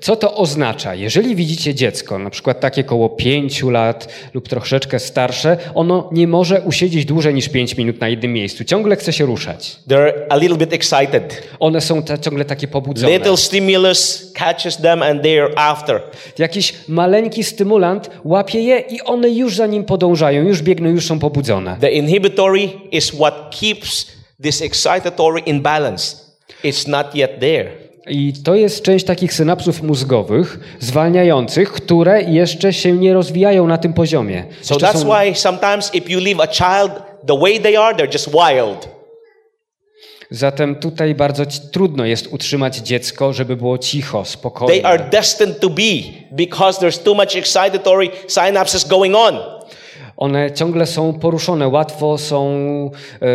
Co 0.00 0.16
to 0.16 0.34
oznacza? 0.34 0.94
Jeżeli 0.94 1.36
widzicie 1.36 1.74
dziecko, 1.74 2.18
na 2.18 2.30
przykład 2.30 2.60
takie 2.60 2.84
koło 2.84 3.08
5 3.08 3.62
lat 3.62 4.08
lub 4.34 4.48
troszeczkę 4.48 4.98
starsze, 4.98 5.56
ono 5.74 6.08
nie 6.12 6.28
może 6.28 6.60
usiedzieć 6.60 7.04
dłużej 7.04 7.34
niż 7.34 7.48
5 7.48 7.76
minut 7.76 8.00
na 8.00 8.08
jednym 8.08 8.32
miejscu. 8.32 8.64
Ciągle 8.64 8.96
chce 8.96 9.12
się 9.12 9.26
ruszać. 9.26 9.76
They're 9.88 10.12
a 10.28 10.36
little 10.36 10.56
bit 10.56 10.72
excited. 10.72 11.42
One 11.60 11.80
są 11.80 12.02
ta, 12.02 12.18
ciągle 12.18 12.44
takie 12.44 12.68
pobudzone. 12.68 13.12
Little 13.12 13.36
stimulus 13.36 14.32
catches 14.34 14.76
them 14.76 15.02
and 15.02 15.22
they're 15.22 15.50
after. 15.56 16.00
Jakiś 16.38 16.74
maleńki 16.88 17.44
stymulant 17.44 18.10
łapie 18.24 18.60
je 18.60 18.78
i 18.78 19.00
one 19.00 19.30
już 19.30 19.56
za 19.56 19.66
nim 19.66 19.84
podążają, 19.84 20.42
już 20.42 20.62
biegną, 20.62 20.88
już 20.88 21.06
są 21.06 21.18
pobudzone. 21.18 21.76
The 21.80 21.90
inhibitory 21.90 22.68
is 22.92 23.10
what 23.10 23.56
keeps 23.60 24.06
this 24.42 24.62
excitatory 24.62 25.40
in 25.40 25.62
balance. 25.62 26.16
It's 26.64 26.88
not 26.88 27.14
yet 27.14 27.40
there. 27.40 27.89
I 28.10 28.32
to 28.44 28.54
jest 28.54 28.82
część 28.82 29.04
takich 29.04 29.32
synapsów 29.34 29.82
mózgowych 29.82 30.76
zwalniających, 30.80 31.72
które 31.72 32.22
jeszcze 32.22 32.72
się 32.72 32.92
nie 32.92 33.14
rozwijają 33.14 33.66
na 33.66 33.78
tym 33.78 33.92
poziomie. 33.92 34.44
So 34.60 34.74
Jeszcze 34.74 34.86
that's 34.86 34.98
są- 35.02 35.08
why 35.14 35.34
sometimes 35.34 35.94
if 35.94 36.12
you 36.12 36.20
leave 36.20 36.40
a 36.40 36.46
child 36.46 36.92
the 37.26 37.38
way 37.38 37.60
they 37.60 37.78
are, 37.78 37.96
they're 37.96 38.12
just 38.12 38.30
wild. 38.30 38.88
Zatem 40.30 40.74
tutaj 40.76 41.14
bardzo 41.14 41.42
trudno 41.72 42.04
jest 42.04 42.26
utrzymać 42.32 42.76
dziecko, 42.76 43.32
żeby 43.32 43.56
było 43.56 43.78
cicho, 43.78 44.22
They 44.22 44.32
spokojne. 44.32 44.82
are 44.88 45.04
destined 45.10 45.60
to 45.60 45.70
be 45.70 45.82
because 46.32 46.80
there's 46.80 47.02
too 47.02 47.14
much 47.14 47.36
excitatory 47.36 48.08
synapses 48.28 48.88
going 48.88 49.14
on. 49.16 49.38
One 50.16 50.50
ciągle 50.50 50.86
są 50.86 51.12
poruszone, 51.12 51.68
łatwo 51.68 52.18
są 52.18 52.50
e, 53.22 53.26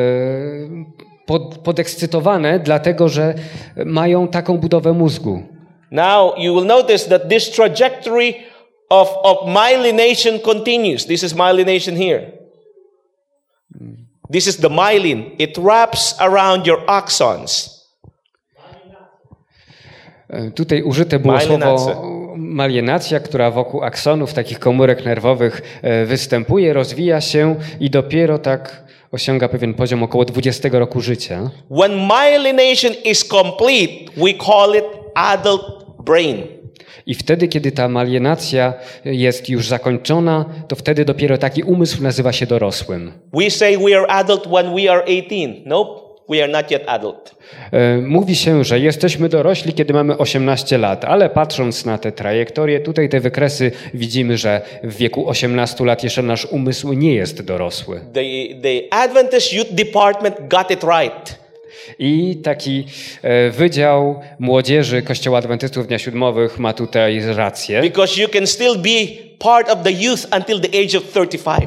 pod, 1.26 1.57
podekscytowane, 1.57 2.59
dlatego 2.59 3.09
że 3.09 3.34
mają 3.86 4.28
taką 4.28 4.57
budowę 4.57 4.93
mózgu. 4.93 5.43
Now 5.91 6.34
you 6.38 6.55
will 6.55 6.65
notice 6.65 7.09
that 7.09 7.30
this 7.30 7.51
trajectory 7.51 8.34
of, 8.89 9.17
of 9.23 9.38
myelination 9.47 10.39
continues. 10.39 11.05
This 11.05 11.23
is 11.23 11.34
myelination 11.36 11.97
here. 11.97 12.32
This 14.32 14.47
is 14.47 14.57
the 14.57 14.69
myelin. 14.69 15.23
It 15.39 15.57
wraps 15.57 16.15
around 16.19 16.67
your 16.67 16.80
axons. 16.88 17.76
E, 20.30 20.51
Tutaj 20.51 20.84
użyte 20.84 21.19
było 21.19 21.34
Malienacja. 21.34 21.78
słowo 21.93 22.15
malienacja, 22.38 23.19
która 23.19 23.51
wokół 23.51 23.84
aksonów, 23.84 24.34
takich 24.34 24.59
komórek 24.59 25.05
nerwowych 25.05 25.61
e, 25.82 26.05
występuje, 26.05 26.73
rozwija 26.73 27.21
się 27.21 27.55
i 27.80 27.89
dopiero 27.89 28.39
tak 28.39 28.84
osiąga 29.16 29.49
pewien 29.49 29.74
poziom 29.74 30.03
około 30.03 30.26
20 30.26 30.70
roku 30.72 31.01
życia. 31.01 31.49
When 31.72 31.91
myelination 31.91 32.93
is 33.05 33.28
complete, 33.28 34.11
we 34.18 34.34
call 34.45 34.76
it 34.76 34.86
adult 35.16 35.63
brain. 36.05 36.38
I 37.05 37.16
wtedy, 37.16 37.47
kiedy 37.47 37.72
ta 37.72 37.89
malienacja 37.89 38.74
jest 39.05 39.49
już 39.49 39.68
zakończona, 39.68 40.45
to 40.68 40.76
wtedy 40.76 41.05
dopiero 41.05 41.38
taki 41.38 41.63
umysł 41.63 42.03
nazywa 42.03 42.34
się 42.34 42.45
dorosłym. 42.45 43.11
We 43.34 43.49
say 43.49 43.78
we 43.78 43.97
are 43.97 44.07
adult 44.07 44.47
when 44.47 44.76
we 44.76 44.91
are 44.91 45.03
18. 45.03 45.61
Nope, 45.66 46.04
we 46.30 46.43
are 46.43 46.51
not 46.51 46.71
yet 46.71 46.84
adult. 46.88 47.36
E, 47.71 47.97
Mówi 47.97 48.36
się, 48.36 48.63
że 48.63 48.80
jesteśmy 48.80 49.30
dorośli, 49.30 49.73
kiedy 49.73 49.93
mamy 49.93 50.17
18 50.17 50.78
lat, 50.78 51.05
ale 51.05 51.30
patrząc 51.30 51.86
na 51.86 51.97
te 51.97 52.11
trajektorie, 52.11 52.80
tutaj 52.80 53.09
te 53.09 53.19
wykresy, 53.19 53.71
widzimy, 53.93 54.38
że 54.38 54.61
w 54.84 54.95
wieku 54.97 55.30
18 55.30 55.86
lat 55.86 56.03
jeszcze 56.03 56.21
nasz 56.21 56.45
umysł 56.45 56.93
nie 56.93 57.15
jest 57.15 57.41
dorosły. 57.41 57.99
The, 58.13 58.21
the 58.61 58.93
Adventist 58.93 59.53
Youth 59.53 59.71
Department 59.71 60.36
got 60.49 60.71
it 60.71 60.84
right. 60.84 61.44
I 61.99 62.36
taki 62.43 62.86
e, 63.21 63.49
Wydział 63.49 64.21
Młodzieży 64.39 65.01
Kościoła 65.01 65.38
Adwentystów 65.38 65.88
Dnia 65.88 65.99
Siódmowych 65.99 66.59
ma 66.59 66.73
tutaj 66.73 67.21
rację, 67.36 67.81
Because 67.81 68.21
you 68.21 68.29
can 68.29 68.47
still 68.47 68.75
be 68.77 68.89
part 69.39 69.69
of 69.69 69.83
the 69.83 69.91
youth 69.91 70.27
until 70.38 70.59
the 70.61 70.67
age 70.67 70.97
of 70.97 71.03
35. 71.03 71.63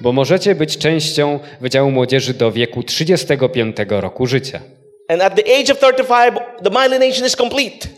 bo 0.00 0.12
możecie 0.12 0.54
być 0.54 0.78
częścią 0.78 1.38
Wydziału 1.60 1.90
Młodzieży 1.90 2.34
do 2.34 2.52
wieku 2.52 2.82
35 2.82 3.76
roku 3.88 4.26
życia. 4.26 4.60
And 5.08 5.22
at 5.22 5.34
the 5.34 5.42
age 5.42 5.72
of 5.72 5.78
35, 5.78 6.38
the 6.62 6.70
myelination 6.70 7.26
is 7.26 7.36
complete. 7.36 7.88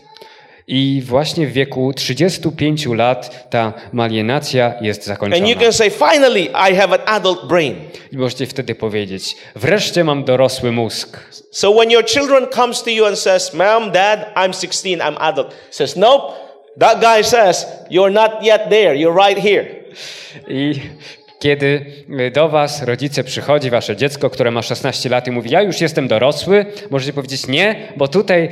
I 0.71 1.01
właśnie 1.05 1.47
w 1.47 1.51
wieku 1.51 1.93
35 1.93 2.85
lat 2.85 3.49
ta 3.49 3.73
malienacja 3.93 4.73
jest 4.81 5.05
zakończona. 5.05 5.41
And 5.41 5.49
you 5.49 5.61
can 5.63 5.73
say, 5.73 5.89
finally, 5.89 6.43
I 6.43 6.75
have 6.75 6.93
an 6.93 7.01
adult 7.05 7.47
brain. 7.47 7.75
I 8.11 8.17
możecie 8.17 8.45
wtedy 8.45 8.75
powiedzieć, 8.75 9.35
wreszcie 9.55 10.03
mam 10.03 10.23
dorosły 10.23 10.71
mózg. 10.71 11.19
So 11.51 11.73
when 11.73 11.91
your 11.91 12.05
children 12.05 12.47
comes 12.47 12.83
to 12.83 12.89
you 12.89 13.05
and 13.05 13.19
says, 13.19 13.53
Mom, 13.53 13.91
Dad, 13.91 14.33
I'm 14.35 14.61
16, 14.61 14.99
I'm 14.99 15.15
adult. 15.19 15.55
Says, 15.71 15.97
nope, 15.97 16.33
that 16.79 17.01
guy 17.01 17.23
says, 17.23 17.67
you're 17.91 18.11
not 18.11 18.31
yet 18.43 18.69
there, 18.69 18.95
you're 18.95 19.27
right 19.27 19.43
here. 19.43 19.65
I 20.47 20.73
kiedy 21.39 21.85
do 22.33 22.49
was 22.49 22.83
rodzice 22.83 23.23
przychodzi, 23.23 23.69
wasze 23.69 23.95
dziecko, 23.95 24.29
które 24.29 24.51
ma 24.51 24.61
16 24.61 25.09
lat 25.09 25.27
i 25.27 25.31
mówi, 25.31 25.49
ja 25.49 25.61
już 25.61 25.81
jestem 25.81 26.07
dorosły, 26.07 26.65
możecie 26.89 27.13
powiedzieć 27.13 27.47
nie, 27.47 27.75
bo 27.97 28.07
tutaj 28.07 28.43
e, 28.43 28.49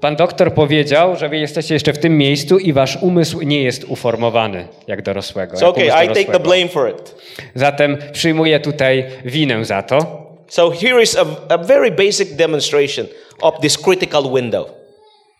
pan 0.00 0.16
doktor 0.16 0.54
powiedział, 0.54 1.16
że 1.16 1.28
wy 1.28 1.38
jesteście 1.38 1.74
jeszcze 1.74 1.92
w 1.92 1.98
tym 1.98 2.18
miejscu 2.18 2.58
i 2.58 2.72
wasz 2.72 2.98
umysł 3.00 3.40
nie 3.42 3.62
jest 3.62 3.84
uformowany 3.84 4.68
jak 4.86 5.02
dorosłego. 5.02 5.56
So 5.56 5.66
jak 5.66 5.74
okay, 5.74 5.84
umysł 5.84 6.04
I 6.04 6.08
take 6.08 6.14
the 6.14 6.24
dorosłego. 6.24 6.48
blame 6.48 6.68
for 6.68 6.90
it. 6.90 7.14
Zatem 7.54 7.98
przyjmuję 8.12 8.60
tutaj 8.60 9.04
winę 9.24 9.64
za 9.64 9.82
to. 9.82 10.26
So 10.48 10.70
here 10.70 11.02
is 11.02 11.16
a, 11.16 11.26
a 11.48 11.58
very 11.58 11.90
basic 11.90 12.36
demonstration 12.36 13.06
of 13.40 13.60
this 13.60 13.78
critical 13.78 14.32
window, 14.34 14.70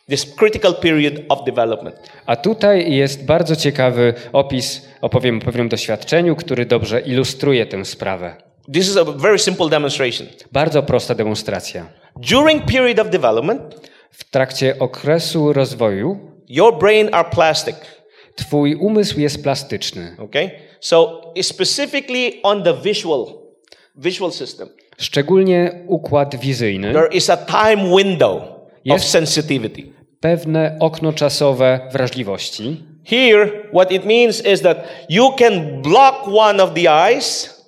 this 0.09 0.35
critical 0.35 0.75
period 0.75 1.15
of 1.29 1.45
development. 1.45 1.97
A 2.27 2.37
tutaj 2.37 2.93
jest 2.93 3.25
bardzo 3.25 3.57
ciekawy 3.57 4.15
opis, 4.33 4.89
opowiem 5.01 5.39
o 5.39 5.41
pewnym 5.41 5.69
doświadczeniu, 5.69 6.37
który 6.37 6.67
dobrze 6.67 7.01
ilustruje 7.01 7.67
tę 7.67 7.85
sprawę. 7.85 8.37
This 8.73 8.89
is 8.89 8.97
a 8.97 9.05
very 9.05 9.39
simple 9.39 9.69
demonstration. 9.69 10.27
Bardzo 10.53 10.83
prosta 10.83 11.15
demonstracja. 11.15 11.87
During 12.17 12.65
period 12.73 12.99
of 12.99 13.11
development, 13.11 13.61
W 14.11 14.31
trakcie 14.31 14.79
okresu 14.79 15.53
rozwoju 15.53 16.19
your 16.49 16.79
brain 16.79 17.09
are 17.13 17.31
plastic. 17.31 17.77
twój 18.35 18.75
umysł 18.75 19.21
jest 19.21 19.43
plastyczny. 19.43 20.17
Okay? 20.19 20.51
So 20.81 21.21
specifically 21.43 22.33
on 22.43 22.63
the 22.63 22.75
visual, 22.75 23.27
visual 23.97 24.33
system, 24.33 24.69
Szczególnie 24.99 25.85
układ 25.87 26.37
wizyjny, 26.37 26.93
there 26.93 27.09
is 27.13 27.31
a 27.31 27.37
time 27.37 27.97
window 27.97 28.43
of 28.91 29.05
sensitivity. 29.05 29.83
pewne 30.21 30.77
okno 30.81 31.13
czasowe 31.13 31.81
wrażliwości. 31.93 32.83
Here, 33.05 33.51
what 33.73 33.93
it 33.93 34.05
means 34.05 34.47
is 34.47 34.61
that 34.61 34.79
you 35.09 35.33
can 35.33 35.83
block 35.83 36.15
one 36.27 36.63
of 36.63 36.71
the 36.75 36.91
eyes 36.93 37.61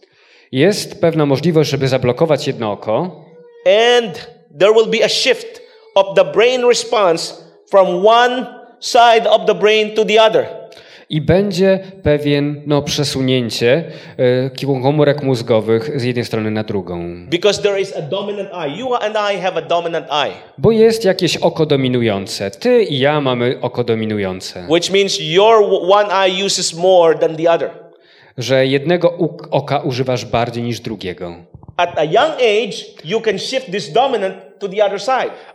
Jest 0.53 1.01
pewna 1.01 1.27
możliwość, 1.27 1.71
żeby 1.71 1.89
zablokować 1.89 2.47
jedno 2.47 2.73
oko 2.73 3.25
and 3.67 4.31
there 4.59 4.73
will 4.73 4.87
be 4.87 5.05
a 5.05 5.09
shift 5.09 5.62
of 5.95 6.17
the 6.17 6.25
brain 6.25 6.65
response 6.69 7.45
from 7.71 8.07
one 8.07 8.47
side 8.81 9.27
of 9.27 9.47
the 9.47 9.55
brain 9.55 9.95
to 9.95 10.05
the 10.05 10.23
other. 10.23 10.47
i 11.11 11.21
będzie 11.21 11.79
pewien 12.03 12.63
no, 12.67 12.83
przesunięcie 12.83 13.85
e, 14.19 14.51
komórek 14.83 15.23
mózgowych 15.23 16.01
z 16.01 16.05
jednej 16.05 16.25
strony 16.25 16.51
na 16.51 16.63
drugą. 16.65 17.27
Because 17.29 17.63
there 17.63 17.81
is 17.81 17.97
a 17.97 18.03
dominant 18.03 18.49
eye. 18.55 18.79
You 18.79 18.95
and 18.95 19.17
I 19.35 19.41
have 19.41 19.57
a 19.59 19.63
dominant 19.63 20.07
eye, 20.11 20.33
Bo 20.59 20.71
jest 20.71 21.05
jakieś 21.05 21.37
oko 21.37 21.67
dominujące. 21.67 22.51
Ty 22.51 22.83
i 22.83 22.99
ja 22.99 23.21
mamy 23.21 23.59
oko 23.61 23.85
dominujące. 23.85 24.67
which 24.69 24.91
means 24.91 25.19
your 25.21 25.57
one 25.91 26.09
eye 26.29 26.45
uses 26.47 26.75
more 26.75 27.19
than 27.19 27.37
the 27.37 27.51
other. 27.53 27.71
Że 28.39 28.67
jednego 28.67 29.19
oka 29.51 29.79
używasz 29.79 30.25
bardziej 30.25 30.63
niż 30.63 30.81
drugiego. 30.81 31.35
At 31.77 31.99
a 31.99 32.05
young 32.05 32.35
age, 32.35 32.77
you 33.05 33.21
can 33.21 33.39
shift 33.39 33.71
this 33.71 33.93
dominant 33.93 34.35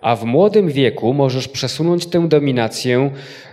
A 0.01 0.15
w 0.15 0.23
młodym 0.23 0.67
wieku 0.67 1.13
możesz 1.13 1.47
przesunąć 1.47 2.05
tę 2.05 2.27
dominację 2.27 3.11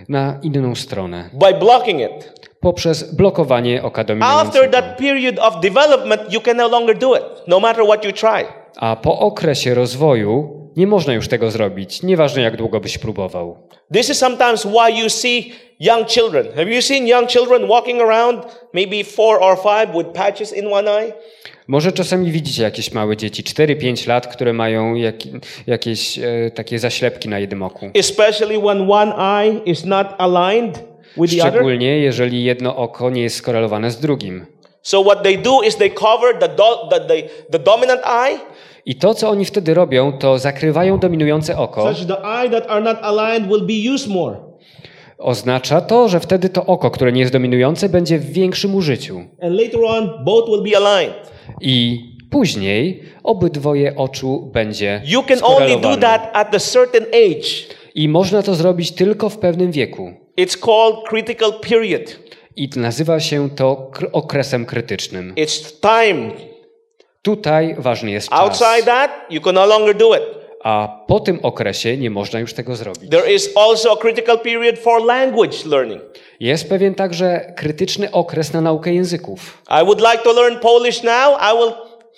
na 0.08 0.38
inną 0.42 0.74
stronę 0.74 1.30
by 1.32 1.58
blocking 1.58 2.00
it. 2.00 2.32
poprzez 2.60 3.14
blokowanie 3.14 3.82
oka 3.82 4.04
After 4.20 4.70
that 4.70 4.98
period 4.98 5.38
of 5.38 5.60
development, 5.60 6.32
you 6.32 6.40
can 6.40 6.56
no 6.56 6.68
longer 6.68 6.98
do 6.98 7.14
it, 7.14 7.22
no 7.46 7.60
matter 7.60 7.84
what 7.84 8.04
you 8.04 8.12
try. 8.12 8.63
A 8.76 8.96
po 8.96 9.18
okresie 9.18 9.74
rozwoju 9.74 10.64
nie 10.76 10.86
można 10.86 11.14
już 11.14 11.28
tego 11.28 11.50
zrobić, 11.50 12.02
nieważne 12.02 12.42
jak 12.42 12.56
długo 12.56 12.80
byś 12.80 12.98
próbował. 12.98 13.68
This 13.92 14.10
is 14.10 14.18
sometimes 14.18 14.66
why 14.66 15.02
you 15.02 15.10
see 15.10 15.52
young 15.80 16.08
children. 16.08 16.46
Have 16.56 16.70
you 16.70 16.82
seen 16.82 17.08
young 17.08 17.28
children 17.28 17.68
walking 17.68 18.00
around, 18.00 18.42
maybe 18.72 19.04
four 19.04 19.42
or 19.42 19.58
five, 19.58 19.96
with 19.98 20.08
patches 20.12 20.56
in 20.56 20.72
one 20.72 20.90
eye? 20.90 21.12
Może 21.66 21.92
czasami 21.92 22.32
widzicie 22.32 22.62
jakieś 22.62 22.92
małe 22.92 23.16
dzieci, 23.16 23.42
4-5 23.42 24.08
lat, 24.08 24.26
które 24.26 24.52
mają 24.52 24.94
jak, 24.94 25.14
jakieś 25.66 26.18
e, 26.18 26.50
takie 26.54 26.78
zaślepki 26.78 27.28
na 27.28 27.38
jednym 27.38 27.62
oku. 27.62 27.90
Especially 27.94 28.58
when 28.60 28.90
one 28.90 29.14
eye 29.16 29.60
is 29.64 29.84
not 29.84 30.06
aligned 30.18 30.84
with 31.16 31.36
the 31.36 31.40
other. 31.40 31.52
Szczególnie 31.52 31.98
jeżeli 31.98 32.44
jedno 32.44 32.76
oko 32.76 33.10
nie 33.10 33.22
jest 33.22 33.36
skorelowane 33.36 33.90
z 33.90 34.00
drugim. 34.00 34.46
So 34.84 35.02
what 35.02 35.22
they 35.22 35.38
do 35.38 35.62
is 35.62 35.76
they 35.76 35.90
cover 35.90 36.38
the, 36.40 36.48
do, 36.48 36.88
the, 36.90 37.00
the, 37.00 37.22
the 37.50 37.58
dominant 37.58 38.00
eye 38.04 38.38
I 38.86 38.94
to, 38.94 39.14
co 39.14 39.28
oni 39.28 39.44
wtedy 39.44 39.74
robią, 39.74 40.12
to 40.12 40.38
zakrywają 40.38 40.98
dominujące 40.98 41.58
oko. 41.58 41.94
such 41.94 42.06
the 42.06 42.18
eye 42.24 42.50
that 42.50 42.64
are 42.68 42.80
not 42.80 42.96
aligned 43.02 43.50
will 43.50 43.66
be 43.66 43.94
used 43.94 44.08
more. 44.08 44.36
Oznacza 45.18 45.80
to, 45.80 46.08
że 46.08 46.20
wtedy 46.20 46.48
to 46.48 46.66
oko, 46.66 46.90
które 46.90 47.12
nie 47.12 47.20
jest 47.20 47.32
dominujące, 47.32 47.88
będzie 47.88 48.18
w 48.18 48.32
większym 48.32 48.74
użyciu. 48.74 49.20
And 49.42 49.60
later 49.60 49.84
on, 49.84 50.24
both 50.24 50.48
will 50.48 50.72
be 50.72 50.76
aligned. 50.76 51.32
I 51.60 52.04
później 52.30 53.02
obydwoje 53.22 53.96
oczu 53.96 54.50
będzie 54.52 55.02
You 55.04 55.22
can 55.22 55.38
only 55.42 55.80
do 55.80 55.96
that 55.96 56.30
at 56.32 56.54
a 56.54 56.58
certain 56.58 57.02
age. 57.02 57.48
I 57.94 58.08
można 58.08 58.42
to 58.42 58.54
zrobić 58.54 58.92
tylko 58.92 59.28
w 59.28 59.38
pewnym 59.38 59.72
wieku. 59.72 60.12
It's 60.38 60.58
called 60.66 61.08
critical 61.08 61.52
period. 61.60 62.18
I 62.56 62.68
nazywa 62.76 63.20
się 63.20 63.50
to 63.50 63.90
kr- 63.92 64.08
okresem 64.12 64.66
krytycznym. 64.66 65.34
It's 65.34 65.72
time. 65.80 66.30
Tutaj 67.22 67.74
ważny 67.78 68.10
jest 68.10 68.28
czas. 68.28 68.40
Outside 68.40 68.82
that, 68.82 69.10
you 69.30 69.40
can 69.40 69.54
no 69.54 69.66
longer 69.66 69.96
do 69.96 70.14
it. 70.16 70.22
A 70.64 71.04
po 71.06 71.20
tym 71.20 71.38
okresie 71.42 71.96
nie 71.96 72.10
można 72.10 72.40
już 72.40 72.54
tego 72.54 72.76
zrobić. 72.76 73.10
There 73.10 73.32
is 73.32 73.50
also 73.56 73.92
a 73.92 73.96
critical 73.96 74.38
period 74.40 74.78
for 74.78 75.04
language 75.04 75.56
learning. 75.66 76.02
Jest 76.40 76.68
pewien 76.68 76.94
także 76.94 77.52
krytyczny 77.56 78.10
okres 78.10 78.52
na 78.52 78.60
naukę 78.60 78.94
języków. 78.94 79.62
I 79.82 79.84
would 79.84 80.00
like 80.00 80.18
to 80.18 80.32
learn 80.32 80.58
Polish 80.58 81.02
now. 81.02 81.38
I 81.40 81.58
will 81.58 81.72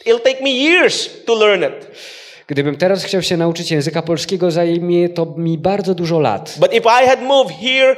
it'll 0.07 0.23
take 0.23 0.43
me 0.45 0.51
years 0.51 1.25
to 1.25 1.35
learn 1.35 1.63
it. 1.65 1.87
Gdybym 2.47 2.77
teraz 2.77 3.05
chciał 3.05 3.23
się 3.23 3.37
nauczyć 3.37 3.71
języka 3.71 4.03
polskiego, 4.03 4.51
zajmie 4.51 5.09
to 5.09 5.27
mi 5.37 5.59
bardzo 5.59 5.95
dużo 5.95 6.21
lat. 6.21 6.57
But 6.61 6.75
if 6.75 6.89
I 7.05 7.07
had 7.09 7.23
moved 7.23 7.57
here 7.57 7.97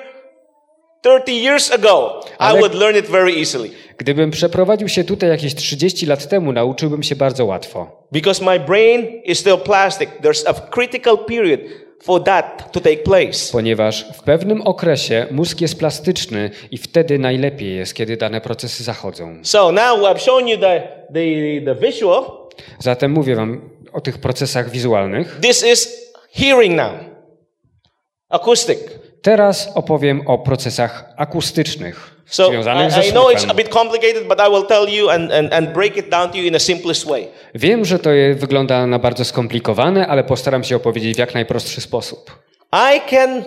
30 1.03 1.43
years 1.43 1.73
ago, 1.73 2.21
I 2.41 2.59
would 2.59 2.75
learn 2.75 2.97
it 2.97 3.07
very 3.07 3.33
easily. 3.33 3.71
Gdybym 3.99 4.31
przeprowadził 4.31 4.89
się 4.89 5.05
tutaj 5.05 5.31
jakieś 5.31 5.55
30 5.55 6.07
lat 6.07 6.29
temu, 6.29 6.53
nauczyłbym 6.53 7.03
się 7.03 7.17
bardzo 7.17 7.45
łatwo. 7.47 8.07
Because 8.13 8.45
my 8.45 8.61
brain 8.61 9.07
is 9.25 9.39
still 9.39 9.59
plastic. 9.59 10.11
There's 10.23 10.51
a 10.51 10.55
critical 10.55 11.19
period 11.19 11.61
for 12.03 12.25
that 12.25 12.73
to 12.73 12.81
take 12.81 12.97
place. 12.97 13.53
Ponieważ 13.53 14.05
w 14.15 14.23
pewnym 14.23 14.63
okresie 14.63 15.27
mózg 15.31 15.61
jest 15.61 15.79
plastyczny 15.79 16.51
i 16.71 16.79
wtedy 16.79 17.19
najlepiej 17.19 17.77
jest, 17.77 17.95
kiedy 17.95 18.17
dane 18.17 18.41
procesy 18.41 18.85
zachodzą. 18.85 19.39
So 19.43 19.73
now 19.73 19.99
I've 19.99 20.19
shown 20.19 20.49
you 20.49 20.59
the, 20.59 20.89
the, 21.15 21.21
the 21.65 21.75
visual. 21.75 22.25
Zatem 22.79 23.13
mówię 23.13 23.37
wam 23.37 23.71
o 23.93 24.01
tych 24.01 24.19
procesach 24.19 24.71
wizualnych. 24.71 25.39
This 25.43 25.65
is 25.73 26.13
hearing 26.33 26.77
now. 26.77 26.93
Acoustic. 28.29 28.79
Teraz 29.23 29.69
opowiem 29.75 30.23
o 30.27 30.39
procesach 30.39 31.05
akustycznych 31.17 32.11
So 32.27 32.49
związanych 32.49 32.91
ze 32.91 33.01
słuchem. 33.39 33.51
Wiem, 37.55 37.85
że 37.85 37.99
to 37.99 38.11
wygląda 38.35 38.87
na 38.87 38.99
bardzo 38.99 39.25
skomplikowane, 39.25 40.07
ale 40.07 40.25
postaram 40.25 40.65
się 40.65 40.77
opowiedzieć 40.77 41.17
w 41.17 41.19
jak 41.19 41.35
najprostszy 41.35 41.81
sposób. 41.81 42.39
I 42.73 43.01
can 43.11 43.45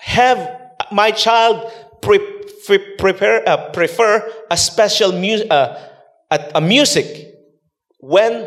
have 0.00 0.58
my 0.92 1.12
child 1.12 1.56
pre- 2.00 2.20
pre- 2.68 2.96
prepare, 2.98 3.42
uh, 3.46 3.72
prefer 3.72 4.22
a 4.48 4.56
special 4.56 5.12
mu- 5.12 5.44
uh, 5.44 5.76
a, 6.30 6.38
a 6.52 6.60
music 6.60 7.06
when 8.02 8.46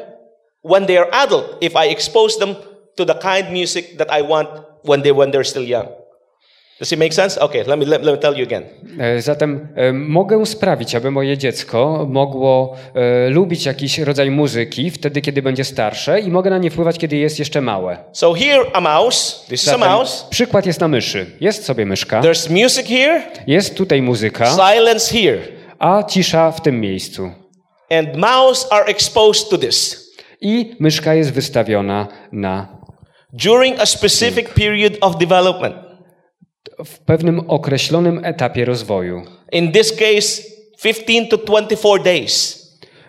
when 0.63 0.85
they 0.85 0.97
are 0.97 1.09
adult. 1.11 1.45
If 1.61 1.73
I 1.85 1.89
expose 1.91 2.39
them 2.39 2.55
to 2.95 3.05
the 3.05 3.13
kind 3.15 3.51
music 3.51 3.97
that 3.97 4.07
I 4.19 4.21
want 4.21 4.49
when 4.83 5.01
they 5.01 5.11
when 5.11 5.31
they're 5.31 5.43
still 5.49 5.67
young. 5.67 5.87
Does 6.79 6.91
it 6.91 6.99
make 6.99 7.13
sense? 7.13 7.41
Okay, 7.41 7.63
let 7.63 7.79
me 7.79 7.85
let, 7.85 8.03
me 8.05 8.17
tell 8.17 8.37
you 8.37 8.43
again. 8.43 8.63
E, 8.99 9.21
Zatem 9.21 9.67
e, 9.75 9.93
mogę 9.93 10.45
sprawić, 10.45 10.95
aby 10.95 11.11
moje 11.11 11.37
dziecko 11.37 12.05
mogło 12.09 12.75
e, 12.95 13.29
lubić 13.29 13.65
jakiś 13.65 13.97
rodzaj 13.99 14.31
muzyki 14.31 14.91
wtedy, 14.91 15.21
kiedy 15.21 15.41
będzie 15.41 15.63
starsze 15.63 16.19
i 16.19 16.31
mogę 16.31 16.49
na 16.49 16.57
nie 16.57 16.71
wpływać, 16.71 16.97
kiedy 16.97 17.15
jest 17.17 17.39
jeszcze 17.39 17.61
małe. 17.61 17.97
So 18.13 18.33
here 18.33 18.63
a 18.73 18.81
mouse. 18.81 19.35
This 19.49 19.63
is 19.63 19.67
a 19.67 19.71
Zatem 19.71 19.89
mouse. 19.89 20.25
przykład 20.29 20.65
jest 20.65 20.79
na 20.79 20.87
myszy. 20.87 21.25
Jest 21.41 21.65
sobie 21.65 21.85
myszka, 21.85 22.21
There's 22.21 22.63
music 22.63 22.87
here, 22.87 23.21
jest 23.47 23.75
tutaj 23.75 24.01
muzyka, 24.01 24.45
silence 24.71 25.17
here, 25.19 25.39
a 25.79 26.03
cisza 26.03 26.51
w 26.51 26.61
tym 26.61 26.81
miejscu. 26.81 27.31
and 27.91 28.15
mouse 28.17 28.67
are 28.71 28.85
exposed 28.85 29.49
to 29.49 29.57
this 29.57 30.09
I 30.41 30.75
myszka 30.79 31.13
jest 31.13 31.33
wystawiona 31.33 32.07
na 32.31 32.67
during 33.33 33.79
a 33.79 33.85
specific 33.85 34.49
period 34.49 34.93
of 35.01 35.17
development. 35.17 35.88
W 36.85 36.99
pewnym 36.99 37.39
określonym 37.47 38.25
etapie 38.25 38.65
rozwoju. 38.65 39.21
In 39.51 39.71
this 39.71 39.91
case, 39.91 40.43
15 40.81 41.27
to 41.27 41.37
24 41.37 42.03
days. 42.03 42.59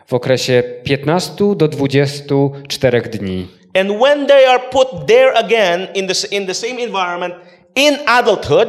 W 0.07 0.14
okresie 0.14 0.62
15 0.84 1.55
do 1.57 1.68
24 1.68 3.01
dni. 3.03 3.48
And 3.74 3.90
when 4.03 4.26
they 4.26 4.46
are 4.46 4.62
put 4.70 5.07
there 5.07 5.32
again 5.36 5.88
in 5.94 6.07
the, 6.09 6.36
in 6.36 6.46
the 6.46 6.55
same 6.55 6.82
environment 6.82 7.34
in 7.76 7.98
adulthood, 8.07 8.68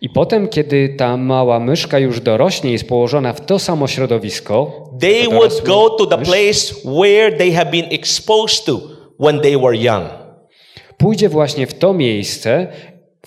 I 0.00 0.08
potem, 0.08 0.48
kiedy 0.48 0.88
ta 0.88 1.16
mała 1.16 1.60
myszka 1.60 1.98
już 1.98 2.20
dorośnie 2.20 2.70
i 2.70 2.72
jest 2.72 2.88
położona 2.88 3.32
w 3.32 3.46
to 3.46 3.58
samo 3.58 3.88
środowisko, 3.88 4.84
they 5.00 5.18
jako 5.18 5.30
would 5.30 5.42
dorosły 5.42 5.66
go 5.66 5.90
to 5.90 6.06
the 6.06 6.16
mysz, 6.16 6.28
place 6.28 6.74
where 7.00 7.36
they 7.36 7.52
have 7.52 7.70
been 7.70 7.86
exposed 7.90 8.64
to 8.64 8.80
when 9.20 9.40
they 9.40 9.58
were 9.58 9.76
young. 9.76 10.04
pójdzie 10.98 11.28
właśnie 11.28 11.66
w 11.66 11.74
to 11.74 11.92
miejsce, 11.92 12.68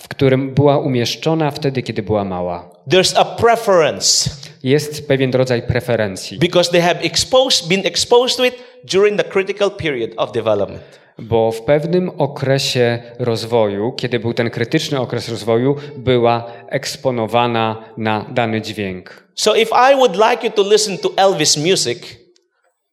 w 0.00 0.08
którym 0.08 0.54
była 0.54 0.78
umieszczona 0.78 1.50
wtedy, 1.50 1.82
kiedy 1.82 2.02
była 2.02 2.24
mała. 2.24 2.70
There's 2.88 3.18
a 3.18 3.24
preference 3.24 4.30
Jest 4.62 5.08
pewien 5.08 5.32
rodzaj 5.32 5.62
preferencji, 5.62 6.38
because 6.38 6.70
they 6.70 6.80
have 6.80 7.00
exposed, 7.00 7.68
been 7.68 7.86
exposed 7.86 8.36
to 8.36 8.44
it 8.44 8.54
during 8.92 9.22
the 9.22 9.24
critical 9.24 9.70
period 9.70 10.10
of 10.16 10.32
development. 10.32 10.82
bo 11.18 11.52
w 11.52 11.62
pewnym 11.62 12.10
okresie 12.18 13.02
rozwoju, 13.18 13.92
kiedy 13.92 14.18
był 14.20 14.34
ten 14.34 14.50
krytyczny 14.50 15.00
okres 15.00 15.28
rozwoju, 15.28 15.76
była 15.96 16.52
eksponowana 16.68 17.84
na 17.96 18.26
dany 18.30 18.62
dźwięk. 18.62 19.24
So 19.34 19.54
if 19.54 19.70
I 19.92 19.96
would 19.96 20.16
like 20.16 20.46
you 20.46 20.52
to 20.52 20.72
listen 20.72 20.98
to 20.98 21.10
Elvis 21.16 21.56
music, 21.56 21.98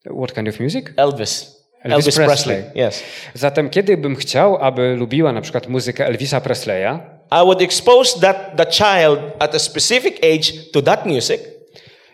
What 0.05 0.33
kind 0.33 0.47
of 0.47 0.59
music? 0.59 0.85
Elvis, 0.95 1.56
Elvis 1.95 2.15
Presley. 2.15 2.63
yes. 2.87 3.03
Zatem, 3.33 3.69
kiedy 3.69 3.97
bym 3.97 4.15
chciał, 4.15 4.57
aby 4.57 4.95
lubiła 4.95 5.31
na 5.31 5.41
przykład 5.41 5.67
muzykę 5.67 6.05
Elvisa 6.05 6.41
Presleya, 6.41 6.99
I 7.31 7.45
would 7.45 7.61
expose 7.61 8.19
that 8.19 8.57
the 8.57 8.65
child 8.71 9.19
at 9.39 9.55
a 9.55 9.59
specific 9.59 10.17
age 10.23 10.71
to 10.73 10.81
that 10.81 11.05
music. 11.05 11.41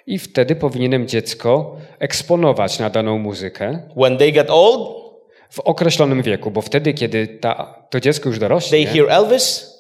I 0.08 0.20
wtedy 0.20 0.56
powinienem 0.56 1.08
dziecko 1.08 1.78
eksponować 2.00 2.80
na 2.80 2.90
daną 2.90 3.18
muzykę 3.20 3.80
When 3.98 4.18
they 4.18 4.32
get 4.32 4.48
old, 4.50 5.04
w 5.50 5.60
określonym 5.60 6.22
wieku, 6.22 6.52
bo 6.52 6.62
wtedy, 6.62 6.94
kiedy 6.94 7.28
ta, 7.28 7.76
to 7.90 8.00
dziecko 8.00 8.30
już 8.30 8.40
they 8.40 8.50
dorośnie 8.50 8.86
hear 8.86 9.06
Elvis. 9.10 9.74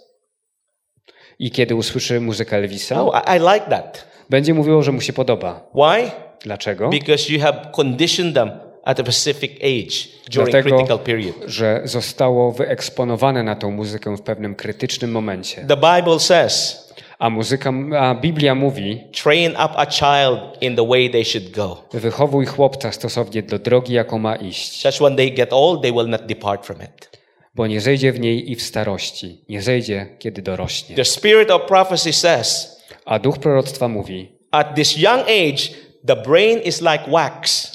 i 1.39 1.51
kiedy 1.51 1.75
usłyszy 1.75 2.19
muzykę 2.21 2.57
Elvisa, 2.57 3.01
Oh, 3.05 3.21
I, 3.33 3.37
I 3.37 3.39
like 3.53 3.65
that. 3.69 4.07
będzie 4.29 4.53
mówiło, 4.53 4.83
że 4.83 4.91
mu 4.91 5.01
się 5.01 5.13
podoba. 5.13 5.69
Why? 5.75 6.11
Dlaczego? 6.41 6.89
Because 6.89 7.33
you 7.33 7.39
have 7.41 7.69
conditioned 7.75 8.35
them 8.35 8.51
at 8.83 8.99
a 8.99 9.03
specific 9.03 9.51
age 9.51 10.07
during 10.31 10.51
Dlatego, 10.51 10.69
critical 10.69 10.99
period. 10.99 11.35
że 11.45 11.81
zostało 11.85 12.51
wyeksponowane 12.51 13.43
na 13.43 13.55
tą 13.55 13.71
muzykę 13.71 14.17
w 14.17 14.21
pewnym 14.21 14.55
krytycznym 14.55 15.11
momencie. 15.11 15.65
The 15.67 15.77
Bible 15.77 16.19
says, 16.19 16.83
A 17.19 17.29
muzyka, 17.29 17.73
a 17.99 18.15
Biblia 18.15 18.55
mówi, 18.55 19.03
train 19.23 19.51
up 19.51 19.69
a 19.75 19.85
child 19.85 20.39
in 20.61 20.75
the 20.75 20.87
way 20.87 21.09
they 21.09 21.25
should 21.25 21.51
go. 21.51 21.83
wychowuj 21.93 22.45
chłopca 22.45 22.91
stosownie 22.91 23.43
do 23.43 23.59
drogi, 23.59 23.93
jaką 23.93 24.19
ma 24.19 24.35
iść, 24.35 24.81
Such 24.81 24.99
when 25.01 25.15
they 25.15 25.31
get 25.31 25.53
old, 25.53 25.81
they 25.81 25.91
will 25.91 26.07
not 26.09 26.25
depart 26.25 26.65
from 26.65 26.77
it. 26.81 27.09
bo 27.55 27.67
nie 27.67 27.81
zejdzie 27.81 28.11
w 28.11 28.19
niej 28.19 28.51
i 28.51 28.55
w 28.55 28.61
starości, 28.63 29.41
nie 29.49 29.61
zejdzie, 29.61 30.07
kiedy 30.19 30.41
dorośnie. 30.41 30.95
The 30.95 31.05
spirit 31.05 31.51
of 31.51 31.61
prophecy 31.61 32.13
says, 32.13 32.77
A 33.05 33.19
duch 33.19 33.37
proroctwa 33.37 33.87
mówi, 33.87 34.31
at 34.51 34.75
this 34.75 34.97
young 34.97 35.21
age, 35.21 35.69
the 36.07 36.15
brain 36.15 36.59
is 36.59 36.81
like 36.81 37.03
wax. 37.07 37.71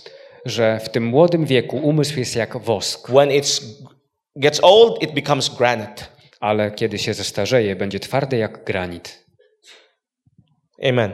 Że 0.48 0.80
w 0.84 0.88
tym 0.88 1.04
młodym 1.06 1.44
wieku 1.44 1.76
umysł 1.76 2.18
jest 2.18 2.36
jak 2.36 2.56
wosk, 2.58 3.08
When 3.08 3.30
it 3.32 3.60
gets 4.36 4.60
old, 4.62 5.02
it 5.02 5.12
becomes 5.14 5.48
granite. 5.56 6.04
ale 6.40 6.70
kiedy 6.70 6.98
się 6.98 7.14
zestarzeje, 7.14 7.76
będzie 7.76 8.00
twardy 8.00 8.36
jak 8.36 8.64
granit. 8.64 9.24
Amen. 10.88 11.12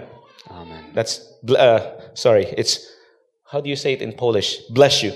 Amen. 0.50 0.84
That's 0.94 1.20
uh, 1.48 1.80
sorry. 2.14 2.44
It's 2.44 2.80
how 3.44 3.62
do 3.62 3.68
you 3.68 3.76
say 3.76 3.92
it 3.92 4.02
in 4.02 4.12
Polish? 4.12 4.60
Bless 4.70 5.02
you. 5.02 5.10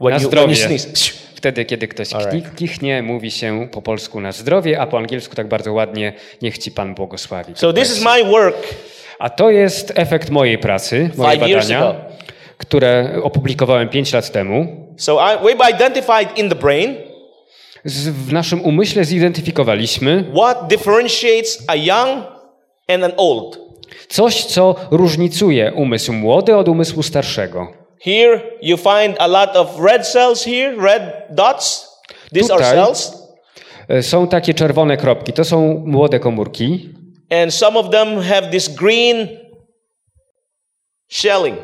When 0.00 0.14
Na 0.14 0.20
you, 0.22 0.28
when 0.30 0.50
you 0.50 0.54
zdrowie. 0.56 0.56
sneeze. 0.56 1.12
Wtedy, 1.34 1.64
kiedy 1.64 1.88
ktoś 1.88 2.12
Alright. 2.12 2.34
kni- 2.52 2.54
kichnie, 2.56 3.02
mówi 3.02 3.30
się 3.30 3.68
po 3.72 3.82
polsku 3.82 4.20
na 4.20 4.32
zdrowie, 4.32 4.80
a 4.80 4.86
po 4.86 4.98
angielsku 4.98 5.34
tak 5.34 5.48
bardzo 5.48 5.72
ładnie, 5.72 6.12
niech 6.42 6.58
ci 6.58 6.70
Pan 6.70 6.94
błogosławi. 6.94 7.52
So 7.56 7.72
this 7.72 7.96
is 7.98 8.04
my 8.04 8.24
work. 8.24 8.56
A 9.18 9.30
to 9.30 9.50
jest 9.50 9.92
efekt 9.94 10.30
mojej 10.30 10.58
pracy, 10.58 10.96
years 10.96 11.16
badania. 11.16 11.94
Które 12.68 13.20
opublikowałem 13.22 13.88
5 13.88 14.12
lat 14.12 14.32
temu. 14.32 14.66
So 14.96 15.18
I, 15.32 15.38
we've 15.44 15.74
identified 15.74 16.38
in 16.38 16.48
the 16.48 16.54
brain 16.54 16.96
Z, 17.84 18.08
w 18.08 18.32
naszym 18.32 18.64
umyśle 18.64 19.04
zidentyfikowaliśmy, 19.04 20.24
what 20.34 20.68
differentiates 20.68 21.64
a 21.68 21.74
young 21.76 22.24
and 22.88 23.04
an 23.04 23.12
old. 23.16 23.58
Coś, 24.08 24.44
co 24.44 24.74
różnicuje 24.90 25.72
umysł 25.72 26.12
młody 26.12 26.56
od 26.56 26.68
umysłu 26.68 27.02
starszego. 27.02 27.68
Here 28.04 28.40
you 28.62 28.76
find 28.76 29.16
a 29.18 29.26
lot 29.26 29.56
of 29.56 29.80
red 29.80 30.06
cells 30.06 30.44
here, 30.44 30.74
red 30.80 31.02
dots. 31.30 31.96
These 32.34 32.54
are 32.54 32.64
Tutaj. 32.64 32.76
cells. 32.76 33.12
E, 33.88 34.02
Są 34.02 34.28
takie 34.28 34.54
czerwone 34.54 34.96
kropki, 34.96 35.32
to 35.32 35.44
są 35.44 35.82
młode 35.86 36.20
komórki, 36.20 36.88
And 37.30 37.54
some 37.54 37.78
of 37.78 37.90
them 37.90 38.22
have 38.22 38.50
this 38.50 38.68
green 38.68 39.28
shelling. 41.08 41.56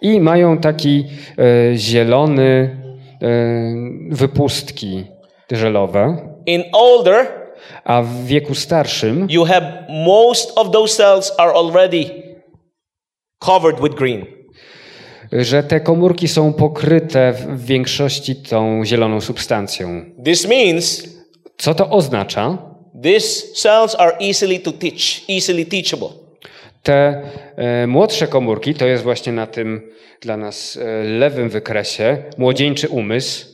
I 0.00 0.20
mają 0.20 0.58
taki 0.58 1.04
e, 1.38 1.76
zielony 1.76 2.76
e, 3.22 3.28
wypustki 4.10 5.04
żelowe, 5.52 6.16
In 6.46 6.64
older, 6.72 7.26
a 7.84 8.02
w 8.02 8.24
wieku 8.24 8.54
starszym 8.54 9.26
you 9.30 9.44
have 9.44 9.86
most 9.88 10.58
of 10.58 10.70
those 10.70 10.96
cells 10.96 11.32
are 11.38 11.52
already 11.54 12.04
covered 13.38 13.80
with 13.80 13.94
green. 13.94 14.26
że 15.32 15.62
te 15.62 15.80
komórki 15.80 16.28
są 16.28 16.52
pokryte 16.52 17.32
w 17.32 17.46
w 17.56 17.64
większości 17.66 18.36
tą 18.36 18.84
zieloną 18.84 19.20
substancją. 19.20 20.04
This 20.24 20.48
means 20.48 21.08
Co 21.58 21.74
to 21.74 21.90
oznacza? 21.90 22.58
these 23.02 23.42
cells 23.54 23.94
are 23.94 24.16
easily 24.20 24.58
to 24.58 24.72
teach, 24.72 25.22
easily 25.28 25.66
teachable. 25.66 26.08
Te 26.86 27.22
e, 27.56 27.86
młodsze 27.86 28.26
komórki, 28.26 28.74
to 28.74 28.86
jest 28.86 29.02
właśnie 29.02 29.32
na 29.32 29.46
tym 29.46 29.90
dla 30.20 30.36
nas 30.36 30.78
e, 30.82 31.02
lewym 31.04 31.48
wykresie, 31.48 32.16
młodzieńczy 32.38 32.88
umysł. 32.88 33.46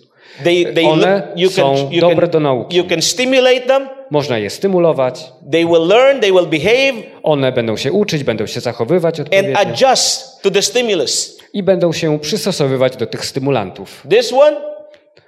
They, 0.44 0.64
they 0.74 0.84
One 0.84 1.22
look, 1.36 1.54
can, 1.54 1.76
są 1.76 1.90
you, 1.90 2.00
dobre 2.00 2.26
do 2.26 2.32
can, 2.32 2.42
nauki. 2.42 2.76
you 2.76 2.84
can 2.84 3.02
stimulate 3.02 3.60
them. 3.60 3.88
Można 4.10 4.38
je 4.38 4.50
stymulować, 4.50 5.32
They 5.52 5.66
will 5.66 5.86
learn, 5.86 6.20
they 6.20 6.32
will 6.32 6.46
behave 6.46 6.94
one 7.22 7.52
będą 7.52 7.76
się 7.76 7.92
uczyć, 7.92 8.24
będą 8.24 8.46
się 8.46 8.60
zachowywać 8.60 9.20
and 9.20 9.28
odpowiednio 9.28 9.58
adjust 9.58 10.42
to 10.42 10.50
the 10.50 10.62
stimulus. 10.62 11.38
i 11.52 11.62
będą 11.62 11.92
się 11.92 12.18
przystosowywać 12.18 12.96
do 12.96 13.06
tych 13.06 13.24
stymulantów. 13.26 14.06
This 14.10 14.32
one, 14.32 14.56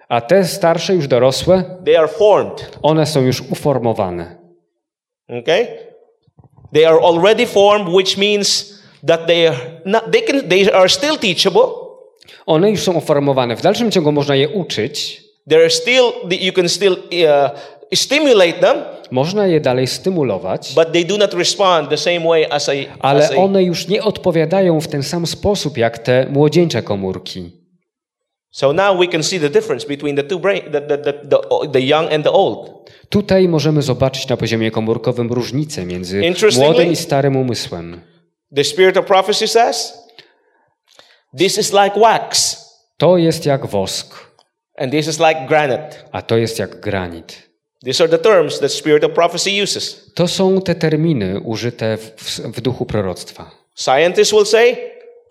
A 0.08 0.20
te 0.20 0.44
starsze, 0.44 0.94
już 0.94 1.08
dorosłe, 1.08 1.64
they 1.84 1.98
are 1.98 2.08
formed. 2.08 2.78
one 2.82 3.06
są 3.06 3.22
już 3.22 3.40
uformowane. 3.40 4.36
Okay? 5.28 5.66
They 6.74 6.86
are 6.86 6.98
already 6.98 7.46
formed, 7.46 7.88
which 7.88 8.18
means 8.18 8.74
that 9.06 9.26
they 9.26 9.48
are 9.48 9.56
not, 9.84 10.12
they 10.12 10.22
can 10.22 10.48
they 10.48 10.72
are 10.72 10.88
still 10.88 11.16
teachable. 11.16 11.68
One 12.46 12.70
już 12.70 12.82
są 12.82 12.92
uformowane. 12.92 13.56
W 13.56 13.62
dalszym 13.62 13.90
ciągu 13.90 14.12
można 14.12 14.36
je 14.36 14.48
uczyć, 14.48 15.24
There 15.48 15.60
are 15.60 15.70
still 15.70 16.12
you 16.40 16.52
can 16.52 16.68
still 16.68 16.92
uh, 16.92 17.50
stimulate 17.94 18.52
them, 18.52 18.76
można 19.10 19.46
je 19.46 19.60
dalej 19.60 19.86
stymulować, 19.86 20.72
but 20.74 20.92
they 20.92 21.04
do 21.04 21.18
not 21.18 21.34
respond 21.34 21.88
the 21.88 21.96
same 21.96 22.20
way 22.20 22.46
as 22.50 22.68
a, 22.68 22.72
ale 23.00 23.24
as 23.24 23.32
a 23.32 23.36
one 23.36 23.62
już 23.62 23.88
nie 23.88 24.02
odpowiadają 24.02 24.80
w 24.80 24.88
ten 24.88 25.02
sam 25.02 25.26
sposób 25.26 25.78
jak 25.78 25.98
te 25.98 26.26
młodzieńcze 26.30 26.82
komórki. 26.82 27.50
So 28.54 28.72
now 28.72 28.94
we 28.94 29.08
can 29.08 29.22
see 29.22 29.38
the 29.38 29.50
difference 29.50 29.84
between 29.84 30.14
the 30.14 30.22
two 30.22 30.38
brain, 30.38 30.70
the, 30.70 30.80
the, 30.80 30.96
the, 30.96 31.68
the, 31.72 31.80
young 31.80 32.12
and 32.12 32.24
the 32.24 32.30
old. 32.30 32.90
Tutaj 33.08 33.48
możemy 33.48 33.82
zobaczyć 33.82 34.28
na 34.28 34.36
poziomie 34.36 34.70
komórkowym 34.70 35.32
różnicę 35.32 35.86
między 35.86 36.22
młodym 36.56 36.92
i 36.92 36.96
starym 36.96 37.36
umysłem. 37.36 38.00
The 38.56 38.64
spirit 38.64 38.96
of 38.96 39.06
prophecy 39.06 39.48
says, 39.48 39.98
this 41.38 41.58
is 41.58 41.72
like 41.72 42.00
wax, 42.00 42.56
To 42.96 43.16
jest 43.16 43.46
jak 43.46 43.66
wosk, 43.66 44.14
and 44.78 44.92
this 44.92 45.08
is 45.08 45.18
like 45.18 45.46
granite. 45.48 45.90
a 46.12 46.22
to 46.22 46.36
jest 46.36 46.58
jak 46.58 46.80
granit. 46.80 47.42
These 47.84 48.04
are 48.04 48.18
the 48.18 48.18
terms 48.18 48.58
that 48.58 48.72
spirit 48.72 49.04
of 49.04 49.12
prophecy 49.12 49.62
uses. 49.62 50.12
To 50.14 50.28
są 50.28 50.60
te 50.60 50.74
terminy 50.74 51.40
użyte 51.40 51.96
w, 51.96 52.40
w 52.40 52.60
duchu 52.60 52.86
proroctwa. 52.86 53.50
Scientists 53.74 54.32
will 54.32 54.46
say, 54.46 54.76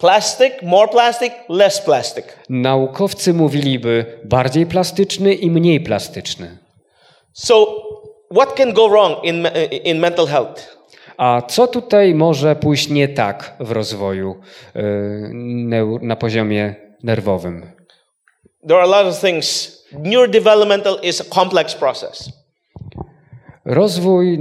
plastic, 0.04 0.62
more 0.64 0.88
plastic, 0.88 1.34
less 1.50 1.82
plastic. 1.82 2.26
Naukowcy 2.50 3.34
mówiliby 3.34 4.06
bardziej 4.26 4.66
plastyczny 4.66 5.34
i 5.34 5.52
mniej 5.52 5.80
plastyczny. 5.82 6.58
So, 7.34 7.66
what 8.36 8.56
can 8.56 8.74
go 8.74 8.90
wrong 8.90 9.24
in, 9.24 9.42
me- 9.42 9.66
in 9.66 10.00
mental 10.00 10.28
health? 10.28 10.78
A 11.18 11.42
co 11.42 11.68
tutaj 11.68 12.16
może 12.16 12.56
pójść 12.56 12.90
nie 12.90 13.08
tak 13.08 13.56
w 13.60 13.72
rozwoju 13.72 14.36
yy, 14.76 16.00
na 16.02 16.16
poziomie 16.16 16.76
nerwowym? 17.04 17.62
There 18.68 18.76
are 18.82 18.84
a 18.84 19.04
lot 19.04 19.14
of 19.14 19.20
things. 19.22 19.78
Neurodevelopmental 20.00 21.00
is 21.04 21.22
a 21.22 21.36
complex 21.36 21.76
process. 21.76 22.30
Rozwój 23.66 24.40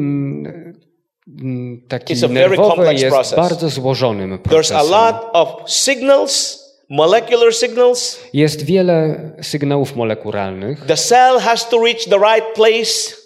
taki 1.88 2.14
It's 2.14 2.24
a 2.24 2.28
very 2.28 2.48
nerwowy 2.48 2.68
complex 2.74 3.00
jest 3.02 3.14
process. 3.14 3.36
bardzo 3.36 3.68
złożonym 3.68 4.38
There's 4.38 4.42
procesem. 4.50 4.76
a 4.76 4.82
lot 4.82 5.16
of 5.32 5.48
signals, 5.70 6.62
molecular 6.88 7.54
signals. 7.54 8.20
Jest 8.32 8.62
wiele 8.64 9.30
sygnałów 9.42 9.96
molekularnych. 9.96 10.84
The 10.86 10.96
cell 10.96 11.38
has 11.38 11.68
to 11.68 11.84
reach 11.84 12.04
the 12.04 12.18
right 12.18 12.54
place. 12.54 13.16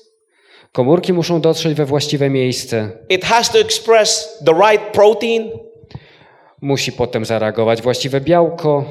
Komórki 0.73 1.13
muszą 1.13 1.41
dotrzeć 1.41 1.75
we 1.75 1.85
właściwe 1.85 2.31
miejsce. 2.31 2.91
It 3.09 3.25
has 3.25 3.51
to 3.51 3.59
express 3.59 4.39
the 4.47 4.53
right 4.53 4.93
protein. 4.93 5.51
Musi 6.61 6.93
potem 6.93 7.25
zareagować 7.25 7.83
właściwe 7.83 8.21
białko. 8.21 8.85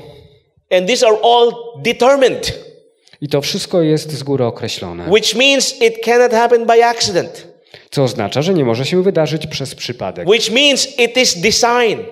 And 0.71 0.87
these 0.87 1.07
are 1.07 1.17
all 1.23 1.51
determined, 1.81 2.59
I 3.21 3.27
to 3.29 3.41
wszystko 3.41 3.81
jest 3.81 4.11
z 4.11 4.23
góry 4.23 4.45
określone. 4.45 5.09
which 5.09 5.35
means 5.35 5.81
it 5.81 6.05
cannot 6.05 6.31
happen 6.31 6.65
by 6.65 6.85
accident, 6.85 7.47
Co 7.91 8.03
oznacza, 8.03 8.41
że 8.41 8.53
nie 8.53 8.65
może 8.65 8.85
się 8.85 9.03
wydarzyć 9.03 9.47
przez 9.47 9.75
przypadek. 9.75 10.27
which 10.29 10.51
means 10.51 10.99
it 10.99 11.17
is 11.17 11.39
designed, 11.41 12.05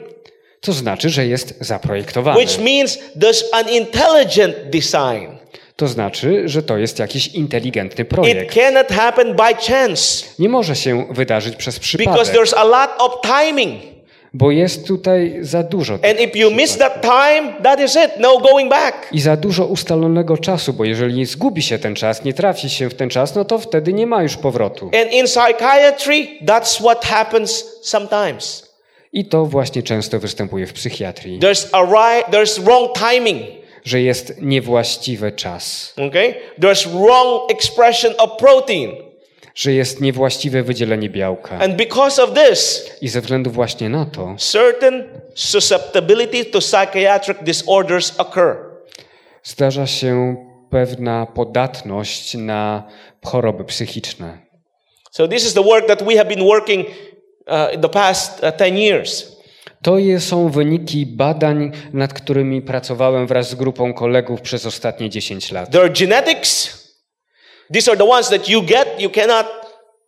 Co 0.61 0.73
znaczy, 0.73 1.09
że 1.09 1.27
jest 1.27 1.53
zaprojektowane. 1.61 2.39
which 2.39 2.57
means 2.59 2.99
there's 3.19 3.43
an 3.51 3.69
intelligent 3.69 4.55
design. 4.69 5.27
To 5.75 5.87
znaczy, 5.87 6.43
że 6.45 6.63
to 6.63 6.77
jest 6.77 6.99
jakiś 6.99 7.27
inteligentny 7.27 8.03
It 8.03 8.09
projekt. 8.09 8.55
cannot 8.55 8.87
happen 8.87 9.35
by 9.35 9.55
chance 9.67 10.25
Nie 10.39 10.49
może 10.49 10.75
się 10.75 11.05
wydarzyć 11.11 11.55
przez 11.55 11.75
because 11.79 11.85
przypadek, 11.97 12.35
there's 12.35 12.53
a 12.57 12.63
lot 12.63 12.89
of 12.99 13.11
timing. 13.21 13.92
Bo 14.33 14.51
jest 14.51 14.87
tutaj 14.87 15.37
za 15.41 15.63
dużo 15.63 15.93
And 15.93 16.19
if 16.19 16.39
you 16.39 16.51
miss 16.51 16.77
that 16.77 17.01
time, 17.01 17.53
that 17.63 17.79
is 17.79 17.95
it. 17.95 18.11
No 18.19 18.37
going 18.39 18.69
back. 18.69 18.95
i 19.11 19.21
za 19.21 19.37
dużo 19.37 19.65
ustalonego 19.65 20.37
czasu, 20.37 20.73
bo 20.73 20.85
jeżeli 20.85 21.25
zgubi 21.25 21.61
się 21.61 21.79
ten 21.79 21.95
czas, 21.95 22.23
nie 22.23 22.33
trafi 22.33 22.69
się 22.69 22.89
w 22.89 22.93
ten 22.93 23.09
czas, 23.09 23.35
no 23.35 23.45
to 23.45 23.59
wtedy 23.59 23.93
nie 23.93 24.07
ma 24.07 24.23
już 24.23 24.37
powrotu. 24.37 24.85
And 25.01 25.11
in 25.13 25.25
psychiatry, 25.25 26.27
that's 26.45 26.79
what 26.81 27.05
happens 27.05 27.65
sometimes. 27.81 28.73
I 29.13 29.25
to 29.25 29.45
właśnie 29.45 29.83
często 29.83 30.19
występuje 30.19 30.67
w 30.67 30.73
psychiatrii, 30.73 31.39
There's 31.39 31.67
a 31.71 31.81
right, 31.81 32.29
there's 32.31 32.61
wrong 32.63 32.91
timing. 33.11 33.41
że 33.85 34.01
jest 34.01 34.41
niewłaściwy 34.41 35.31
czas, 35.31 35.93
Okay? 36.07 36.35
There's 36.59 36.87
wrong 36.87 37.51
expression 37.51 38.13
of 38.17 38.29
protein. 38.37 38.91
Że 39.55 39.73
jest 39.73 40.01
niewłaściwe 40.01 40.63
wydzielenie 40.63 41.09
białka. 41.09 41.57
And 41.59 41.75
because 41.75 42.23
of 42.23 42.29
this, 42.33 42.89
I 43.01 43.07
ze 43.09 43.21
względu 43.21 43.51
właśnie 43.51 43.89
na 43.89 44.05
to 44.05 44.35
certain 44.37 45.03
susceptibility 45.35 46.45
to 46.45 46.59
psychiatric 46.59 47.37
disorders 47.43 48.13
occur. 48.17 48.55
zdarza 49.43 49.87
się 49.87 50.35
pewna 50.69 51.25
podatność 51.25 52.33
na 52.33 52.83
choroby 53.25 53.63
psychiczne. 53.63 54.37
So 55.11 55.27
this 55.27 55.45
is 55.45 55.53
the 55.53 55.63
work 55.63 55.87
that 55.87 56.03
we 56.03 56.17
have 56.17 56.29
been 56.29 56.43
working 56.43 56.85
uh, 57.47 57.73
in 57.73 57.81
the 57.81 57.89
past 57.89 58.43
uh, 58.43 58.57
10 58.59 58.77
years. 58.77 59.33
To 59.81 59.97
są 60.19 60.49
wyniki 60.49 61.05
badań, 61.05 61.71
nad 61.93 62.13
którymi 62.13 62.61
pracowałem 62.61 63.27
wraz 63.27 63.49
z 63.49 63.55
grupą 63.55 63.93
kolegów 63.93 64.41
przez 64.41 64.65
ostatnie 64.65 65.09
10 65.09 65.51
lat. 65.51 65.71
There 65.71 65.83
are 65.83 65.93
genetics. 65.93 66.82
These 67.73 67.91
are 67.91 67.97
the 67.97 68.05
ones 68.05 68.29
that 68.29 68.49
you 68.49 68.61
get. 68.61 69.01
You 69.01 69.09
cannot, 69.09 69.45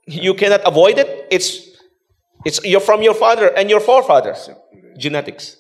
you 0.07 0.35
cannot 0.35 0.61
avoid 0.65 0.99
it. 0.99 1.07
It's, 1.31 1.47
it's 2.45 2.59
you're 2.63 2.85
from 2.85 3.03
your 3.03 3.15
father 3.15 3.57
and 3.57 3.69
your 3.69 3.81
forefathers. 3.81 4.49
Genetics. 4.97 5.57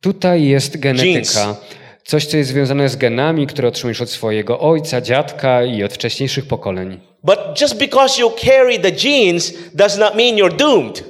Tutaj 0.00 0.44
jest 0.44 0.76
genetyka. 0.76 1.12
Genes. 1.12 1.38
Coś, 2.04 2.26
co 2.26 2.36
jest 2.36 2.50
związane 2.50 2.88
z 2.88 2.96
genami, 2.96 3.46
które 3.46 3.68
otrzymujesz 3.68 4.00
od 4.00 4.10
swojego 4.10 4.60
ojca, 4.60 5.00
dziadka 5.00 5.64
i 5.64 5.84
od 5.84 5.92
wcześniejszych 5.92 6.48
pokoleń. 6.48 7.00
But 7.22 7.38
just 7.60 7.78
because 7.78 8.20
you 8.20 8.30
carry 8.30 8.78
the 8.78 8.92
genes 8.92 9.52
does 9.74 9.98
not 9.98 10.14
mean 10.14 10.36
you're 10.36 10.56
doomed. 10.56 11.04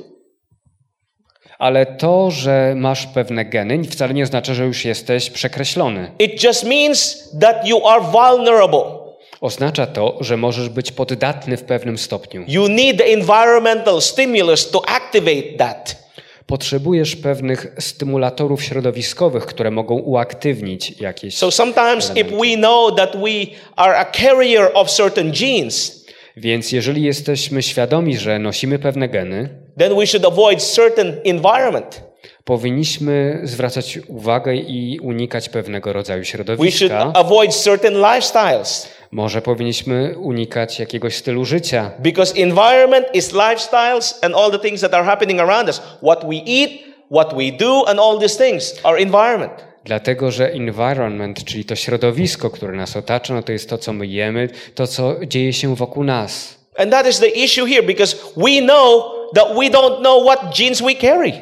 Ale 1.59 1.87
to, 1.87 2.31
że 2.31 2.75
masz 2.77 3.07
pewne 3.07 3.45
geny, 3.45 3.85
wcale 3.85 4.15
nie 4.15 4.23
oznacza, 4.23 4.55
że 4.55 4.65
już 4.65 4.85
jesteś 4.85 5.31
przekreślony. 5.31 6.13
It 6.19 6.45
just 6.45 6.65
means 6.65 7.29
that 7.41 7.69
you 7.69 7.89
are 7.89 8.01
vulnerable. 8.01 9.06
Oznacza 9.47 9.87
to, 9.87 10.17
że 10.21 10.37
możesz 10.37 10.69
być 10.69 10.93
poddatny 10.93 11.57
w 11.57 11.63
pewnym 11.63 11.99
stopniu. 11.99 12.45
You 12.49 12.69
need 12.69 12.99
the 12.99 13.05
environmental 13.05 14.03
stimulus 14.03 14.71
to 14.71 14.89
activate 14.89 15.53
that. 15.59 16.07
Potrzebujesz 16.47 17.17
pewnych 17.17 17.67
stymulatorów 17.79 18.65
środowiskowych, 18.65 19.47
które 19.47 19.71
mogą 19.71 19.95
uaktywnić 19.95 21.01
jakieś. 21.01 21.37
So 21.37 21.51
sometimes 21.51 22.13
if 22.17 22.25
we 22.31 22.57
know 22.57 22.97
that 22.97 23.17
we 23.17 23.47
are 23.77 23.99
a 23.99 24.05
carrier 24.05 24.71
of 24.75 24.91
certain 24.91 25.33
genes, 25.33 26.07
Więc 26.37 26.73
jeżeli 26.73 27.03
jesteśmy 27.03 27.63
świadomi, 27.63 28.17
że 28.17 28.39
nosimy 28.39 28.79
pewne 28.79 29.09
geny, 29.09 29.49
then 29.79 29.97
we 29.97 30.07
should 30.07 30.27
avoid 30.27 30.63
certain 30.63 31.17
environment. 31.25 32.03
powinniśmy 32.45 33.41
zwracać 33.45 33.99
uwagę 34.09 34.55
i 34.57 34.99
unikać 35.03 35.49
pewnego 35.49 35.93
rodzaju 35.93 36.21
We 36.21 36.25
should 36.25 36.47
środowiska. 36.47 37.13
avoid 37.15 37.55
certain 37.55 37.95
lifestyles 37.95 38.96
Może 39.17 39.43
powinniśmy 39.43 40.15
unikać 40.19 40.79
jakiegoś 40.79 41.17
stylu 41.17 41.45
życia, 41.45 41.91
because 41.99 42.43
environment 42.43 43.07
is 43.15 43.33
lifestyles 43.33 44.19
and 44.23 44.35
all 44.35 44.51
the 44.51 44.59
things 44.59 44.81
that 44.81 44.95
are 44.95 45.05
happening 45.05 45.41
around 45.41 45.69
us. 45.69 45.83
What 46.03 46.25
we 46.25 46.35
eat, 46.47 46.71
what 47.11 47.35
we 47.35 47.53
do, 47.53 47.89
and 47.89 48.01
all 48.01 48.19
these 48.19 48.45
things 48.45 48.75
are 48.83 48.99
environment. 48.99 49.53
dlatego 49.85 50.31
że 50.31 50.53
environment, 50.53 51.45
czyli 51.45 51.65
to 51.65 51.77
środowisko, 51.77 52.51
które 52.51 52.73
nas 52.73 52.97
otacza, 52.97 53.35
no 53.35 53.43
to 53.43 53.53
jest 53.53 53.71
to, 53.71 53.79
co 53.79 53.93
my 53.93 54.07
jemy, 54.07 54.49
to, 54.75 54.87
co 54.87 55.15
dzieje 55.27 55.53
się 55.53 55.77
wokół 55.77 56.05
nas. 56.05 56.59
And 56.79 56.91
that 56.91 57.07
is 57.07 57.19
the 57.19 57.29
issue 57.29 57.67
here 57.67 57.83
because 57.83 58.17
we 58.37 58.61
know 58.63 59.05
that 59.35 59.49
we 59.49 59.71
don't 59.71 60.01
know 60.01 60.25
what 60.25 60.55
genes 60.57 60.83
we 60.83 60.95
carry. 60.95 61.33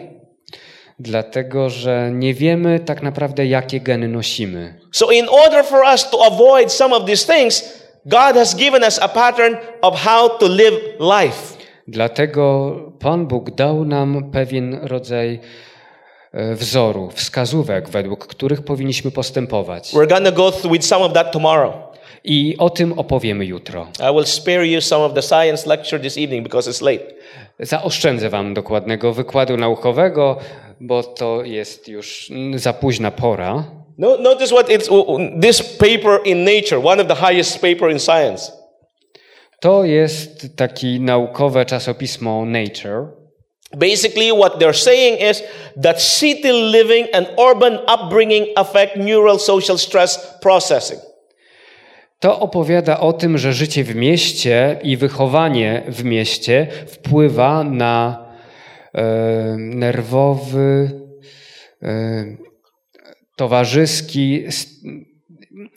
Dlatego, 0.99 1.71
że 1.71 2.11
nie 2.13 2.35
wiemy 2.35 2.81
tak 2.81 3.03
naprawdę, 3.03 3.47
jakie 3.47 3.81
geny 3.81 4.09
nosimy. 4.09 4.75
So, 4.93 5.11
in 5.11 5.29
order 5.29 5.65
for 5.65 5.81
us 5.95 6.11
to 6.11 6.25
avoid 6.25 6.73
some 6.73 6.97
of 6.97 7.05
these 7.05 7.35
things, 7.35 7.85
God 8.07 8.37
has 8.37 8.55
given 8.55 8.83
us 8.83 8.99
a 8.99 9.09
pattern 9.09 9.57
of 9.83 9.95
how 9.95 10.29
to 10.29 10.49
live 10.49 10.75
life. 11.01 11.57
Dlatego 11.89 12.75
Pan 13.01 13.27
Bóg 13.27 13.51
dał 13.51 13.85
nam 13.85 14.31
pewien 14.31 14.79
rodzaj 14.83 15.41
e, 16.33 16.55
wzoru, 16.55 17.11
wskazówek, 17.15 17.89
według 17.89 18.27
których 18.27 18.63
powinniśmy 18.63 19.11
postępować. 19.11 19.93
We're 19.93 20.25
to 20.25 20.33
go 20.33 20.53
through 20.53 20.73
with 20.73 20.87
some 20.87 21.05
of 21.05 21.13
that 21.13 21.33
tomorrow. 21.33 21.75
I 22.25 22.57
o 22.59 22.71
tym 22.71 22.99
opowiemy 22.99 23.45
jutro. 23.45 23.87
I 24.01 24.15
will 24.15 24.27
spare 24.27 24.67
you 24.67 24.81
some 24.81 25.05
of 25.05 25.15
the 25.15 25.23
science 25.23 25.67
lecture 25.67 26.03
this 26.03 26.19
evening 26.19 26.43
because 26.43 26.71
it's 26.71 26.83
late. 26.83 27.15
Zaoszczędzę 27.61 28.31
Wam 28.31 28.55
dokładnego 28.55 29.13
wykładu 29.13 29.57
naukowego, 29.57 30.39
bo 30.81 31.03
to 31.03 31.45
jest 31.45 31.89
już 31.89 32.33
za 32.55 32.73
późna 32.73 33.11
pora. 33.11 33.65
No, 33.99 34.17
notice 34.19 34.55
what 34.55 34.69
it's 34.69 34.89
this 35.41 35.63
paper 35.63 36.21
in 36.25 36.45
Nature, 36.45 36.87
one 36.87 37.03
of 37.03 37.09
the 37.09 37.15
highest 37.15 37.61
paper 37.61 37.91
in 37.91 38.01
science. 38.01 38.53
To 39.61 39.85
jest 39.85 40.57
taki 40.57 41.01
naukowe 41.01 41.65
czasopismo 41.65 42.45
Nature. 42.45 43.07
Basically, 43.77 44.33
what 44.33 44.59
they're 44.59 44.75
saying 44.75 45.21
is 45.21 45.43
that 45.83 46.03
city 46.03 46.53
living 46.53 47.07
and 47.13 47.27
urban 47.51 47.79
upbringing 47.95 48.47
affect 48.57 48.97
neural 48.97 49.39
social 49.39 49.79
stress 49.79 50.39
processing. 50.41 51.01
To 52.19 52.41
opowiada 52.41 53.01
o 53.01 53.13
tym, 53.13 53.39
że 53.39 53.53
życie 53.53 53.85
w 53.85 53.95
mieście 53.95 54.81
i 54.83 54.97
wychowanie 54.97 55.83
w 55.89 56.05
mieście 56.05 56.67
wpływa 56.87 57.65
na 57.65 58.27
e, 58.95 59.03
nerwowy, 59.59 61.01
e, 61.83 62.37
towarzyski, 63.37 64.45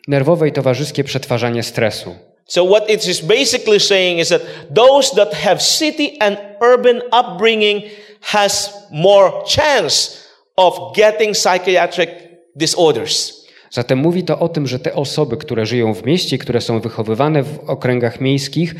nerwowe 0.07 0.47
i 0.47 0.51
towarzyskie 0.51 1.03
przetwarzanie 1.03 1.63
stresu. 1.63 2.15
So 2.47 2.65
what 2.65 2.89
it 2.89 3.07
is 3.07 3.21
basically 3.21 3.79
saying 3.79 4.19
is 4.19 4.29
that 4.29 4.41
those 4.75 5.15
that 5.15 5.33
have 5.33 5.61
city 5.61 6.17
and 6.19 6.37
urban 6.61 7.01
upbringing 7.11 7.81
has 8.21 8.73
more 8.91 9.43
chance 9.45 10.23
of 10.55 10.95
getting 10.95 11.35
psychiatric 11.35 12.09
disorders. 12.55 13.46
Zatem 13.71 13.99
mówi 13.99 14.23
to 14.23 14.39
o 14.39 14.49
tym, 14.49 14.67
że 14.67 14.79
te 14.79 14.93
osoby, 14.93 15.37
które 15.37 15.65
żyją 15.65 15.93
w 15.93 16.05
mieście, 16.05 16.37
które 16.37 16.61
są 16.61 16.79
wychowywane 16.79 17.43
w 17.43 17.59
okręgach 17.69 18.21
miejskich, 18.21 18.75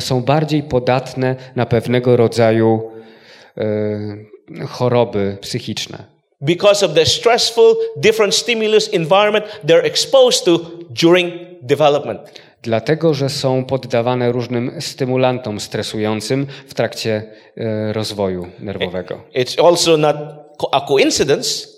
są 0.00 0.20
bardziej 0.20 0.62
podatne 0.62 1.36
na 1.56 1.66
pewnego 1.66 2.16
rodzaju 2.16 2.90
e, 3.56 4.66
choroby 4.66 5.36
psychiczne. 5.40 6.12
because 6.42 6.82
of 6.82 6.94
the 6.94 7.06
stressful, 7.06 7.76
different 7.96 8.34
stimulus 8.34 8.88
environment 8.92 9.44
they're 9.64 9.84
exposed 9.84 10.44
to 10.44 10.58
during 10.90 11.32
development. 11.62 12.20
Dlatego, 12.62 13.14
że 13.14 13.28
są 13.28 13.64
poddawane 13.64 14.32
różnym 14.32 14.72
stymulantom 14.80 15.60
stresującym 15.60 16.46
w 16.66 16.74
trakcie 16.74 17.22
e, 17.56 17.92
rozwoju 17.92 18.46
nerwowego. 18.58 19.20
It's 19.34 19.66
also 19.66 19.96
not 19.96 20.16
a 20.72 20.80
coincidence 20.80 21.71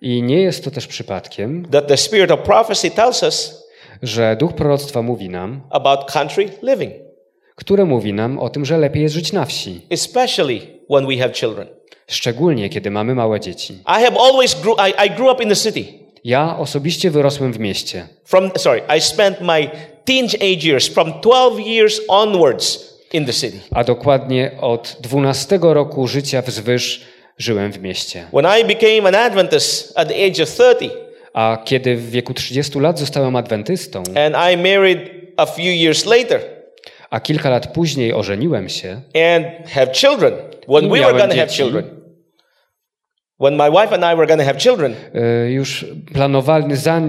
I 0.00 0.22
nie 0.22 0.40
jest 0.42 0.64
to 0.64 0.70
też 0.70 0.86
przypadkiem, 0.86 1.66
that 1.70 1.88
the 1.88 1.96
spirit 1.96 2.30
of 2.30 2.40
prophecy 2.40 2.90
tells 2.90 3.22
us 3.22 3.60
że 4.02 4.36
duch 4.36 4.52
proroctwa 4.52 5.02
mówi 5.02 5.28
nam, 5.28 5.60
about 5.70 6.12
country 6.12 6.48
living, 6.62 6.92
które 7.54 7.84
mówi 7.84 8.12
nam 8.12 8.38
o 8.38 8.48
tym, 8.48 8.64
że 8.64 8.78
lepiej 8.78 9.02
jest 9.02 9.14
żyć 9.14 9.32
na 9.32 9.44
wsi, 9.44 9.80
especially 9.90 10.60
when 10.90 11.06
we 11.06 11.16
have 11.16 11.30
children. 11.32 11.68
szczególnie 12.08 12.68
kiedy 12.68 12.90
mamy 12.90 13.14
małe 13.14 13.40
dzieci. 13.40 13.74
I 13.74 14.04
have 14.04 14.16
always 14.20 14.54
grew 14.54 14.76
I, 14.78 15.06
I 15.06 15.10
grew 15.10 15.32
up 15.32 15.42
in 15.42 15.48
the 15.48 15.56
city. 15.56 15.84
Ja 16.24 16.58
osobiście 16.58 17.10
wyrosłem 17.10 17.52
w 17.52 17.58
mieście. 17.58 18.06
From 18.24 18.50
sorry, 18.56 18.82
I 18.98 19.00
spent 19.00 19.40
my 19.40 19.70
teenage 20.04 20.66
years 20.68 20.88
from 20.88 21.12
12 21.12 21.60
years 21.66 22.00
onwards 22.08 22.94
in 23.12 23.26
the 23.26 23.32
city. 23.32 23.58
a 23.70 23.84
dokładnie 23.84 24.50
od 24.60 24.96
12 25.00 25.58
roku 25.62 26.06
życia 26.08 26.42
wzwyż 26.42 27.04
żyłem 27.40 27.72
w 27.72 27.82
mieście. 27.82 28.24
When 28.32 28.60
I 28.60 28.64
became 28.64 29.08
an 29.08 29.14
Adventist 29.14 29.92
at 29.98 30.08
the 30.08 30.14
age 30.14 30.42
of 30.42 30.48
30 30.48 30.90
A 31.32 31.58
kiedy 31.64 31.96
w 31.96 32.10
wieku 32.10 32.34
30 32.34 32.78
lat 32.80 32.98
zostałem 32.98 33.36
adwentystą, 33.36 33.98
and 33.98 34.36
I 34.52 34.56
married 34.56 34.98
a 35.36 35.46
few 35.46 35.64
years 35.64 36.06
later 36.06 36.40
a 37.10 37.20
kilka 37.20 37.50
lat 37.50 37.66
później 37.66 38.14
ożeniłem 38.14 38.68
się, 38.68 39.00
and 39.14 39.68
have 39.70 39.92
children, 39.92 40.34
when 40.68 40.88
we 40.90 41.00
were 41.00 41.28
to 41.28 41.34
have 41.36 41.46
children, 41.46 41.84
when 43.40 43.56
my 43.56 43.70
wife 43.70 43.94
and 43.94 44.04
I 44.04 44.16
were 44.16 44.26
going 44.26 44.40
to 44.40 44.46
have 44.46 44.58
children, 44.58 44.94
y, 45.46 45.50
już 45.50 45.86
planowali, 46.12 46.76
za, 46.76 47.00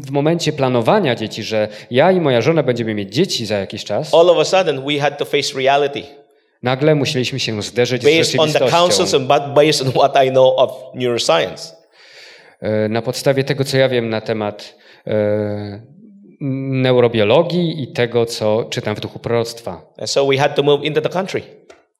w 0.00 0.10
momencie 0.10 0.52
planowania 0.52 1.14
dzieci, 1.14 1.42
że 1.42 1.68
ja 1.90 2.12
i 2.12 2.20
moja 2.20 2.40
żona 2.40 2.62
będziemy 2.62 2.94
mieć 2.94 3.14
dzieci 3.14 3.46
za 3.46 3.58
jakiś 3.58 3.84
czas, 3.84 4.14
all 4.14 4.30
of 4.30 4.38
a 4.38 4.44
sudden 4.44 4.84
we 4.86 5.00
had 5.00 5.18
to 5.18 5.24
face 5.24 5.58
reality 5.58 6.02
nagle 6.62 6.94
musieliśmy 6.94 7.40
się 7.40 7.62
zderzyć 7.62 8.02
z 8.02 8.04
based 8.18 8.40
on 8.40 8.52
the 8.52 8.58
counsels 8.58 9.10
rzeczywistością. 9.10 9.16
and 9.16 9.28
but 9.54 9.54
based 9.64 9.82
on 9.82 9.92
what 9.92 10.24
I 10.26 10.30
know 10.30 10.54
of 10.56 10.70
neuroscience. 10.94 11.76
Y, 12.62 12.88
Na 12.88 13.02
podstawie 13.02 13.44
tego, 13.44 13.64
co 13.64 13.76
ja 13.76 13.88
wiem 13.88 14.08
na 14.08 14.20
temat 14.20 14.74
y, 15.06 15.12
neurobiologii 16.40 17.82
i 17.82 17.92
tego, 17.92 18.26
co 18.26 18.64
czytam 18.70 18.96
w 18.96 19.00
duchu 19.00 19.18
proroctwa. 19.18 19.92
And 19.98 20.10
so 20.10 20.26
we 20.26 20.36
had 20.38 20.54
to 20.54 20.62
move 20.62 20.84
into 20.84 21.00
the 21.00 21.08
country. 21.08 21.42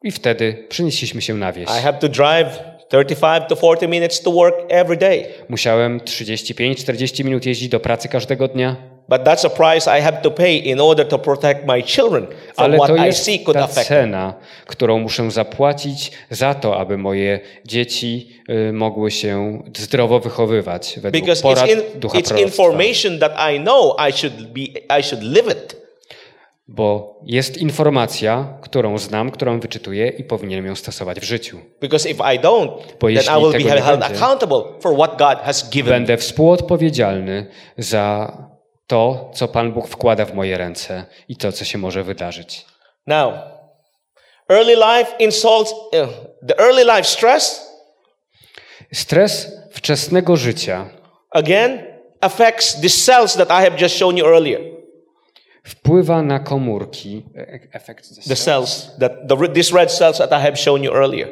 I 0.03 0.11
wtedy 0.11 0.67
przenieśliśmy 0.69 1.23
się 1.23 1.35
na 1.35 1.53
wieś. 1.53 1.65
I 1.65 1.83
have 1.83 1.99
to 1.99 2.09
drive 2.09 2.59
35 2.89 3.49
to 3.49 3.57
40 3.57 3.89
minutes 3.89 4.23
to 4.23 4.33
work 4.33 4.57
every 4.69 4.97
day. 4.97 5.25
Musiałem 5.49 6.01
35-40 6.01 7.25
minut 7.25 7.47
jeździć 7.47 7.69
do 7.69 7.81
pracy 7.81 8.09
każdego 8.09 8.49
dnia, 8.49 8.77
But 9.09 9.25
that's 9.25 9.45
a 9.45 9.51
price 9.51 9.99
I 9.99 10.03
have 10.03 10.21
to 10.23 10.31
pay 10.31 10.57
in 10.57 10.81
order 10.81 11.09
to 11.09 11.19
protect 11.19 11.67
my 11.67 11.83
children 11.83 12.27
from 12.27 12.65
ale 12.65 12.77
what 12.77 12.89
to 12.89 12.97
I 12.97 13.07
jest 13.07 13.25
see 13.25 13.39
could 13.45 13.57
ta 13.57 13.65
affect 13.65 13.89
cena, 13.89 14.35
którą 14.67 14.99
muszę 14.99 15.31
zapłacić 15.31 16.13
za 16.31 16.55
to, 16.55 16.77
aby 16.79 16.99
moje 16.99 17.41
dzieci 17.65 18.29
y, 18.69 18.73
mogły 18.73 19.11
się 19.11 19.63
zdrowo 19.79 20.21
wychowywać 20.21 20.95
według 21.03 21.25
Because 21.25 21.43
porad 21.43 21.67
it's, 21.67 21.73
in, 21.95 22.01
ducha 22.01 22.19
it's 22.19 22.29
proroctwa. 22.29 22.47
information 22.47 23.19
that 23.19 23.33
I 23.55 23.61
know 23.61 23.97
I 24.09 24.13
should 24.13 24.35
be 24.53 24.61
I 25.01 25.03
should 25.03 25.23
live 25.25 25.47
it. 25.53 25.77
Bo 26.69 27.21
jest 27.27 27.57
informacja, 27.57 28.59
którą 28.61 28.99
znam, 28.99 29.31
którą 29.31 29.61
wyczytuję 29.61 30.09
i 30.09 30.25
powinienem 30.25 30.67
ją 30.67 30.77
stosować 30.77 31.21
w 31.21 31.25
życiu. 31.25 31.59
Because 31.81 32.11
if 32.11 32.35
I 32.35 32.39
don't, 32.41 32.69
Bo 33.01 33.07
then 33.07 33.11
jeśli 33.11 33.33
I 33.33 33.39
will 33.43 33.53
tego 33.53 33.65
be 33.69 33.75
nie 33.75 33.83
held 33.83 34.01
będzie- 34.01 34.17
accountable 34.17 34.63
for 34.81 34.95
what 34.95 35.19
God 35.19 35.39
has 35.39 35.71
given. 35.71 35.93
Będę 35.93 36.17
współodpowiedzialny 36.17 37.47
za 37.79 38.33
to, 38.87 39.31
co 39.35 39.49
Pan 39.49 39.73
Bóg 39.73 39.89
wkłada 39.89 40.25
w 40.25 40.35
moje 40.35 40.59
ręce 40.59 41.05
i 41.29 41.37
to, 41.37 41.53
co 41.53 41.65
się 41.65 41.79
może 41.79 42.03
wydarzyć. 42.03 42.67
Now, 43.07 43.35
early 44.49 44.75
life 44.75 45.17
insults 45.19 45.73
uh, 45.73 46.09
the 46.49 46.59
early 46.59 46.85
life 46.85 47.05
stress 47.05 47.67
Stres 48.93 49.53
wczesnego 49.73 50.37
życia 50.37 50.87
again 51.31 51.83
affects 52.21 52.81
the 52.81 52.89
cells 52.89 53.35
that 53.35 53.49
I 53.51 53.65
have 53.65 53.77
just 53.79 53.99
shown 53.99 54.17
you 54.17 54.27
earlier. 54.27 54.76
Wpływa 55.67 56.23
na 56.23 56.39
komórki. 56.39 57.23
e- 57.37 57.61
Efekt 57.73 58.29
The 58.29 58.37
cells 58.37 58.91
that 59.01 59.13
the 59.29 59.49
these 59.49 59.77
red 59.77 59.91
cells 59.93 60.19
that 60.19 60.33
I 60.33 60.41
have 60.43 60.57
shown 60.57 60.85
you 60.85 60.93
earlier. 60.95 61.29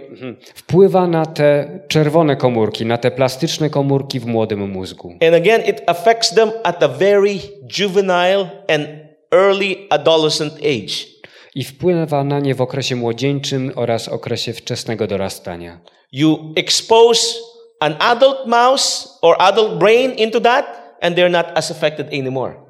Wpływa 0.55 1.07
na 1.07 1.27
te 1.27 1.81
czerwone 1.89 2.37
komórki, 2.37 2.87
na 2.87 2.99
te 2.99 3.11
plastyczne 3.11 3.71
komórki 3.71 4.21
w 4.21 4.27
młodym 4.27 4.71
mózgu. 4.71 5.09
And 5.09 5.35
again, 5.35 5.63
it 5.67 5.83
affects 5.87 6.35
them 6.35 6.51
at 6.65 6.83
a 6.83 6.89
very 6.89 7.39
juvenile 7.79 8.51
and 8.69 8.87
early 9.33 9.77
adolescent 9.91 10.53
age. 10.55 11.15
I 11.55 11.65
wpływa 11.65 12.25
na 12.25 12.41
nie 12.41 12.55
w 12.55 12.61
okresie 12.61 12.97
młodzieńczym 12.97 13.73
oraz 13.77 14.09
okresie 14.09 14.53
wczesnego 14.53 15.07
dorastania. 15.07 15.81
You 16.13 16.53
expose 16.57 17.35
an 17.81 17.95
adult 17.99 18.47
mouse 18.47 19.09
or 19.23 19.37
adult 19.39 19.79
brain 19.79 20.11
into 20.13 20.41
that, 20.41 20.67
and 21.01 21.17
they're 21.17 21.31
not 21.31 21.47
as 21.55 21.71
affected 21.71 22.07
anymore. 22.07 22.64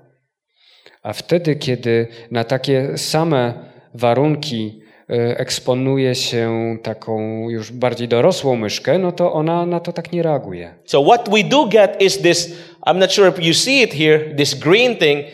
A 1.04 1.12
wtedy, 1.12 1.56
kiedy 1.56 2.08
na 2.30 2.44
takie 2.44 2.98
same 2.98 3.54
warunki 3.94 4.80
y, 5.10 5.38
eksponuje 5.38 6.14
się 6.14 6.76
taką 6.82 7.48
już 7.50 7.72
bardziej 7.72 8.08
dorosłą 8.08 8.56
myszkę, 8.56 8.98
no 8.98 9.12
to 9.12 9.32
ona 9.32 9.66
na 9.66 9.80
to 9.80 9.92
tak 9.92 10.12
nie 10.12 10.22
reaguje. 10.22 10.74
So 10.84 11.02
what 11.02 11.28
we 11.28 11.44
do 11.44 11.66
get 11.66 12.02
is 12.02 12.18
this, 12.18 12.56
I'm 12.86 12.98
not 12.98 13.12
sure 13.12 13.28
if 13.28 13.42
you 13.42 13.54
see 13.54 13.82
it 13.82 13.94
here, 13.94 14.34
this 14.36 14.54
green 14.54 14.96
thing, 14.96 15.24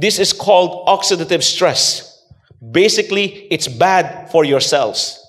this 0.00 0.18
is 0.18 0.34
called 0.34 0.70
oxidative 0.86 1.42
stress. 1.42 2.08
Basically, 2.62 3.46
it's 3.50 3.78
bad 3.78 4.06
for 4.32 4.46
your 4.46 4.62
cells. 4.62 5.28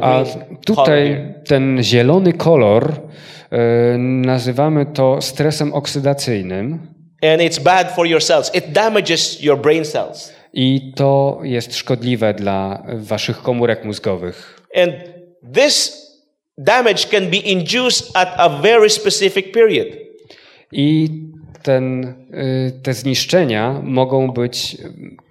A 0.00 0.24
tutaj 0.64 1.34
ten 1.44 1.82
zielony 1.82 2.32
kolor 2.32 2.92
y, 2.92 3.98
nazywamy 3.98 4.86
to 4.86 5.22
stresem 5.22 5.74
oksydacyjnym 5.74 6.99
And 7.22 7.40
it's 7.40 7.62
bad 7.62 7.94
for 7.94 8.06
your 8.06 8.22
cells. 8.22 8.54
It 8.54 8.72
damages 8.72 9.42
your 9.42 9.58
brain 9.58 9.84
cells. 9.84 10.32
i 10.52 10.92
to 10.96 11.40
jest 11.42 11.76
szkodliwe 11.76 12.34
dla 12.34 12.82
waszych 12.94 13.42
komórek 13.42 13.84
mózgowych. 13.84 14.60
And 14.76 14.92
this 15.54 16.06
damage 16.58 17.04
can 17.10 17.30
be 17.30 17.36
induced 17.36 18.10
at 18.14 18.28
a 18.36 18.48
very 18.48 18.90
specific 18.90 19.52
period. 19.52 19.88
I 20.72 21.08
ten, 21.62 22.04
y, 22.04 22.72
te 22.82 22.94
zniszczenia 22.94 23.80
mogą 23.82 24.30
być, 24.30 24.76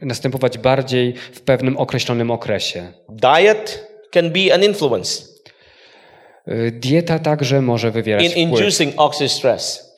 y, 0.01 0.05
następować 0.05 0.57
bardziej 0.57 1.13
w 1.31 1.41
pewnym 1.41 1.77
określonym 1.77 2.31
okresie. 2.31 2.87
Diet 3.09 3.87
can 4.11 4.29
be 4.29 4.53
an 4.53 4.63
influence 4.63 5.29
Y, 6.47 6.71
Dieta 6.71 7.19
także 7.19 7.61
może 7.61 7.91
wywierać 7.91 8.23
in 8.25 8.31
wpływ 8.31 8.59
inducing 8.59 8.93
oxidative 8.97 9.33
stress. 9.33 9.88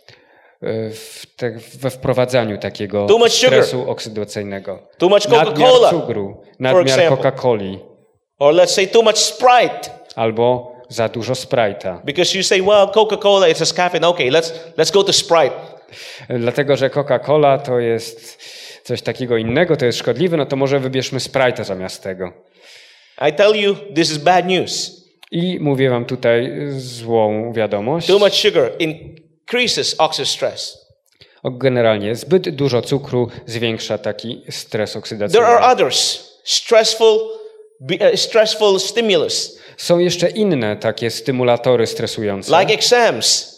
W 0.91 1.25
te, 1.35 1.51
we 1.81 1.89
wprowadzaniu 1.89 2.57
takiego 2.57 3.05
Too 3.07 3.17
much 3.17 3.31
sugar. 3.31 3.63
stresu 3.63 3.89
oksydacyjnego. 3.89 4.79
Too 4.97 5.09
much 5.09 5.27
Nadmiar 5.27 5.53
Coca-Cola, 5.53 5.89
cukru, 5.89 6.41
nadmiar. 6.59 7.09
Coca-Coli 7.09 7.79
or 8.39 8.53
let's 8.53 8.73
say 8.73 8.87
too 8.87 9.03
much 9.03 9.17
Sprite. 9.17 9.89
albo 10.15 10.75
za 10.89 11.09
dużo 11.09 11.33
Sprite'a. 11.33 12.01
Because 12.03 12.37
you 12.37 12.43
say, 12.43 12.61
well, 12.61 12.87
Coca-Cola, 12.87 13.47
it 13.47 13.59
has 13.59 13.73
caffeine. 13.73 14.07
Okay, 14.07 14.29
let's 14.31 14.53
let's 14.77 14.91
go 14.93 15.03
to 15.03 15.13
Sprite. 15.13 15.55
Dlatego, 16.29 16.77
że 16.77 16.89
Coca-Cola 16.89 17.57
to 17.57 17.79
jest 17.79 18.43
coś 18.83 19.01
takiego 19.01 19.37
innego, 19.37 19.77
to 19.77 19.85
jest 19.85 19.97
szkodliwe, 19.97 20.37
no 20.37 20.45
to 20.45 20.55
może 20.55 20.79
wybierzmy 20.79 21.19
Sprite'a 21.19 21.63
zamiast 21.63 22.03
tego. 22.03 22.31
I 23.29 23.33
tell 23.33 23.55
you, 23.55 23.75
this 23.95 24.11
is 24.11 24.17
bad 24.17 24.47
news. 24.47 25.01
I 25.31 25.57
mówię 25.61 25.89
wam 25.89 26.05
tutaj 26.05 26.51
złą 26.69 27.53
wiadomość. 27.53 28.07
Too 28.07 28.19
much 28.19 28.33
sugar 28.33 28.71
increases 29.51 29.95
oxidative 29.99 30.25
stress. 30.25 30.77
Generalnie 31.43 32.15
zbyt 32.15 32.49
dużo 32.49 32.81
cukru 32.81 33.29
zwiększa 33.45 33.97
taki 33.97 34.41
stres 34.49 34.95
oksydacyjny. 34.95 35.45
There 35.45 35.55
are 35.57 35.73
others 35.73 36.29
stressful, 36.43 37.19
uh, 37.81 38.15
stressful 38.15 38.79
stimulus 38.79 39.57
Są 39.77 39.99
jeszcze 39.99 40.29
inne 40.29 40.75
takie 40.75 41.11
stymulatory 41.11 41.87
stresujące. 41.87 42.59
like 42.59 42.73
exams. 42.73 43.51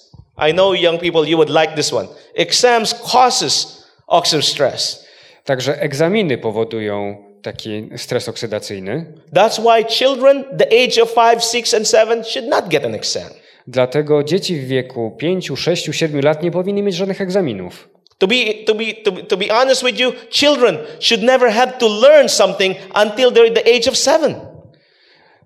I 0.49 0.53
know 0.53 0.73
young 0.73 0.99
people, 0.99 1.29
you 1.29 1.37
would 1.37 1.49
like 1.49 1.75
this 1.75 1.93
one. 1.93 2.07
Exams 2.35 2.95
causes 3.11 3.83
oxidative 4.07 4.41
stress. 4.43 5.05
Także 5.45 5.81
egzaminy 5.81 6.37
powodują 6.37 7.23
taki 7.41 7.89
stres 7.97 8.29
oksydacyjny. 8.29 9.05
That's 9.33 9.59
why 9.59 9.85
children 9.85 10.43
the 10.57 10.65
age 10.83 11.01
of 11.01 11.13
5, 11.13 11.43
6 11.43 11.73
and 11.73 11.87
7 11.87 12.23
should 12.23 12.49
not 12.49 12.67
get 12.69 12.85
an 12.85 12.95
exam. 12.95 13.42
Dlatego 13.67 14.23
dzieci 14.23 14.55
w 14.55 14.67
wieku 14.67 15.11
5, 15.17 15.51
6, 15.55 15.89
7 15.91 16.21
lat 16.21 16.43
nie 16.43 16.51
powinny 16.51 16.81
mieć 16.81 16.95
żadnych 16.95 17.21
egzaminów. 17.21 17.89
To 18.17 18.27
be, 18.27 18.35
to, 18.65 18.75
be, 18.75 18.83
to, 19.03 19.11
be, 19.11 19.23
to 19.23 19.37
be 19.37 19.45
honest 19.49 19.83
with 19.83 19.99
you, 19.99 20.11
children 20.29 20.77
should 20.99 21.23
never 21.23 21.51
have 21.51 21.71
to 21.77 21.87
learn 22.01 22.29
something 22.29 22.75
until 22.95 23.31
they're 23.31 23.53
the 23.53 23.75
age 23.75 23.89
of 23.89 23.97
seven. 23.97 24.35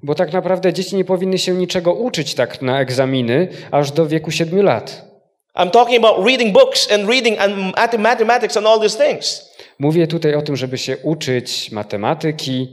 Bo 0.04 0.16
tak 0.16 0.34
naprawdę 0.34 0.74
dzieci 0.74 0.96
nie 0.96 1.06
powinny 1.06 1.38
się 1.38 1.54
niczego 1.54 1.94
uczyć 1.94 2.34
tak 2.34 2.62
na 2.62 2.82
egzaminy 2.82 3.48
aż 3.72 3.92
do 3.92 4.06
wieku 4.06 4.32
7 4.32 4.62
lat. 4.62 5.08
I'm 5.56 5.72
talking 5.72 6.06
about 6.06 6.28
reading 6.28 6.54
books 6.54 6.92
and 6.92 7.10
reading 7.10 7.40
and 7.40 7.76
math- 7.76 8.00
mathematics 8.00 8.58
and 8.58 8.68
all 8.68 8.80
these 8.80 9.06
things. 9.08 9.50
Mówię 9.80 10.08
tutaj 10.08 10.36
o 10.36 10.42
tym, 10.42 10.56
żeby 10.56 10.78
się 10.78 10.98
uczyć 10.98 11.72
matematyki, 11.72 12.68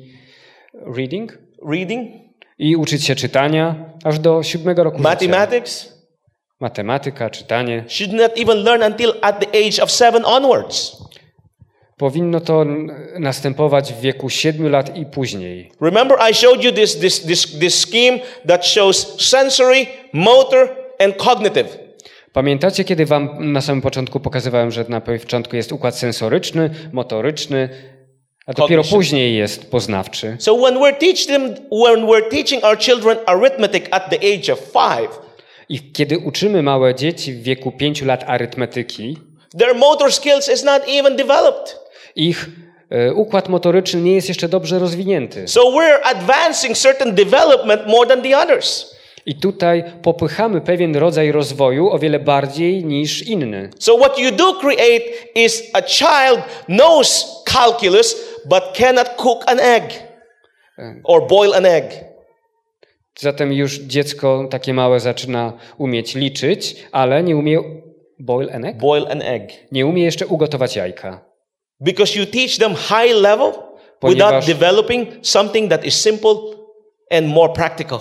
reading 0.97 1.39
Reading, 1.71 2.11
i 2.59 2.77
uczyć 2.77 3.05
się 3.05 3.15
czytania 3.15 3.75
aż 4.05 4.19
do 4.19 4.43
siódmego 4.43 4.85
roku 4.85 4.97
życia. 4.99 5.11
mathematics 5.11 5.95
Matematyka, 6.61 7.31
czytanie. 7.31 7.85
should 7.89 8.13
not 8.13 8.33
even 8.39 8.65
learn 8.65 8.83
until 8.83 9.13
at 9.23 9.41
the 9.41 9.59
age 9.67 9.83
of 9.83 9.91
seven 9.91 10.25
onwards. 10.25 10.97
Powinno 11.97 12.41
to 12.41 12.65
następować 13.19 13.93
w 13.93 14.01
wieku 14.01 14.31
7 14.31 14.69
lat 14.71 14.97
i 14.97 15.07
później. 15.07 15.71
Remember, 15.81 16.19
I 16.31 16.35
showed 16.35 16.65
you 16.65 16.73
this, 16.73 16.99
this, 16.99 17.23
this, 17.23 17.59
this 17.59 17.81
scheme 17.81 18.19
that 18.49 18.67
shows 18.67 19.23
sensory, 19.29 19.87
motor, 20.13 20.69
and 20.99 21.17
cognitive. 21.17 21.79
Pamiętacie, 22.33 22.85
kiedy 22.85 23.07
wam 23.07 23.53
na 23.53 23.61
samym 23.61 23.83
początku 23.83 24.21
pokazywałem, 24.21 24.71
że 24.71 24.85
na 24.89 25.01
początku 25.01 25.57
jest 25.57 25.73
układ 25.73 25.99
sensoryczny, 25.99 26.71
motoryczny, 26.93 27.69
a 28.47 28.53
dopiero 28.53 28.83
Cognition. 28.83 28.99
później 28.99 29.37
jest 29.37 29.71
poznawczy. 29.71 30.37
So 30.39 30.55
when 30.57 30.75
we're 30.75 30.99
teaching 30.99 31.29
them, 31.29 31.55
when 31.85 32.07
we're 32.07 32.29
teaching 32.31 32.65
our 32.65 32.79
children 32.79 33.19
arithmetic 33.27 33.85
at 33.91 34.11
the 34.11 34.17
age 34.17 34.53
of 34.53 34.59
five, 34.61 35.09
I 35.69 35.93
kiedy 35.93 36.19
uczymy 36.19 36.63
małe 36.63 36.95
dzieci 36.95 37.33
w 37.33 37.43
wieku 37.43 37.73
5 37.73 38.03
lat 38.03 38.25
arytmetyki, 38.27 39.17
their 39.59 39.75
motor 39.75 40.13
skills 40.13 40.49
is 40.49 40.65
not 40.65 40.83
even 40.89 41.17
developed. 41.17 41.79
ich 42.17 42.47
e, 42.91 43.15
układ 43.15 43.49
motoryczny 43.49 44.01
nie 44.01 44.15
jest 44.15 44.29
jeszcze 44.29 44.49
dobrze 44.49 44.79
rozwinięty. 44.79 45.49
So 45.49 45.61
we're 45.61 45.99
advancing 46.05 46.79
certain 46.79 47.15
development 47.15 47.87
more 47.87 48.07
than 48.09 48.23
the 48.23 48.39
others. 48.39 48.95
I 49.27 49.35
tutaj 49.35 49.85
popychamy 50.03 50.61
pewien 50.61 50.97
rodzaj 50.97 51.33
rozwoju 51.33 51.91
o 51.91 51.99
wiele 51.99 52.19
bardziej 52.19 52.85
niż 52.85 53.23
inny. 53.23 53.71
So 53.79 53.97
what 53.97 54.19
you 54.19 54.31
do 54.31 54.55
create 54.61 55.05
is 55.35 55.63
a 55.73 55.83
child 55.83 56.41
knows 56.67 57.27
calculus 57.45 58.34
but 58.49 58.63
cannot 58.77 59.09
cook 59.17 59.43
an 59.47 59.61
egg 59.61 59.85
or 61.05 61.27
boil 61.27 61.55
an 61.55 61.67
egg. 61.67 61.85
Zatem 63.19 63.53
już 63.53 63.79
dziecko 63.79 64.47
takie 64.51 64.75
małe 64.75 65.01
zaczyna 65.01 65.53
umieć 65.79 66.15
liczyć, 66.15 66.77
ale 66.93 67.23
nie 67.23 67.37
umie 67.37 67.59
boil 68.19 68.51
an 68.53 68.65
egg? 68.65 68.79
Boil 68.79 69.07
an 69.11 69.23
egg. 69.23 69.51
Nie 69.73 69.87
umie 69.87 70.03
jeszcze 70.05 70.27
ugotować 70.27 70.77
jajka. 70.77 71.21
Because 71.81 72.19
you 72.19 72.27
teach 72.27 72.59
them 72.59 72.75
high 72.75 73.15
level 73.23 73.53
Ponieważ- 74.01 74.15
without 74.33 74.45
developing 74.47 75.09
something 75.23 75.71
that 75.71 75.85
is 75.85 76.01
simple 76.01 76.35
and 77.11 77.27
more 77.27 77.53
practical. 77.53 77.99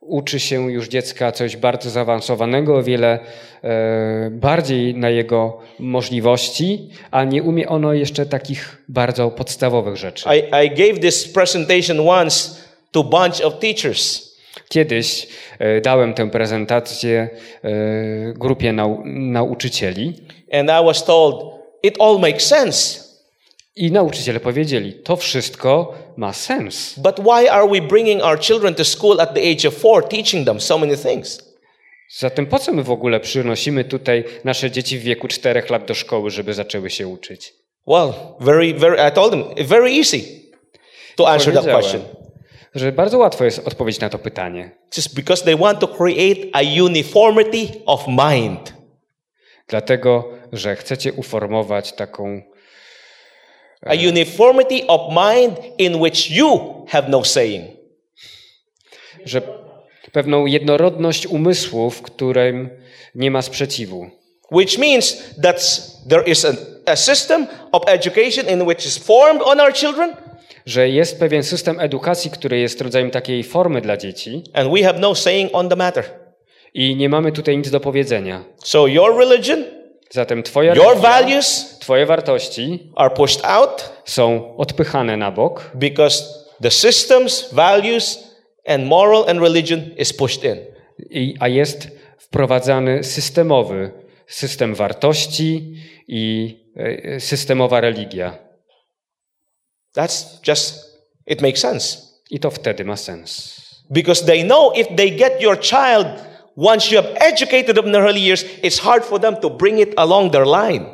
Uczy 0.00 0.40
się 0.40 0.72
już 0.72 0.88
dziecka 0.88 1.32
coś 1.32 1.56
bardzo 1.56 1.90
zaawansowanego, 1.90 2.76
o 2.76 2.82
wiele 2.82 3.18
e, 3.64 4.30
bardziej 4.30 4.94
na 4.94 5.10
jego 5.10 5.58
możliwości, 5.78 6.90
a 7.10 7.24
nie 7.24 7.42
umie 7.42 7.68
ono 7.68 7.92
jeszcze 7.92 8.26
takich 8.26 8.82
bardzo 8.88 9.30
podstawowych 9.30 9.96
rzeczy. 9.96 10.28
I, 10.28 10.66
I 10.66 10.70
gave 10.70 11.00
this 11.00 11.32
presentation 11.32 12.08
once 12.08 12.50
to 12.90 13.04
bunch 13.04 13.40
of 13.44 13.58
teachers. 13.58 14.36
Kiedyś 14.68 15.28
e, 15.58 15.80
dałem 15.80 16.14
tę 16.14 16.30
prezentację 16.30 17.28
e, 17.64 17.70
grupie 18.32 18.72
nau 18.72 19.02
nauczycieli 19.04 20.14
And 20.52 20.70
I 20.70 20.84
was 20.84 21.04
told, 21.04 21.54
it 21.82 22.00
all 22.00 22.18
makes 22.18 22.46
sense. 22.46 23.05
I 23.76 23.92
nauczyciele 23.92 24.40
powiedzieli, 24.40 24.92
to 24.92 25.16
wszystko 25.16 25.94
ma 26.16 26.32
sens. 26.32 26.94
But 26.98 27.20
why 27.20 27.48
are 27.48 27.68
we 27.68 27.80
bringing 27.80 28.22
our 28.22 28.40
children 28.40 28.74
to 28.74 28.84
school 28.84 29.20
at 29.20 29.34
the 29.34 29.40
age 29.40 29.68
of 29.68 29.74
four, 29.74 30.08
teaching 30.08 30.46
them 30.46 30.60
so 30.60 30.78
many 30.78 30.96
things? 30.96 31.56
Zatem 32.18 32.46
po 32.46 32.58
co 32.58 32.72
my 32.72 32.82
w 32.82 32.90
ogóle 32.90 33.20
przynosimy 33.20 33.84
tutaj 33.84 34.24
nasze 34.44 34.70
dzieci 34.70 34.98
w 34.98 35.02
wieku 35.02 35.28
czterech 35.28 35.70
lat 35.70 35.84
do 35.84 35.94
szkoły, 35.94 36.30
żeby 36.30 36.54
zaczęły 36.54 36.90
się 36.90 37.08
uczyć? 37.08 37.54
Well, 37.86 38.12
very, 38.40 38.74
very, 38.74 39.08
I 39.08 39.12
told 39.12 39.30
them, 39.30 39.66
very 39.66 39.90
easy 39.90 40.20
to 41.16 41.28
answer 41.28 41.54
that 41.54 41.64
question. 41.64 42.02
że 42.74 42.92
bardzo 42.92 43.18
łatwo 43.18 43.44
jest 43.44 43.68
odpowiedzieć 43.68 44.00
na 44.00 44.08
to 44.08 44.18
pytanie. 44.18 44.70
Just 44.96 45.14
because 45.14 45.44
they 45.44 45.56
want 45.56 45.80
to 45.80 45.88
create 45.88 46.40
a 46.52 46.60
uniformity 46.82 47.68
of 47.86 48.04
mind. 48.08 48.72
Dlatego, 49.68 50.30
że 50.52 50.76
chcecie 50.76 51.12
uformować 51.12 51.92
taką, 51.92 52.42
A 53.88 53.94
uniformity 54.08 54.86
of 54.86 55.00
mind 55.08 55.58
in 55.78 55.96
which 56.00 56.30
you 56.30 56.60
have 56.88 57.08
no 57.08 57.24
saying. 57.24 57.64
że 59.24 59.42
pewną 60.12 60.46
jednorodność 60.46 61.26
umysłu, 61.26 61.90
w 61.90 62.02
którym 62.02 62.70
nie 63.14 63.30
ma 63.30 63.42
sprzeciwu. 63.42 64.10
Which 64.52 64.78
means 64.78 65.16
that 65.42 65.80
there 66.08 66.22
is 66.26 66.44
a, 66.44 66.52
a 66.86 66.96
system 66.96 67.46
of 67.72 67.82
education 67.86 68.48
in 68.48 68.62
which 68.62 68.86
is 68.86 68.98
formed 68.98 69.42
on 69.42 69.60
our 69.60 69.74
children, 69.74 70.16
Że 70.66 70.88
jest 70.88 71.18
pewien 71.18 71.42
system 71.42 71.80
edukacji, 71.80 72.30
który 72.30 72.58
jest 72.58 72.80
rodzajem 72.80 73.10
takiej 73.10 73.44
formy 73.44 73.80
dla 73.80 73.96
dzieci 73.96 74.42
and 74.52 74.72
we 74.72 74.82
have 74.82 74.98
no 74.98 75.14
saying 75.14 75.50
on 75.54 75.68
the 75.68 75.76
matter. 75.76 76.04
i 76.74 76.96
nie 76.96 77.08
mamy 77.08 77.32
tutaj 77.32 77.58
nic 77.58 77.70
do 77.70 77.80
powiedzenia. 77.80 78.44
So 78.64 78.86
your 78.86 79.18
religion 79.18 79.64
Zatem 80.10 80.42
twoja 80.42 80.74
Your 80.74 80.96
values 80.98 81.78
twoje 81.78 82.06
wartości 82.06 82.92
are 82.96 83.14
pushed 83.14 83.44
out 83.44 83.92
są 84.04 84.56
odpychane 84.56 85.16
na 85.16 85.30
bok, 85.30 85.70
because 85.74 86.24
the 86.62 86.70
systems, 86.70 87.52
values, 87.52 88.18
and 88.66 88.86
moral 88.86 89.24
and 89.28 89.40
religion 89.40 89.80
is 89.96 90.12
pushed 90.12 90.44
in. 90.44 90.56
i, 91.10 91.34
a 91.40 91.48
jest 91.48 91.88
wprowadzany 92.18 93.04
systemowy 93.04 93.90
system 94.26 94.74
wartości 94.74 95.74
i 96.08 96.56
e, 96.76 97.20
systemowa 97.20 97.80
religia. 97.80 98.38
That's 99.94 100.40
just, 100.42 100.98
it 101.26 101.42
makes 101.42 101.60
sense. 101.60 101.98
I 102.30 102.38
to 102.38 102.50
wtedy 102.50 102.84
ma 102.84 102.96
sens. 102.96 103.56
Because 103.90 104.24
they 104.26 104.44
know 104.44 104.72
if 104.74 104.96
they 104.96 105.10
get 105.10 105.40
your 105.40 105.60
child, 105.60 106.06
once 106.56 106.90
you 106.90 107.02
have 107.02 107.14
educated 107.20 107.76
them 107.76 107.86
in 107.86 107.94
early 107.94 108.20
years, 108.20 108.44
it's 108.62 108.78
hard 108.78 109.04
for 109.04 109.20
them 109.20 109.36
to 109.36 109.50
bring 109.50 109.78
it 109.78 109.94
along 109.96 110.32
their 110.32 110.46
line. 110.46 110.86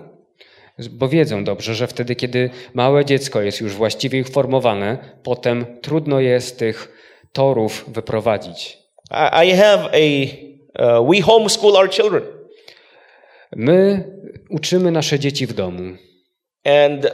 Bo 0.90 1.08
wiedzą 1.08 1.44
dobrze, 1.44 1.74
że 1.74 1.86
wtedy, 1.86 2.16
kiedy 2.16 2.50
małe 2.74 3.04
dziecko 3.04 3.42
jest 3.42 3.60
już 3.60 3.72
właściwie 3.72 4.20
uformowane, 4.20 4.98
potem 5.22 5.66
trudno 5.80 6.20
jest 6.20 6.58
tych 6.58 6.88
torów 7.32 7.84
wyprowadzić. 7.88 8.78
I 9.46 9.50
have 9.50 9.90
a, 9.92 10.26
uh, 10.98 11.10
we 11.10 11.22
homeschool 11.22 11.76
our 11.76 11.90
children. 11.90 12.22
My 13.56 14.04
uczymy 14.50 14.90
nasze 14.90 15.18
dzieci 15.18 15.46
w 15.46 15.52
domu. 15.52 15.96
And 16.64 17.06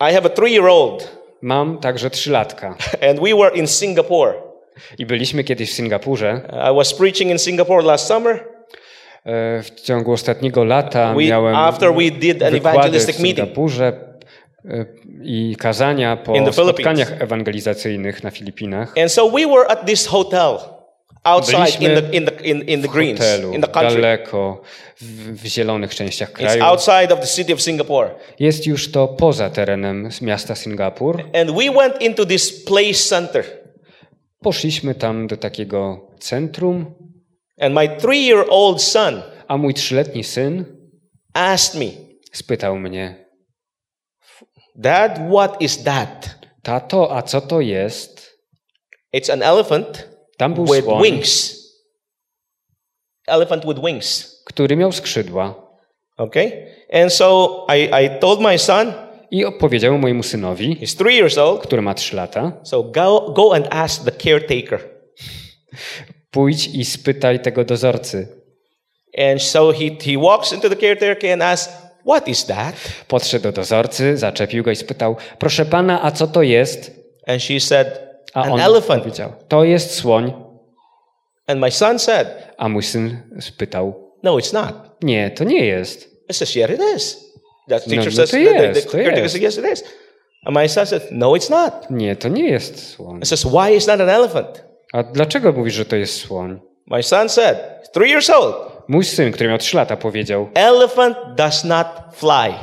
I 0.00 0.14
have 0.14 0.26
a 0.26 0.28
three 0.28 0.52
year 0.52 0.66
old, 0.66 1.20
Mam 1.42 1.78
także 1.78 2.10
trzylatka. 2.10 2.76
and 3.10 3.20
we 3.20 3.34
were 3.34 3.56
in 3.56 3.66
Singapore. 3.66 4.49
I 4.98 5.06
byliśmy 5.06 5.44
kiedyś 5.44 5.70
w 5.70 5.74
Singapurze. 5.74 6.40
I 6.72 6.76
was 6.76 6.94
preaching 6.94 7.30
in 7.30 7.38
Singapore 7.38 7.82
last 7.86 8.06
summer. 8.06 8.44
E, 9.26 9.62
W 9.62 9.70
ciągu 9.80 10.12
ostatniego 10.12 10.64
lata 10.64 11.14
We- 11.14 11.24
miałem 11.24 11.56
after 11.56 11.94
we 11.94 12.10
did 12.10 12.42
an 12.42 12.52
w 12.52 12.54
evangelistic 12.56 13.18
meeting. 13.18 13.36
Singapurze 13.48 13.92
e, 14.64 14.84
i 15.22 15.56
kazania 15.58 16.16
po 16.16 16.52
spotkaniach 16.52 17.22
ewangelizacyjnych 17.22 18.22
na 18.24 18.30
Filipinach. 18.30 18.94
And 18.98 19.12
so 19.12 19.30
we 19.30 19.46
were 19.46 19.66
at 19.68 19.86
this 19.86 20.06
hotel 20.06 20.58
outside 21.24 21.80
in 21.80 21.90
the, 21.94 22.16
in 22.16 22.24
the, 22.26 22.32
in, 22.44 22.62
in 22.62 22.82
the 22.82 22.88
W 22.88 22.92
greens, 22.92 23.20
hotelu, 23.20 23.52
in 23.54 23.60
the 23.62 23.68
country. 23.68 23.94
daleko, 24.02 24.62
w, 25.00 25.42
w 25.42 25.46
zielonych 25.46 25.94
częściach 25.94 26.30
It's 26.30 26.34
kraju. 26.36 26.64
outside 26.64 27.12
of 27.14 27.20
the 27.20 27.26
city 27.26 27.52
of 27.54 27.62
Singapore. 27.62 28.10
Jest 28.38 28.66
już 28.66 28.90
to 28.90 29.08
poza 29.08 29.50
terenem 29.50 30.08
miasta 30.22 30.54
Singapur. 30.54 31.22
And 31.40 31.50
we 31.50 31.70
went 31.70 32.02
into 32.02 32.26
this 32.26 32.64
play 32.64 32.94
center. 32.94 33.44
Poszliśmy 34.40 34.94
tam 34.94 35.26
do 35.26 35.36
takiego 35.36 36.10
centrum, 36.18 36.94
And 37.60 37.74
my 37.74 37.88
three 37.88 38.26
year 38.26 38.46
old 38.48 38.82
son 38.82 39.22
a 39.48 39.56
mój 39.56 39.74
trzyletni 39.74 40.24
syn 40.24 40.64
asked 41.34 41.80
me, 41.80 41.86
spytał 42.32 42.78
mnie: 42.78 43.26
Dad, 44.76 45.18
what 45.30 45.62
is 45.62 45.82
that? 45.82 46.38
Tato, 46.62 47.16
a 47.16 47.22
co 47.22 47.40
to 47.40 47.60
jest? 47.60 48.36
It's 49.14 49.32
an 49.32 49.42
elephant 49.42 50.08
Tam 50.36 50.54
był 50.54 50.64
with 50.64 50.84
słoń, 50.84 51.02
wings. 51.02 51.60
Elephant 53.26 53.66
with 53.66 53.80
wings. 53.80 54.42
który 54.44 54.76
miał 54.76 54.92
skrzydła. 54.92 55.70
Okay? 56.16 56.66
And 56.92 57.12
so 57.12 57.66
I, 57.76 58.04
I 58.04 58.20
told 58.20 58.40
my 58.40 58.58
son, 58.58 58.92
I 59.30 59.44
opowiedział 59.44 59.98
mojemu 59.98 60.22
synowi, 60.22 60.76
he's 60.80 60.98
three 60.98 61.16
years 61.16 61.38
old, 61.38 61.62
który 61.62 61.82
ma 61.82 61.94
trzy 61.94 62.16
lata, 62.16 62.52
so 62.62 62.82
go, 62.82 63.32
go 63.36 63.54
and 63.54 63.66
ask 63.70 64.04
the 64.04 64.12
caretaker. 64.12 64.80
pójdź 66.30 66.66
i 66.66 66.84
spytaj 66.84 67.40
tego 67.40 67.64
dozorcy. 67.64 68.28
And 69.30 69.42
so 69.42 69.72
he, 69.72 70.12
he 70.12 70.18
walks 70.18 70.52
into 70.52 70.68
the 70.68 70.76
caretaker 70.76 71.32
and 71.32 71.42
asks, 71.42 71.72
What 72.06 72.28
is 72.28 72.44
that? 72.46 72.74
Podszedł 73.08 73.42
do 73.42 73.52
dozorcy, 73.52 74.16
zaczepił 74.16 74.64
go 74.64 74.70
i 74.70 74.76
spytał: 74.76 75.16
Proszę 75.38 75.66
pana, 75.66 76.02
a 76.02 76.10
co 76.10 76.26
to 76.26 76.42
jest? 76.42 77.00
And 77.26 77.42
she 77.42 77.60
said, 77.60 78.00
A 78.34 78.42
An 78.42 78.52
on 78.52 78.60
elephant. 78.60 79.02
powiedział: 79.02 79.32
To 79.48 79.64
jest 79.64 79.94
słoń. 79.94 80.32
And 81.46 81.60
my 81.60 81.70
son 81.70 81.98
said, 81.98 82.28
A 82.58 82.68
mój 82.68 82.82
syn 82.82 83.22
spytał: 83.40 84.12
No, 84.22 84.36
it's 84.36 84.54
not. 84.54 84.74
Nie, 85.02 85.30
to 85.30 85.44
nie 85.44 85.66
jest. 85.66 86.10
I 86.30 86.34
says, 86.34 86.56
Yes, 86.56 86.70
it 86.70 86.80
is. 86.96 87.29
The 87.78 87.86
No, 87.86 88.02
teacher 88.02 88.12
no 88.12 88.16
says, 88.16 88.30
to 88.30 88.36
the, 88.36 88.44
the, 88.44 88.54
the 88.58 88.66
jest, 88.66 88.86
to 88.86 88.92
caretaker 88.92 89.22
jest. 89.22 89.36
Yes, 89.42 89.58
it 89.58 89.64
is. 89.72 89.84
And 90.46 90.56
my 90.56 90.68
son 90.68 90.86
said, 90.86 91.02
No, 91.10 91.30
it's 91.36 91.50
not. 91.50 91.90
Nie, 91.90 92.16
to 92.16 92.28
nie 92.28 92.48
jest 92.48 92.88
słoń. 92.90 93.20
I 93.22 93.26
says, 93.26 93.44
Why 93.44 93.76
is 93.76 93.86
not 93.86 94.00
an 94.00 94.08
elephant? 94.08 94.64
A 94.92 95.02
dlaczego 95.02 95.52
mówisz, 95.52 95.74
że 95.74 95.84
to 95.84 95.96
jest 95.96 96.14
słoń? 96.20 96.60
My 96.86 97.02
son 97.02 97.28
said, 97.28 97.56
Three 97.92 98.10
years 98.10 98.30
old. 98.30 98.54
Mój 98.88 99.04
syn, 99.04 99.32
który 99.32 99.48
miał 99.48 99.58
trzy 99.58 99.76
lata, 99.76 99.96
powiedział: 99.96 100.48
Elephant 100.54 101.16
does 101.36 101.64
not 101.64 101.86
fly. 102.12 102.54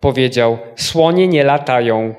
Powiedział: 0.00 0.58
Słonie 0.76 1.28
nie 1.28 1.44
latają. 1.44 2.14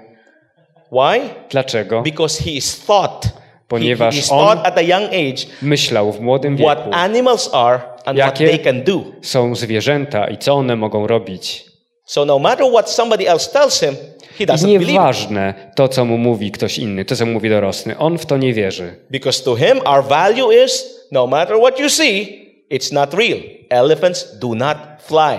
Why? 0.92 1.30
Dlaczego? 1.50 2.02
Because 2.02 2.44
he 2.44 2.50
is 2.52 2.86
taught. 2.86 3.24
He, 3.26 3.30
Ponieważ 3.68 4.14
he 4.16 4.20
is 4.20 4.32
on- 4.32 4.48
taught 4.48 4.68
at 4.68 4.78
a 4.78 4.82
young 4.82 5.06
age 5.06 5.46
Myślał 5.62 6.12
w 6.12 6.20
młodym 6.22 6.58
what 6.58 6.78
wieku, 6.78 6.90
animals 6.94 7.50
are 7.54 7.80
and 8.08 8.20
what 8.20 8.40
Jakie- 8.40 8.48
they 8.48 8.60
can 8.60 8.82
do. 8.84 9.04
są 9.22 9.56
zwierzęta 9.56 10.28
i 10.28 10.38
co 10.38 10.54
one 10.54 10.76
mogą 10.76 11.08
robić. 11.08 11.66
So 12.06 12.26
no 12.26 12.40
matter 12.40 12.66
what 12.72 12.90
somebody 12.92 13.30
else 13.30 13.52
tells 13.52 13.80
him, 13.80 13.96
he 14.38 14.44
I 14.44 14.48
doesn't 14.48 14.62
believe 14.66 14.82
it. 14.84 14.90
nieważne 14.90 15.54
to, 15.76 15.88
co 15.88 16.06
mu 16.06 16.18
mówi 16.18 16.52
ktoś 16.52 16.78
inny, 16.78 17.06
to, 17.06 17.16
co 17.16 17.26
mu 17.26 17.32
mówi 17.32 17.50
dorosły, 17.50 17.98
on 17.98 18.18
w 18.18 18.26
to 18.26 18.38
nie 18.38 18.54
wierzy. 18.54 18.96
Because 19.12 19.44
to 19.44 19.56
him, 19.56 19.82
our 19.86 20.04
value 20.04 20.64
is 20.66 20.86
no 21.12 21.28
matter 21.28 21.58
what 21.58 21.80
you 21.80 21.90
see, 21.90 22.46
it's 22.72 22.94
not 22.94 23.14
real. 23.14 23.40
Elephants 23.70 24.40
do 24.40 24.56
not 24.56 24.78
fly. 25.08 25.38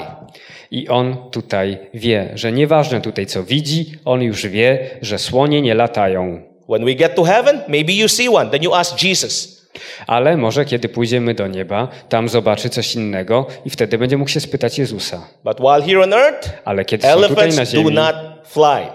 I 0.70 0.88
on 0.88 1.16
tutaj 1.30 1.78
wie, 1.94 2.30
że 2.34 2.52
nieważne 2.52 3.00
tutaj, 3.00 3.26
co 3.26 3.42
widzi, 3.42 3.86
on 4.04 4.22
już 4.22 4.46
wie, 4.46 4.90
że 5.02 5.18
słonie 5.18 5.62
nie 5.62 5.74
latają. 5.74 6.42
When 6.68 6.84
we 6.84 6.94
get 6.94 7.14
to 7.14 7.22
heaven, 7.24 7.60
maybe 7.68 7.92
you 7.92 8.08
see 8.08 8.28
one. 8.28 8.50
Then 8.50 8.62
you 8.62 8.74
ask 8.74 9.02
Jesus. 9.04 9.57
Ale 10.06 10.36
może 10.36 10.64
kiedy 10.64 10.88
pójdziemy 10.88 11.34
do 11.34 11.46
nieba, 11.46 11.88
tam 12.08 12.28
zobaczy 12.28 12.68
coś 12.68 12.94
innego 12.94 13.46
i 13.64 13.70
wtedy 13.70 13.98
będzie 13.98 14.16
mógł 14.16 14.30
się 14.30 14.40
spytać 14.40 14.78
Jezusa. 14.78 15.22
But 15.44 15.60
while 15.60 15.82
here 15.82 16.02
on 16.02 16.12
earth, 16.12 16.50
Ale 16.64 16.84
kiedy 16.84 17.02
są 17.08 17.14
tutaj 17.14 17.28
na 17.28 17.36
elephants 17.36 17.56
do 17.72 17.78
ziemi, 17.78 17.94
not 17.94 18.16
fly. 18.44 18.86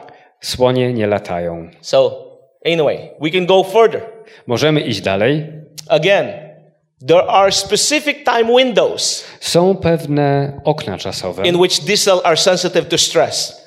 słonie 0.41 0.93
nie 0.93 1.07
latają. 1.07 1.69
So, 1.81 2.25
anyway, 2.65 2.97
we 3.21 3.29
can 3.31 3.45
go 3.45 3.63
further. 3.63 4.01
Możemy 4.47 4.81
iść 4.81 5.01
dalej. 5.01 5.47
Again, 5.87 6.27
there 7.07 7.23
are 7.27 7.51
specific 7.51 8.17
time 8.25 8.57
windows 8.57 9.25
Są 9.39 9.75
pewne 9.75 10.53
okna 10.63 10.97
czasowe, 10.97 11.47
in 11.47 11.55
which 11.55 11.79
these 11.79 12.11
are 12.23 12.37
sensitive 12.37 12.85
to 12.87 12.97
stress. 12.97 13.63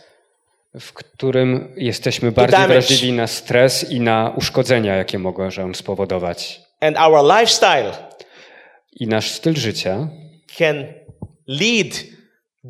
w 0.80 0.92
którym 0.92 1.72
jesteśmy 1.76 2.32
bardziej 2.32 2.66
wrażliwi 2.66 3.12
na 3.12 3.26
stres 3.26 3.90
i 3.90 4.00
na 4.00 4.32
uszkodzenia, 4.36 4.96
jakie 4.96 5.18
mogą 5.18 5.48
spowodować. 5.74 6.65
And 6.80 6.96
our 6.98 7.38
lifestyle 7.38 7.92
I 9.00 9.06
nasz 9.06 9.30
styl 9.30 9.54
życia 9.56 10.08
can 10.58 10.84
lead 11.46 12.04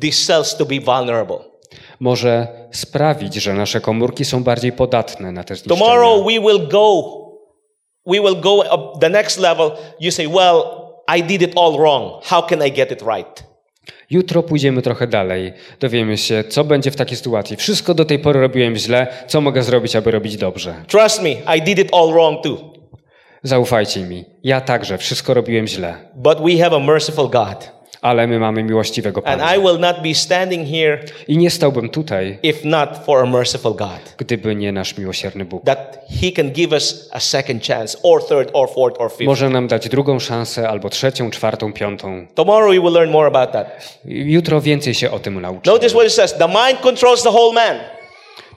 these 0.01 0.25
cells 0.25 0.57
to 0.57 0.65
be 0.65 0.79
vulnerable. 0.79 1.39
może 1.99 2.47
sprawić, 2.71 3.35
że 3.35 3.53
nasze 3.53 3.81
komórki 3.81 4.25
są 4.25 4.43
bardziej 4.43 4.71
podatne 4.71 5.31
na 5.31 5.43
te 5.43 5.55
zniszczenia. 5.55 5.79
Tomorrow 5.79 6.25
we 6.25 6.39
will 6.39 6.67
go, 6.67 7.03
we 8.05 8.21
will 8.21 8.39
go 8.41 8.55
up 8.55 8.99
the 8.99 9.09
next 9.09 9.39
level. 9.39 9.71
You 9.99 10.11
say, 10.11 10.27
well, 10.27 10.63
I 11.17 11.23
did 11.23 11.41
it 11.41 11.57
all 11.57 11.73
wrong. 11.77 12.23
How 12.23 12.43
can 12.47 12.67
I 12.67 12.71
get 12.71 12.91
it 12.91 13.01
right? 13.01 13.43
Jutro 14.09 14.43
pójdziemy 14.43 14.81
trochę 14.81 15.07
dalej. 15.07 15.53
Dowiemy 15.79 16.17
się, 16.17 16.43
co 16.43 16.63
będzie 16.63 16.91
w 16.91 16.95
takiej 16.95 17.17
sytuacji. 17.17 17.55
Wszystko 17.57 17.93
do 17.93 18.05
tej 18.05 18.19
pory 18.19 18.41
robiłem 18.41 18.75
źle. 18.75 19.07
Co 19.27 19.41
mogę 19.41 19.63
zrobić, 19.63 19.95
aby 19.95 20.11
robić 20.11 20.37
dobrze? 20.37 20.75
Trust 20.87 21.21
me, 21.21 21.29
I 21.57 21.61
did 21.61 21.79
it 21.79 21.93
all 21.93 22.11
wrong 22.11 22.43
too. 22.43 22.76
Zaufajcie 23.47 23.99
mi. 24.01 24.25
Ja 24.43 24.61
także 24.61 24.97
wszystko 24.97 25.33
robiłem 25.33 25.67
źle. 25.67 25.95
But 26.15 26.37
we 26.41 26.63
have 26.63 26.75
a 26.75 26.79
merciful 26.79 27.29
God. 27.29 27.71
Ale 28.01 28.27
my 28.27 28.39
mamy 28.39 28.63
miłościwego 28.63 29.27
And 29.27 29.41
Pana. 29.41 29.55
I 29.55 29.59
will 29.59 29.79
not 29.79 30.01
be 30.03 30.13
standing 30.13 30.67
here 30.69 30.99
I 31.27 31.37
nie 31.37 31.49
stałbym 31.49 31.89
tutaj, 31.89 32.39
if 32.43 32.59
not 32.63 32.89
for 33.05 33.23
a 33.23 33.25
merciful 33.25 33.73
God. 33.75 34.15
gdyby 34.17 34.55
nie 34.55 34.71
nasz 34.71 34.97
miłosierny 34.97 35.45
Bóg. 35.45 35.65
That 35.65 35.99
He 36.21 36.31
can 36.31 36.51
give 36.51 36.71
us 36.71 37.09
a 37.11 37.19
second 37.19 37.67
chance, 37.67 37.97
or 38.03 38.23
third, 38.27 38.49
or 38.53 38.69
fourth, 38.69 39.01
or 39.01 39.11
fifth. 39.11 39.25
Może 39.25 39.49
nam 39.49 39.67
dać 39.67 39.89
drugą 39.89 40.19
szansę, 40.19 40.69
albo 40.69 40.89
trzecią, 40.89 41.31
czwartą, 41.31 41.73
piątą. 41.73 42.27
Tomorrow 42.35 42.69
we 42.75 42.81
will 42.81 42.93
learn 42.93 43.11
more 43.11 43.27
about 43.27 43.51
that. 43.51 43.99
Jutro 44.05 44.61
więcej 44.61 44.93
się 44.93 45.11
o 45.11 45.19
tym 45.19 45.41
nauczymy. 45.41 45.73
Notice 45.73 45.89
what 45.95 46.05
it 46.07 46.13
says 46.13 46.37
the 46.37 46.47
mind 46.47 46.81
controls 46.81 47.23
the 47.23 47.29
whole 47.29 47.53
man. 47.53 47.77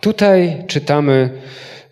Tutaj 0.01 0.64
czytamy, 0.66 1.30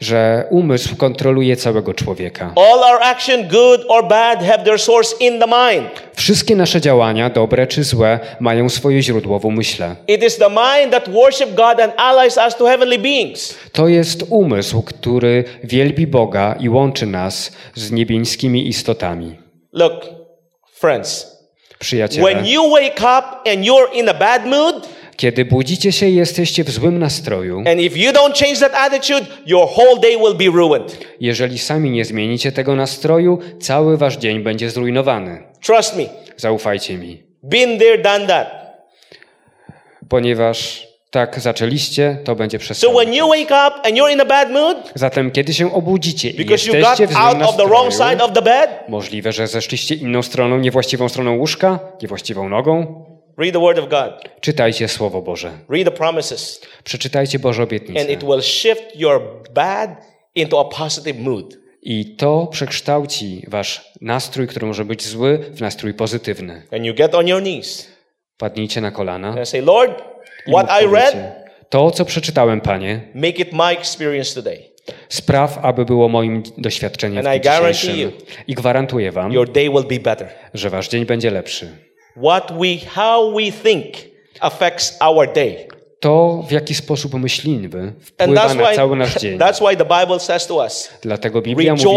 że 0.01 0.45
umysł 0.51 0.97
kontroluje 0.97 1.57
całego 1.57 1.95
człowieka. 1.95 2.53
All 2.57 2.93
our 2.93 3.03
action, 3.03 3.49
good 3.49 3.85
or 3.89 4.09
bad, 4.09 4.45
have 4.45 4.65
their 4.65 4.81
source 4.81 5.17
in 5.21 5.41
the 5.41 5.47
mind. 5.47 5.89
Wszystkie 6.15 6.57
nasze 6.57 6.81
działania, 6.81 7.31
dobre 7.31 7.67
czy 7.67 7.85
złe, 7.85 8.21
mają 8.41 8.69
swoje 8.69 9.03
źródło 9.03 9.39
w 9.39 9.45
umyśle. 9.45 9.97
It 10.09 10.25
is 10.25 10.37
the 10.37 10.49
mind 10.49 10.93
that 10.93 11.11
worship 11.11 11.55
God 11.55 11.81
and 11.81 11.93
allies 11.97 12.37
us 12.47 12.57
to 12.57 12.67
heavenly 12.67 12.99
beings. 12.99 13.55
To 13.73 13.89
jest 13.89 14.25
umysł, 14.31 14.83
który 14.83 15.45
wielbi 15.65 16.07
Boga 16.07 16.57
i 16.61 16.69
łączy 16.69 17.07
nas 17.07 17.53
z 17.75 17.91
niebieskimi 17.91 18.69
istotami. 18.69 19.37
Look, 19.73 20.05
friends, 20.81 21.39
Przyjaciele, 21.79 22.33
when 22.33 22.47
you 22.47 22.71
wake 22.71 23.01
up 23.01 23.51
and 23.51 23.65
you're 23.65 23.93
in 23.93 24.09
a 24.09 24.15
bad 24.15 24.47
mood, 24.47 24.89
kiedy 25.19 25.45
budzicie 25.45 25.93
się 25.93 26.07
i 26.07 26.15
jesteście 26.15 26.65
w 26.65 26.71
złym 26.71 26.99
nastroju, 26.99 27.59
and 27.59 27.81
if 27.81 27.99
you 27.99 28.13
don't 28.13 28.45
change 28.45 28.61
that 28.61 28.75
attitude, 28.75 29.27
your 29.47 29.69
whole 29.69 30.01
day 30.01 30.17
will 30.17 30.35
be 30.35 30.59
ruined. 30.59 30.99
jeżeli 31.21 31.59
sami 31.59 31.91
nie 31.91 32.05
zmienicie 32.05 32.53
tego 32.53 32.77
nastroju, 32.77 33.39
cały 33.61 33.97
wasz 33.97 34.17
dzień 34.17 34.43
będzie 34.43 34.71
zrujnowany. 34.71 35.43
Trust 35.67 35.97
me. 35.97 36.05
Zaufajcie 36.37 36.95
mi. 36.95 37.23
Been 37.43 37.79
there, 37.79 37.99
done 37.99 38.27
that. 38.27 38.49
Ponieważ 40.09 40.89
tak 41.11 41.41
zaczęliście, 41.41 42.19
to 42.25 42.35
będzie 42.35 42.59
przez 42.59 42.79
So 42.79 42.87
cały 42.87 43.05
when 43.05 43.15
you 43.15 43.29
wake 43.29 43.69
up 43.69 43.89
and 43.89 43.97
you're 43.97 44.13
in 44.13 44.21
a 44.21 44.25
bad 44.25 44.51
mood 44.51 44.77
Zatem 44.95 45.31
kiedy 45.31 45.55
się 45.55 45.75
obudzicie 45.75 46.31
i 46.31 46.35
because 46.35 46.67
you 46.67 46.73
got 46.73 46.81
jesteście 46.81 47.07
w 47.07 47.13
złym 47.13 47.23
out 47.23 47.43
of 47.43 47.57
the 47.57 47.67
wrong 47.67 47.93
side 47.93 48.05
nastroju, 48.05 48.25
of 48.25 48.33
the 48.33 48.43
bed, 48.43 48.71
możliwe, 48.89 49.33
że 49.33 49.47
zeszliście 49.47 49.95
inną 49.95 50.23
stroną, 50.23 50.59
niewłaściwą 50.59 51.09
stroną 51.09 51.37
łóżka, 51.37 51.79
niewłaściwą 52.03 52.49
nogą, 52.49 53.05
read 53.39 53.53
the 53.53 53.61
word 53.61 53.79
of 53.79 53.89
God. 53.89 54.41
czytajcie 54.41 54.89
Słowo 54.89 55.23
Boże. 55.23 55.51
Read 55.69 55.85
the 55.85 55.91
promises. 55.91 56.61
Przeczytajcie 56.85 57.39
Boże 57.39 57.63
And 57.63 57.69
obietnice. 57.71 58.13
it 58.13 58.25
will 58.25 58.43
shift 58.43 58.97
your 58.97 59.21
bad 59.55 59.91
into 60.35 60.61
a 60.61 60.65
positive 60.65 61.19
mood. 61.19 61.57
I 61.83 62.17
to 62.17 62.47
przekształci 62.47 63.45
wasz 63.49 63.93
nastrój, 64.01 64.47
który 64.47 64.67
może 64.67 64.85
być 64.85 65.07
zły, 65.07 65.39
w 65.51 65.61
nastrój 65.61 65.95
pozytywny. 65.95 66.63
And 66.73 66.85
you 66.85 66.95
get 66.95 67.15
on 67.15 67.29
your 67.29 67.43
knees 67.43 67.89
Padnijcie 68.39 68.81
na 68.81 68.91
kolana. 68.91 69.29
and 69.29 69.49
say, 69.49 69.61
Lord, 69.63 70.03
what 70.47 70.83
I 70.83 70.87
read, 70.87 71.15
To, 71.69 71.91
co 71.91 72.05
przeczytałem, 72.05 72.61
Panie, 72.61 73.01
make 73.15 73.39
it 73.41 73.53
my 73.53 73.73
experience 73.73 74.35
today. 74.35 74.59
spraw, 75.09 75.59
aby 75.63 75.85
było 75.85 76.09
moim 76.09 76.43
doświadczeniem 76.59 77.27
And 77.27 77.37
I 77.37 77.41
dzisiejszym. 77.41 78.13
I 78.47 78.55
gwarantuję 78.55 79.13
wam, 79.13 79.33
Your 79.33 79.53
day 79.53 79.71
will 79.71 79.85
be 79.85 79.99
better. 80.01 80.29
że 80.55 80.71
wasz 80.71 80.89
dzień 80.89 81.07
będzie 81.07 81.31
lepszy. 81.31 81.88
What 82.23 82.53
we, 82.59 82.77
how 82.95 83.35
we 83.35 83.53
think 83.53 83.95
affects 84.41 84.97
our 85.01 85.33
day. 85.33 85.69
To, 86.01 86.45
w 86.49 86.53
jaki 86.53 86.75
sposób 86.75 87.15
myślimy, 87.15 87.95
wpływa 88.01 88.55
na 88.55 88.65
why, 88.65 88.77
cały 88.77 88.97
nasz 88.97 89.15
dzień. 89.15 89.39
that's 89.39 89.61
why 89.69 89.77
the 89.77 89.85
Bible 90.01 90.21
says 90.21 90.47
to 90.47 90.55
us, 90.57 90.91
Dlatego 91.03 91.43
Biblia 91.43 91.73
mówi 91.75 91.85
nam, 91.85 91.95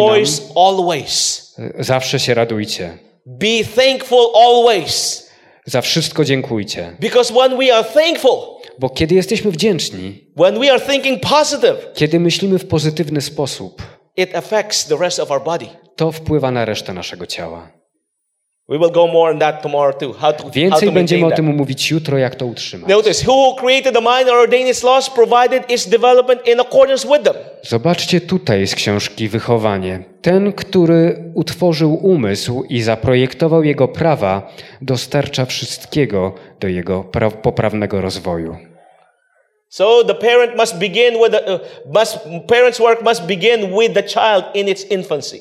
always. 0.55 1.55
zawsze 1.79 2.19
się 2.19 2.33
radujcie. 2.33 2.97
Be 3.25 3.63
thankful 3.75 4.25
always. 4.35 5.27
Za 5.65 5.81
wszystko 5.81 6.25
dziękujcie. 6.25 6.95
Because 6.99 7.33
when 7.33 7.57
we 7.57 7.75
are 7.75 7.83
thankful, 7.83 8.37
Bo 8.79 8.89
kiedy 8.89 9.15
jesteśmy 9.15 9.51
wdzięczni, 9.51 10.27
when 10.37 10.59
we 10.59 10.71
are 10.71 10.79
thinking 10.81 11.21
positive, 11.21 11.77
kiedy 11.93 12.19
myślimy 12.19 12.59
w 12.59 12.67
pozytywny 12.67 13.21
sposób, 13.21 13.81
it 14.17 14.35
affects 14.35 14.85
the 14.85 14.97
rest 14.97 15.19
of 15.19 15.31
our 15.31 15.43
body. 15.43 15.65
to 15.95 16.11
wpływa 16.11 16.51
na 16.51 16.65
resztę 16.65 16.93
naszego 16.93 17.25
ciała. 17.25 17.71
We 18.71 18.77
will 18.77 18.91
go 18.91 19.07
more 19.07 19.31
on 19.31 19.39
that 19.39 19.61
tomorrow 19.61 19.91
too. 19.99 20.13
How 20.13 20.33
to, 20.33 20.43
how 20.43 20.51
Więcej 20.51 20.87
to 20.89 20.93
będziemy 20.93 21.25
o 21.25 21.31
tym 21.31 21.45
mówić 21.45 21.91
jutro, 21.91 22.17
jak 22.17 22.35
to 22.35 22.45
utrzymać. 22.45 22.89
Notice, 22.89 23.27
who 23.27 23.55
created 23.55 23.93
the 23.93 24.01
mind 24.01 24.29
or 24.29 24.37
ordained 24.37 24.69
its 24.69 24.83
laws 24.83 25.09
provided 25.09 25.71
its 25.71 25.89
development 25.89 26.47
in 26.47 26.59
accordance 26.59 27.07
with 27.07 27.23
them. 27.23 27.33
Zobaczcie 27.63 28.21
tutaj 28.21 28.67
z 28.67 28.75
książki 28.75 29.29
Wychowanie. 29.29 30.03
Ten, 30.21 30.53
który 30.53 31.31
utworzył 31.35 31.93
umysł 31.93 32.63
i 32.69 32.81
zaprojektował 32.81 33.63
jego 33.63 33.87
prawa, 33.87 34.53
dostarcza 34.81 35.45
wszystkiego 35.45 36.33
do 36.59 36.67
jego 36.67 37.01
pra- 37.01 37.31
poprawnego 37.31 38.01
rozwoju. 38.01 38.57
So 39.69 40.03
the 40.03 40.15
parent 40.15 40.57
must 40.57 40.77
begin 40.77 41.13
with 41.13 41.31
the, 41.31 41.53
uh, 41.55 41.59
must 41.93 42.19
parents' 42.47 42.79
work 42.79 43.01
must 43.01 43.25
begin 43.25 43.79
with 43.79 43.93
the 43.93 44.03
child 44.03 44.43
in 44.53 44.67
its 44.67 44.91
infancy. 44.91 45.39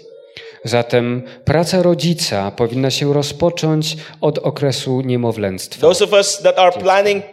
Zatem 0.64 1.22
praca 1.44 1.82
rodzica 1.82 2.50
powinna 2.50 2.90
się 2.90 3.12
rozpocząć 3.12 3.96
od 4.20 4.38
okresu 4.38 5.00
niemowlęctwa. 5.00 5.80
Those 5.80 6.04
of 6.04 6.12
us 6.12 6.38
that 6.42 6.58
are 6.58 6.72
planning 6.72 7.24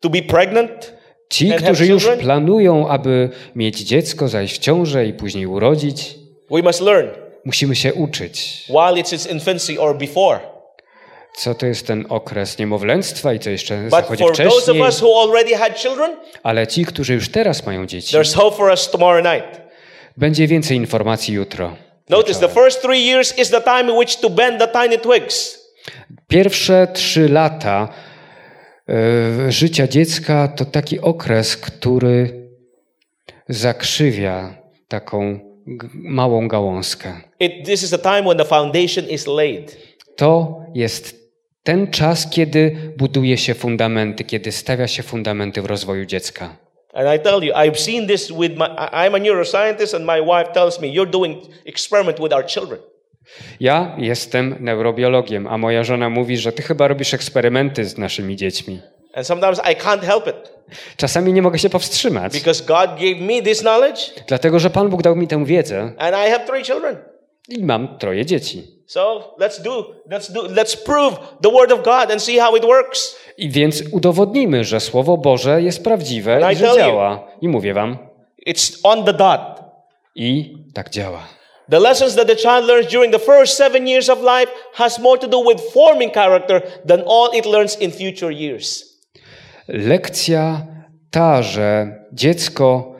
to 0.00 0.10
be 0.10 0.22
pregnant, 0.22 0.92
Ci, 1.30 1.52
którzy 1.52 1.86
już 1.86 2.06
planują, 2.20 2.88
aby 2.88 3.30
mieć 3.56 3.80
dziecko, 3.80 4.28
zajść 4.28 4.54
w 4.54 4.58
ciążę 4.58 5.06
i 5.06 5.12
później 5.12 5.46
urodzić, 5.46 6.14
musimy 7.44 7.76
się 7.76 7.94
uczyć, 7.94 8.64
co 11.36 11.54
to 11.54 11.66
jest 11.66 11.86
ten 11.86 12.04
okres 12.08 12.58
niemowlęctwa 12.58 13.32
i 13.32 13.38
co 13.38 13.50
jeszcze 13.50 13.82
But 13.82 13.90
zachodzi 13.90 14.24
wcześniej. 14.24 14.50
children, 14.50 14.76
Ale 16.42 16.66
ci, 16.66 16.84
którzy 16.84 17.14
już 17.14 17.28
teraz 17.28 17.66
mają 17.66 17.86
dzieci, 17.86 18.16
będzie 20.16 20.46
więcej 20.46 20.76
informacji 20.76 21.34
jutro. 21.34 21.76
Notice 22.10 22.40
the 22.40 22.48
first 22.48 22.82
three 22.82 23.00
years 23.00 23.38
is 23.38 23.50
the 23.50 23.60
time 23.60 23.90
in 23.90 23.96
which 23.96 24.20
to 24.20 24.30
bend 24.30 24.60
the 24.60 24.66
tiny 24.66 24.98
twigs. 24.98 25.58
Pierwsze 26.28 26.86
trzy 26.92 27.28
lata 27.28 27.88
e, 28.88 29.52
życia 29.52 29.88
dziecka 29.88 30.48
to 30.48 30.64
taki 30.64 31.00
okres, 31.00 31.56
który 31.56 32.48
zakrzywia 33.48 34.54
taką 34.88 35.38
małą 35.94 36.48
gałązkę. 36.48 37.20
It, 37.40 37.66
this 37.66 37.82
is 37.82 37.90
the 37.90 37.98
time 37.98 38.22
when 38.22 38.36
the 38.38 38.44
foundation 38.44 39.08
is 39.08 39.26
laid. 39.26 39.76
To 40.16 40.60
jest 40.74 41.18
ten 41.62 41.90
czas, 41.90 42.30
kiedy 42.30 42.76
buduje 42.96 43.38
się 43.38 43.54
fundamenty, 43.54 44.24
kiedy 44.24 44.52
stawia 44.52 44.88
się 44.88 45.02
fundamenty 45.02 45.62
w 45.62 45.64
rozwoju 45.64 46.06
dziecka. 46.06 46.56
And 46.98 47.06
I 47.06 47.18
tell 47.18 47.44
you, 47.44 47.52
I've 47.54 47.78
seen 47.78 48.06
this 48.06 48.30
with 48.30 48.56
my, 48.56 48.66
I'm 48.92 49.14
a 49.14 49.18
neuroscientist 49.18 49.94
and 49.94 50.04
my 50.04 50.20
wife 50.20 50.52
tells 50.52 50.80
me, 50.80 50.88
you're 50.88 51.10
doing 51.10 51.40
experiment 51.64 52.18
with 52.18 52.32
our 52.32 52.46
children. 52.46 52.80
Ja 53.60 53.94
jestem 53.98 54.56
neurobiologiem, 54.60 55.46
a 55.46 55.58
moja 55.58 55.84
żona 55.84 56.10
mówi, 56.10 56.38
że 56.38 56.52
ty 56.52 56.62
chyba 56.62 56.88
robisz 56.88 57.14
eksperymenty 57.14 57.84
z 57.84 57.98
naszymi 57.98 58.36
dziećmi. 58.36 58.80
And 59.14 59.26
sometimes 59.26 59.58
I 59.58 59.76
can't 59.76 60.00
help 60.00 60.26
it 60.26 60.52
Czasami 60.96 61.32
nie 61.32 61.42
mogę 61.42 61.58
się 61.58 61.70
powstrzymać, 61.70 62.32
because 62.32 62.64
God 62.64 62.90
gave 62.90 63.20
me 63.20 63.42
this 63.42 63.60
knowledge 63.60 64.00
dlatego 64.28 64.58
że 64.58 64.70
Pan 64.70 64.88
Bóg 64.88 65.02
dał 65.02 65.16
mi 65.16 65.28
tę 65.28 65.44
wiedzę 65.44 65.80
and 65.98 66.16
I 66.26 66.30
have 66.30 66.46
three 66.46 66.64
children. 66.64 66.96
i 67.48 67.64
mam 67.64 67.98
troje 67.98 68.26
dzieci. 68.26 68.77
So 68.88 69.34
let's 69.38 69.62
do, 69.62 69.84
let's 70.10 70.32
do, 70.32 70.48
let's 70.48 70.74
prove 70.84 71.18
the 71.42 71.50
word 71.50 71.72
of 71.72 71.82
God 71.82 72.10
and 72.10 72.22
see 72.22 72.38
how 72.38 72.56
it 72.56 72.64
works. 72.64 73.16
I 73.36 73.50
więc 73.50 73.82
udowodnimy, 73.92 74.64
że 74.64 74.80
Słowo 74.80 75.16
Boże 75.16 75.62
jest 75.62 75.84
prawdziwe 75.84 76.36
And 76.46 76.52
I 76.52 76.56
że 76.56 76.74
działa. 76.76 77.26
I 77.40 77.48
mówię 77.48 77.74
wam, 77.74 77.98
It's 78.46 78.78
on 78.82 79.04
the 79.04 79.12
dot. 79.12 79.40
i 80.14 80.56
tak 80.74 80.90
działa. 80.90 81.22
The 81.70 81.80
lessons 81.80 82.14
that 82.14 82.26
the 82.28 82.36
child 82.36 82.64
learns 82.66 82.92
during 82.92 83.12
the 83.12 83.18
first 83.18 83.56
seven 83.56 83.88
years 83.88 84.08
of 84.10 84.18
life 84.18 84.52
has 84.72 84.98
more 84.98 85.18
to 85.18 85.26
do 85.28 85.44
with 85.44 85.72
forming 85.72 86.14
character 86.14 86.62
than 86.88 87.02
all 87.08 87.38
it 87.38 87.46
learns 87.46 87.80
in 87.80 87.90
future 87.92 88.32
years. 88.32 88.84
Lekcja 89.68 90.66
ta, 91.10 91.42
że 91.42 91.94
dziecko 92.12 92.94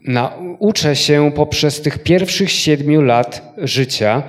nauczy 0.00 0.96
się 0.96 1.32
poprzez 1.34 1.82
tych 1.82 2.02
pierwszych 2.02 2.52
siedmiu 2.52 3.02
lat 3.02 3.42
życia, 3.58 4.22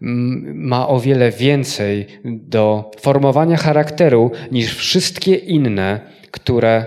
ma 0.00 0.88
o 0.88 1.00
wiele 1.00 1.30
więcej 1.30 2.06
do 2.24 2.90
formowania 3.00 3.56
charakteru 3.56 4.30
niż 4.50 4.74
wszystkie 4.74 5.34
inne, 5.34 6.00
które, 6.30 6.86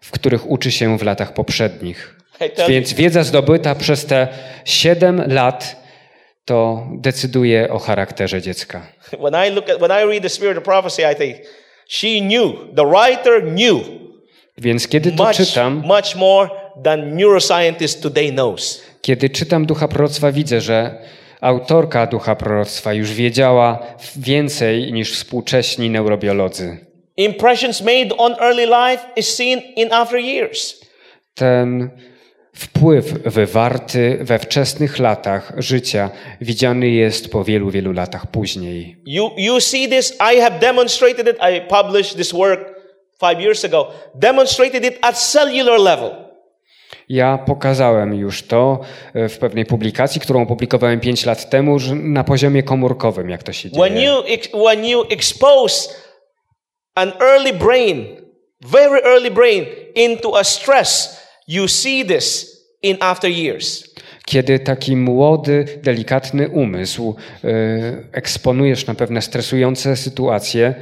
w 0.00 0.10
których 0.10 0.50
uczy 0.50 0.70
się 0.70 0.98
w 0.98 1.02
latach 1.02 1.34
poprzednich. 1.34 2.16
Więc 2.68 2.92
wiedza 2.92 3.24
zdobyta 3.24 3.74
przez 3.74 4.06
te 4.06 4.28
siedem 4.64 5.22
lat 5.32 5.88
to 6.44 6.86
decyduje 6.92 7.72
o 7.72 7.78
charakterze 7.78 8.42
dziecka. 8.42 8.86
when 9.24 9.48
I 9.48 9.54
look 9.54 9.70
at, 9.70 9.78
when 9.80 9.90
I 9.90 10.10
read 10.10 10.22
the 10.22 10.28
spirit 10.28 10.58
of 10.58 10.64
prophecy, 10.64 11.02
I 11.12 11.16
think 11.16 11.36
she 11.88 12.20
knew, 12.20 12.52
the 12.76 12.84
writer 12.86 13.42
knew 13.42 13.98
Więc 14.58 14.88
kiedy 14.88 15.12
to 15.12 15.24
much, 15.24 15.36
czytam, 15.36 15.82
much 15.86 16.16
more 16.16 16.50
than 16.84 17.16
neuroscientists 17.16 18.00
today 18.00 18.32
knows. 18.32 18.82
Kiedy 19.02 19.30
czytam 19.30 19.66
Ducha 19.66 19.88
Proroctwa, 19.88 20.32
widzę, 20.32 20.60
że 20.60 20.98
autorka 21.40 22.06
Ducha 22.06 22.36
Proroctwa 22.36 22.94
już 22.94 23.12
wiedziała 23.12 23.78
więcej 24.16 24.92
niż 24.92 25.12
współcześni 25.12 25.90
neurobiolodzy. 25.90 26.78
Impressions 27.16 27.80
made 27.80 28.16
on 28.16 28.34
early 28.40 28.66
life 28.66 29.04
is 29.16 29.34
seen 29.34 29.60
in 29.76 29.92
after 29.92 30.20
years. 30.20 30.80
Ten 31.34 31.90
wpływ 32.52 33.12
wywarty 33.22 34.18
we 34.20 34.38
wczesnych 34.38 34.98
latach 34.98 35.52
życia 35.56 36.10
widziany 36.40 36.88
jest 36.88 37.32
po 37.32 37.44
wielu, 37.44 37.70
wielu 37.70 37.92
latach 37.92 38.26
później. 38.26 38.96
You, 39.06 39.30
you 39.36 39.60
see 39.60 39.88
this, 39.88 40.18
I 40.34 40.40
have 40.40 40.58
demonstrated 40.58 41.28
it, 41.28 41.36
I 41.36 41.60
published 41.60 42.16
this 42.16 42.32
work 42.32 42.60
five 43.20 43.40
years 43.40 43.64
ago, 43.64 43.90
demonstrated 44.14 44.84
it 44.84 44.98
at 45.02 45.18
cellular 45.18 45.80
level. 45.80 46.27
Ja 47.08 47.38
pokazałem 47.38 48.14
już 48.14 48.42
to 48.42 48.80
e, 49.14 49.28
w 49.28 49.38
pewnej 49.38 49.64
publikacji, 49.66 50.20
którą 50.20 50.42
opublikowałem 50.42 51.00
5 51.00 51.26
lat 51.26 51.50
temu, 51.50 51.76
na 51.94 52.24
poziomie 52.24 52.62
komórkowym, 52.62 53.30
jak 53.30 53.42
to 53.42 53.52
się 53.52 53.68
When 53.68 53.94
dzieje. 53.94 54.06
you, 54.06 54.22
ex- 54.26 54.48
when 54.66 54.84
you 54.84 55.04
expose 55.10 55.88
an 56.94 57.12
early 57.20 57.52
brain, 57.52 58.06
very 58.60 59.00
early 59.04 59.30
brain, 59.30 59.64
into 59.94 60.36
a 60.38 60.44
stress, 60.44 61.20
you 61.48 61.68
see 61.68 62.04
this 62.04 62.56
in 62.82 62.96
after 63.00 63.30
years. 63.30 63.94
Kiedy 64.26 64.58
taki 64.58 64.96
młody, 64.96 65.64
delikatny 65.82 66.48
umysł 66.48 67.14
y, 67.44 67.48
eksponujesz 68.12 68.86
na 68.86 68.94
pewne 68.94 69.22
stresujące 69.22 69.96
sytuacje, 69.96 70.74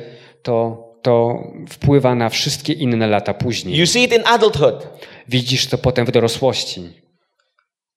to, 0.43 0.87
to 1.03 1.43
wpływa 1.69 2.15
na 2.15 2.29
wszystkie 2.29 2.73
inne 2.73 3.07
lata 3.07 3.35
później. 3.35 3.79
You 3.79 3.87
see 3.87 4.05
it 4.05 4.13
in 4.13 4.23
adulthood. 4.27 4.87
Widzisz 5.29 5.67
to 5.67 5.79
potem 5.79 6.07
w 6.07 6.11
dorosłości. 6.11 7.03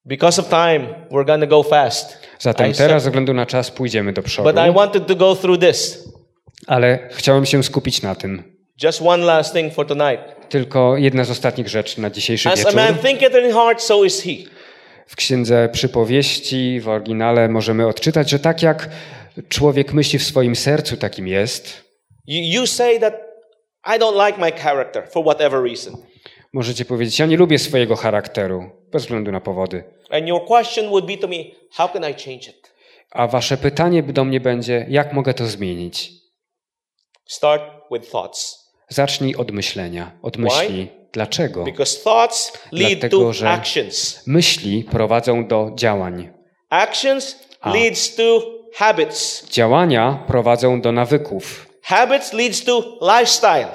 Because 0.06 0.42
of 0.42 0.50
time, 0.50 1.08
we're 1.12 1.40
to 1.40 1.48
go 1.48 1.64
fast. 1.64 2.18
Zatem 2.40 2.74
teraz, 2.74 3.04
ze 3.04 3.10
względu 3.10 3.34
na 3.34 3.46
czas, 3.46 3.72
pójdziemy 3.72 4.14
do 4.14 4.22
przodu. 4.22 4.54
but 4.54 4.66
I 4.70 4.74
wanted 4.74 5.08
to 5.08 5.16
go 5.16 5.36
through 5.36 5.60
this. 5.62 6.10
Ale 6.68 7.10
chciałem 7.12 7.46
się 7.46 7.64
skupić 7.64 8.02
na 8.02 8.16
tym. 8.16 8.44
Just 8.84 9.02
one 9.02 9.26
last 9.26 9.54
thing 9.54 9.74
for 9.74 9.88
tonight. 9.88 10.50
Tylko 10.50 10.98
jedna 10.98 11.24
z 11.24 11.32
ostatnich 11.32 11.68
rzeczy 11.68 12.02
na 12.02 12.10
dzisiejszy 12.10 12.50
As 12.50 12.54
a 12.54 12.58
wieczór. 12.58 12.76
man 12.76 12.98
thinketh 12.98 13.36
in 13.46 13.52
heart, 13.54 13.82
so 13.82 14.04
is 14.04 14.24
he. 14.24 14.32
W 15.08 15.16
księdze 15.16 15.70
przypowieści, 15.70 16.80
w 16.80 16.90
oryginale 16.90 17.50
możemy 17.50 17.88
odczytać, 17.88 18.30
że 18.30 18.40
tak 18.40 18.62
jak 18.64 18.90
człowiek 19.50 19.94
myśli 19.94 20.20
w 20.20 20.24
swoim 20.24 20.56
sercu, 20.56 20.98
takim 20.98 21.28
jest. 21.28 21.84
You, 22.28 22.62
you 22.62 22.68
say 22.68 23.00
that 23.00 23.14
I 23.86 24.00
don't 24.00 24.28
like 24.28 24.40
my 24.40 24.52
character 24.52 25.04
for 25.12 25.24
whatever 25.24 25.64
reason. 25.64 25.94
Możecie 26.54 26.86
powiedzieć, 26.86 27.20
ja 27.20 27.26
nie 27.26 27.38
lubię 27.38 27.60
swojego 27.60 27.96
charakteru, 27.96 28.70
bez 28.92 29.04
względu 29.04 29.32
na 29.32 29.42
powody. 29.42 29.84
And 30.10 30.28
your 30.28 30.46
question 30.46 30.90
would 30.90 31.06
be 31.06 31.18
to 31.18 31.28
me, 31.28 31.36
how 31.72 31.90
can 31.90 32.02
I 32.02 32.14
change 32.14 32.50
it? 32.52 32.74
A 33.12 33.28
wasze 33.28 33.58
pytanie 33.58 34.04
do 34.04 34.26
mnie 34.26 34.40
będzie, 34.40 34.86
jak 34.90 35.14
mogę 35.14 35.34
to 35.34 35.46
zmienić? 35.46 36.12
Start 37.28 37.64
with 37.92 38.12
thoughts. 38.12 38.70
Zacznij 38.90 39.36
od 39.36 39.52
myślenia, 39.52 40.12
od 40.22 40.38
myśli. 40.38 40.88
Dlaczego? 41.14 41.64
Because 41.64 42.04
thoughts 42.04 42.54
lead 42.72 42.92
Dlatego, 43.00 43.20
to 43.20 43.34
że- 43.34 43.50
actions. 43.50 44.28
Myśli 44.28 44.84
prowadzą 44.84 45.48
do 45.48 45.72
działań. 45.76 46.30
Actions 46.70 47.36
A. 47.62 47.74
leads 47.74 48.16
to 48.16 48.42
habits. 48.76 49.50
Działania 49.50 50.24
prowadzą 50.28 50.82
do 50.82 50.92
nawyków, 50.92 51.70
Habits 51.84 52.34
leads 52.34 52.64
to 52.64 53.00
lifestyle. 53.02 53.68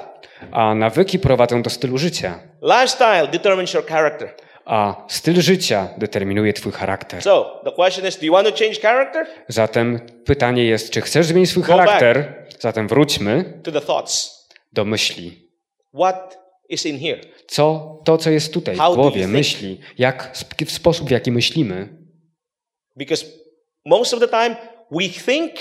a 0.51 0.75
nawyki 0.75 1.19
prowadzą 1.19 1.61
do 1.61 1.69
stylu 1.69 1.97
życia. 1.97 2.39
Lifestyle 2.65 3.27
determines 3.27 3.73
your 3.73 3.85
character. 3.85 4.29
A 4.65 5.05
styl 5.09 5.41
życia 5.41 5.89
determinuje 5.97 6.53
twój 6.53 6.71
charakter. 6.71 7.21
So 7.23 7.61
the 7.65 7.71
question 7.71 8.07
is, 8.07 8.17
do 8.19 8.25
you 8.25 8.33
want 8.33 8.47
to 8.47 8.55
change 8.63 8.79
character? 8.81 9.25
Zatem 9.47 9.99
pytanie 10.25 10.65
jest, 10.65 10.89
czy 10.89 11.01
chcesz 11.01 11.25
zmienić 11.25 11.49
swój 11.49 11.63
Go 11.63 11.67
charakter? 11.77 12.45
Zatem 12.59 12.87
wróćmy 12.87 13.59
To 13.63 13.71
the 13.71 13.81
thoughts. 13.81 14.45
do 14.73 14.85
myśli. 14.85 15.49
What 15.93 16.37
is 16.69 16.85
in 16.85 16.99
here? 16.99 17.21
Co 17.47 17.95
to, 18.05 18.17
co 18.17 18.29
jest 18.29 18.53
tutaj 18.53 18.75
How 18.77 18.93
w 18.93 18.95
głowie, 18.95 19.27
myśli, 19.27 19.79
jak 19.97 20.37
w 20.65 20.71
sposób, 20.71 21.07
w 21.07 21.11
jaki 21.11 21.31
myślimy, 21.31 21.89
Because 22.97 23.25
most 23.85 24.13
of 24.13 24.19
the 24.19 24.27
time 24.27 24.55
we 24.91 25.09
think 25.09 25.51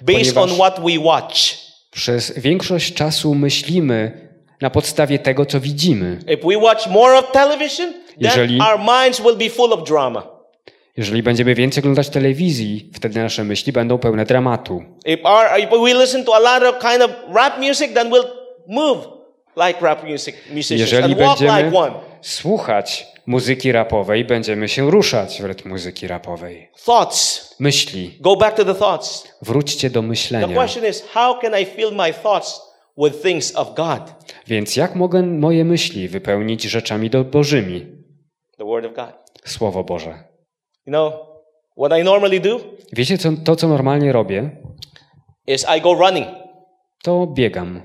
based 0.00 0.34
Ponieważ- 0.34 0.36
on 0.36 0.50
what 0.54 0.80
we 0.80 0.98
watch. 0.98 1.36
przez 1.90 2.38
większość 2.38 2.94
czasu 2.94 3.34
myślimy 3.34 4.28
na 4.60 4.70
podstawie 4.70 5.18
tego, 5.18 5.46
co 5.46 5.60
widzimy. 5.60 6.18
Jeżeli- 10.96 11.22
będziemy 11.22 11.54
więcej 11.54 11.80
oglądać 11.80 12.08
telewizji, 12.08 12.90
wtedy 12.94 13.20
nasze 13.20 13.44
myśli 13.44 13.72
będą 13.72 13.98
pełne 13.98 14.24
dramatu. 14.24 14.82
Jeżeli 20.70 21.14
będziemy 21.16 21.72
słuchać 22.22 23.06
muzyki 23.26 23.72
rapowej, 23.72 24.24
będziemy 24.24 24.68
się 24.68 24.90
ruszać 24.90 25.42
w 25.42 25.44
rytm 25.44 25.68
muzyki 25.68 26.06
rapowej. 26.06 26.70
Thoughts. 26.84 27.54
Myśli. 27.60 28.16
Go 28.20 28.36
back 28.36 28.56
to 28.56 28.64
the 28.64 28.74
thoughts. 28.74 29.28
Wróćcie 29.42 29.90
do 29.90 30.00
The 30.00 30.06
myślenia. 30.06 30.54
question 30.56 30.86
is, 30.90 31.04
how 31.12 31.40
can 31.40 31.60
I 31.60 31.64
fill 31.64 31.92
my 31.92 32.12
thoughts 32.12 32.73
with 32.98 33.22
things 33.22 33.56
of 33.56 33.74
God? 33.74 34.14
Więc 34.46 34.76
jak 34.76 34.94
mogę 34.94 35.22
moje 35.22 35.64
myśli 35.64 36.08
wypełnić 36.08 36.62
rzeczami 36.62 37.10
do 37.10 37.24
Bożymi? 37.24 37.86
The 38.58 38.64
Word 38.64 38.86
of 38.86 38.92
God. 38.94 39.14
Słowo 39.44 39.84
Boże. 39.84 40.24
You 40.86 40.90
know, 40.90 41.12
what 41.78 42.00
I 42.00 42.04
normally 42.04 42.40
do 42.40 42.60
Wiecie, 42.92 43.18
co, 43.18 43.28
to 43.44 43.56
co 43.56 43.68
normalnie 43.68 44.12
robię? 44.12 44.50
is 45.46 45.66
I 45.78 45.80
go 45.80 45.94
running. 45.94 46.26
To 47.02 47.26
biegam. 47.26 47.82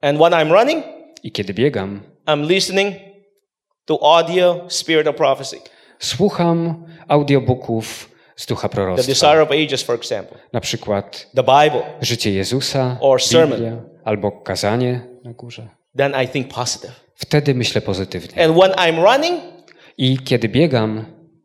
And 0.00 0.18
when 0.18 0.32
I'm 0.32 0.52
running, 0.52 0.84
I 1.22 1.32
kiedy 1.32 1.54
biegam, 1.54 2.00
I'm 2.26 2.46
listening 2.48 2.94
to 3.84 3.98
audio, 4.02 4.64
spirit 4.68 5.06
of 5.06 5.16
prophecy. 5.16 5.56
słucham 5.98 6.84
audiobooków 7.08 8.10
z 8.36 8.46
ducha 8.46 8.68
The 8.68 8.74
proroctwa. 8.74 9.06
Desire 9.12 9.42
of 9.42 9.50
Ages, 9.50 9.82
for 9.82 9.94
example. 9.96 10.38
Na 10.52 10.60
przykład 10.60 11.30
The 11.34 11.42
Bible. 11.42 11.82
Życie 12.00 12.32
Jezusa, 12.32 12.96
Or 13.00 13.22
sermon. 13.22 13.58
Biblia, 13.58 13.76
albo 14.06 14.32
kazanie 14.32 15.00
na 15.24 15.32
górze. 15.32 15.68
Then 15.96 16.14
I 16.24 16.28
think 16.28 16.48
positive. 16.48 16.92
Wtedy 17.14 17.54
myślę 17.54 17.80
pozytywnie. 17.80 18.44
And 18.44 18.56
when 18.56 18.72
I'm 18.72 19.02
running, 19.02 19.40
I 19.98 20.18
kiedy 20.18 20.48
biegam, 20.48 21.04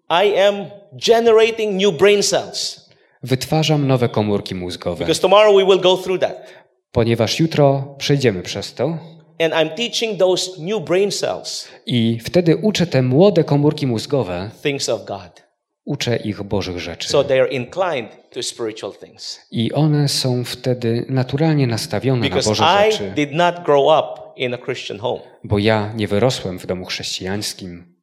I 0.09 0.39
am 0.39 0.65
generating 0.93 1.81
new 1.81 1.97
brain 1.97 2.23
cells. 2.23 2.89
wytwarzam 3.23 3.87
nowe 3.87 4.09
komórki 4.09 4.55
mózgowe. 4.55 4.99
Because 4.99 5.21
tomorrow 5.21 5.57
we 5.57 5.65
will 5.65 5.79
go 5.79 5.97
through 5.97 6.21
that. 6.21 6.47
Ponieważ 6.91 7.39
jutro 7.39 7.95
przejdziemy 7.97 8.41
przez 8.41 8.73
to 8.73 8.97
And 9.39 9.53
I'm 9.53 9.75
teaching 9.75 10.19
those 10.19 10.51
new 10.59 10.83
brain 10.83 11.11
cells 11.11 11.67
i 11.85 12.19
wtedy 12.23 12.57
uczę 12.57 12.87
te 12.87 13.01
młode 13.01 13.43
komórki 13.43 13.87
mózgowe, 13.87 14.49
things 14.63 14.89
of 14.89 15.05
God. 15.05 15.43
Uczę 15.85 16.17
ich 16.17 16.43
Bożych 16.43 16.79
rzeczy. 16.79 17.09
So 17.09 17.23
they 17.23 17.41
are 17.41 17.49
inclined 17.49 18.29
to 18.29 18.43
spiritual 18.43 18.93
things. 18.93 19.39
I 19.51 19.71
one 19.73 20.07
są 20.07 20.43
wtedy 20.43 21.05
naturalnie 21.09 21.67
nastawione 21.67 22.19
na 22.21 22.25
Because 22.29 22.49
Boże 22.49 22.63
I 22.89 22.91
rzeczy, 22.91 23.11
did 23.15 23.31
not 23.33 23.55
grow 23.65 23.85
up 23.99 24.21
in 24.35 24.53
a 24.53 24.57
Christian 24.57 24.99
home. 24.99 25.21
bo 25.43 25.59
ja 25.59 25.93
nie 25.95 26.07
wyrosłem 26.07 26.59
w 26.59 26.65
domu 26.65 26.85
chrześcijańskim, 26.85 27.95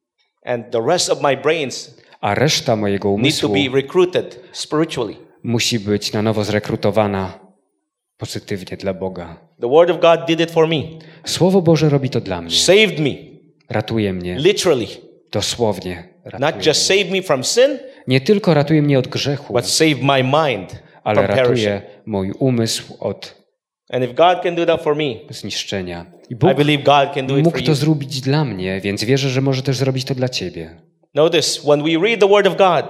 And 0.45 0.71
the 0.71 0.81
rest 0.87 1.09
of 1.09 1.21
my 1.21 1.37
brains 1.37 1.97
a 2.21 2.35
reszta 2.35 2.75
mojego 2.75 3.09
need 3.09 3.15
to 3.41 3.47
umysłu 3.47 3.49
be 3.71 3.81
recruited 3.81 4.39
spiritually. 4.51 5.15
musi 5.43 5.79
być 5.79 6.13
na 6.13 6.21
nowo 6.21 6.43
zrekrutowana 6.43 7.39
pozytywnie 8.17 8.77
dla 8.77 8.93
Boga. 8.93 9.37
The 9.61 9.69
Word 9.69 9.89
of 9.89 9.99
God 9.99 10.19
did 10.27 10.39
it 10.39 10.51
for 10.51 10.67
me, 10.67 10.75
Słowo 11.25 11.61
Boże 11.61 11.89
robi 11.89 12.09
to 12.09 12.21
dla 12.21 12.41
mnie. 12.41 12.51
saved 12.51 12.99
me, 12.99 13.09
Ratuje 13.69 14.13
mnie, 14.13 14.35
literally. 14.39 14.87
dosłownie. 15.31 16.08
Not 16.39 16.65
just 16.65 16.85
save 16.85 17.05
me 17.11 17.21
from 17.21 17.43
sin, 17.43 17.79
Nie 18.07 18.21
tylko 18.21 18.53
ratuje 18.53 18.81
mnie 18.81 18.99
od 18.99 19.07
grzechu, 19.07 19.53
but 19.53 19.67
save 19.69 19.95
my 20.01 20.23
mind 20.23 20.83
ale 21.03 21.23
from 21.23 21.37
ratuje 21.37 21.81
mój 22.05 22.31
umysł 22.31 22.97
od 22.99 23.39
And 23.93 24.03
if 24.03 24.13
God 24.13 24.43
can 24.43 24.55
do 24.55 24.65
that 24.65 24.81
for 24.83 24.95
me, 24.95 25.03
zniszczenia. 25.29 26.05
I 26.29 26.33
I 26.33 26.35
Bóg 26.35 26.53
believe 26.57 26.83
God 26.83 27.13
can 27.15 27.27
do 27.27 27.37
it 27.37 27.43
for 27.43 27.43
mógł 27.43 27.57
you. 27.59 27.65
to 27.65 27.75
zrobić 27.75 28.21
dla 28.21 28.45
mnie, 28.45 28.81
więc 28.81 29.03
wierzę, 29.03 29.29
że 29.29 29.41
może 29.41 29.63
też 29.63 29.77
zrobić 29.77 30.05
to 30.05 30.15
dla 30.15 30.29
ciebie. 30.29 30.81
Notice 31.15 31.61
when 31.61 31.83
we 31.83 32.07
read 32.07 32.19
the 32.19 32.27
Word 32.27 32.47
of 32.47 32.55
God, 32.57 32.85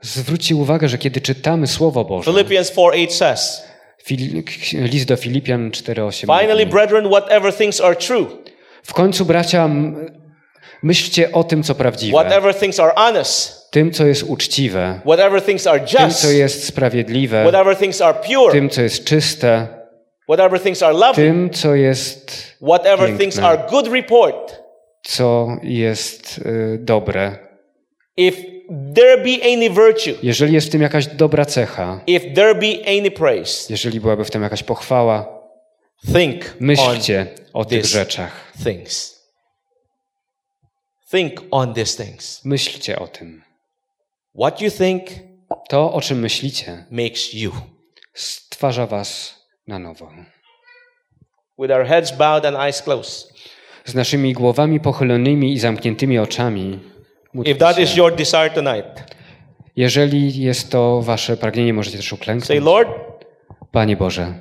Zwróćcie 0.00 0.56
uwagę, 0.56 0.88
że 0.88 0.98
kiedy 0.98 1.20
czytamy 1.20 1.66
Słowo 1.66 2.04
Boże, 2.04 2.32
Philippians 2.32 2.70
4 2.70 2.86
8 2.88 3.10
says, 3.10 3.62
Fil- 4.06 4.42
list 4.92 5.08
do 5.08 5.16
Filipian 5.16 5.70
4:8 5.70 6.20
Finally, 6.20 6.66
mówi, 6.66 6.66
brethren, 6.66 7.08
whatever 7.08 7.54
things 7.54 7.80
are 7.80 7.96
true, 7.96 8.26
W 8.82 8.92
końcu, 8.94 9.24
bracia, 9.24 9.68
myślcie 10.82 11.32
o 11.32 11.44
tym, 11.44 11.62
co 11.62 11.74
prawdziwe, 11.74 12.18
whatever 12.18 12.54
things 12.54 12.80
are 12.80 12.92
honest, 12.96 13.70
tym, 13.70 13.90
co 13.90 14.06
jest 14.06 14.22
uczciwe, 14.22 15.00
are 15.66 15.80
tym, 15.80 16.06
just, 16.06 16.20
co 16.20 16.30
jest 16.30 16.64
sprawiedliwe, 16.66 17.44
pure, 18.14 18.52
tym, 18.52 18.70
co 18.70 18.82
jest 18.82 19.04
czyste, 19.04 19.66
lovely, 20.90 21.14
tym, 21.14 21.50
co 21.50 21.74
jest, 21.74 22.56
piękne. 23.08 23.48
report, 23.92 24.62
co 25.02 25.48
jest 25.62 26.38
y, 26.38 26.78
dobre. 26.80 27.36
virtue, 29.70 30.10
Jeżeli 30.22 30.54
jest 30.54 30.66
w 30.66 30.70
tym 30.70 30.82
jakaś 30.82 31.06
dobra 31.06 31.44
cecha, 31.44 32.00
praise, 33.10 33.66
jeżeli 33.72 34.00
byłaby 34.00 34.24
w 34.24 34.30
tym 34.30 34.42
jakaś 34.42 34.62
pochwała, 34.62 35.38
myślcie 36.60 37.26
o 37.52 37.64
tych 37.64 37.84
rzeczach. 37.84 38.52
things. 38.64 39.17
Think 41.10 41.32
on 41.50 41.74
these 41.74 42.04
things. 42.04 42.44
Myślcie 42.44 42.98
o 42.98 43.06
tym. 43.08 43.42
What 44.40 44.60
you 44.60 44.70
think 44.70 45.02
To, 45.68 45.92
o 45.92 46.00
czym 46.00 46.18
myślicie, 46.18 46.84
makes 46.90 47.34
you. 47.34 47.52
stwarza 48.14 48.86
was 48.86 49.34
na 49.66 49.78
nowo. 49.78 50.10
With 51.58 51.72
our 51.72 51.86
heads 51.86 52.12
bowed 52.12 52.44
and 52.44 52.56
eyes 52.56 52.82
closed. 52.82 53.32
Z 53.84 53.94
naszymi 53.94 54.32
głowami 54.32 54.80
pochylonymi 54.80 55.52
i 55.52 55.58
zamkniętymi 55.58 56.18
oczami. 56.18 56.80
If 57.44 57.54
that 57.54 57.78
is 57.78 57.96
your 57.96 58.16
desire 58.16 58.50
tonight, 58.50 59.16
Jeżeli 59.76 60.40
jest 60.40 60.70
to 60.70 61.02
wasze 61.02 61.36
pragnienie, 61.36 61.72
możecie 61.74 61.96
też 61.96 62.08
say, 62.08 62.18
uklęknąć. 62.18 62.60
Lord, 62.62 62.88
Panie 63.72 63.96
Boże, 63.96 64.34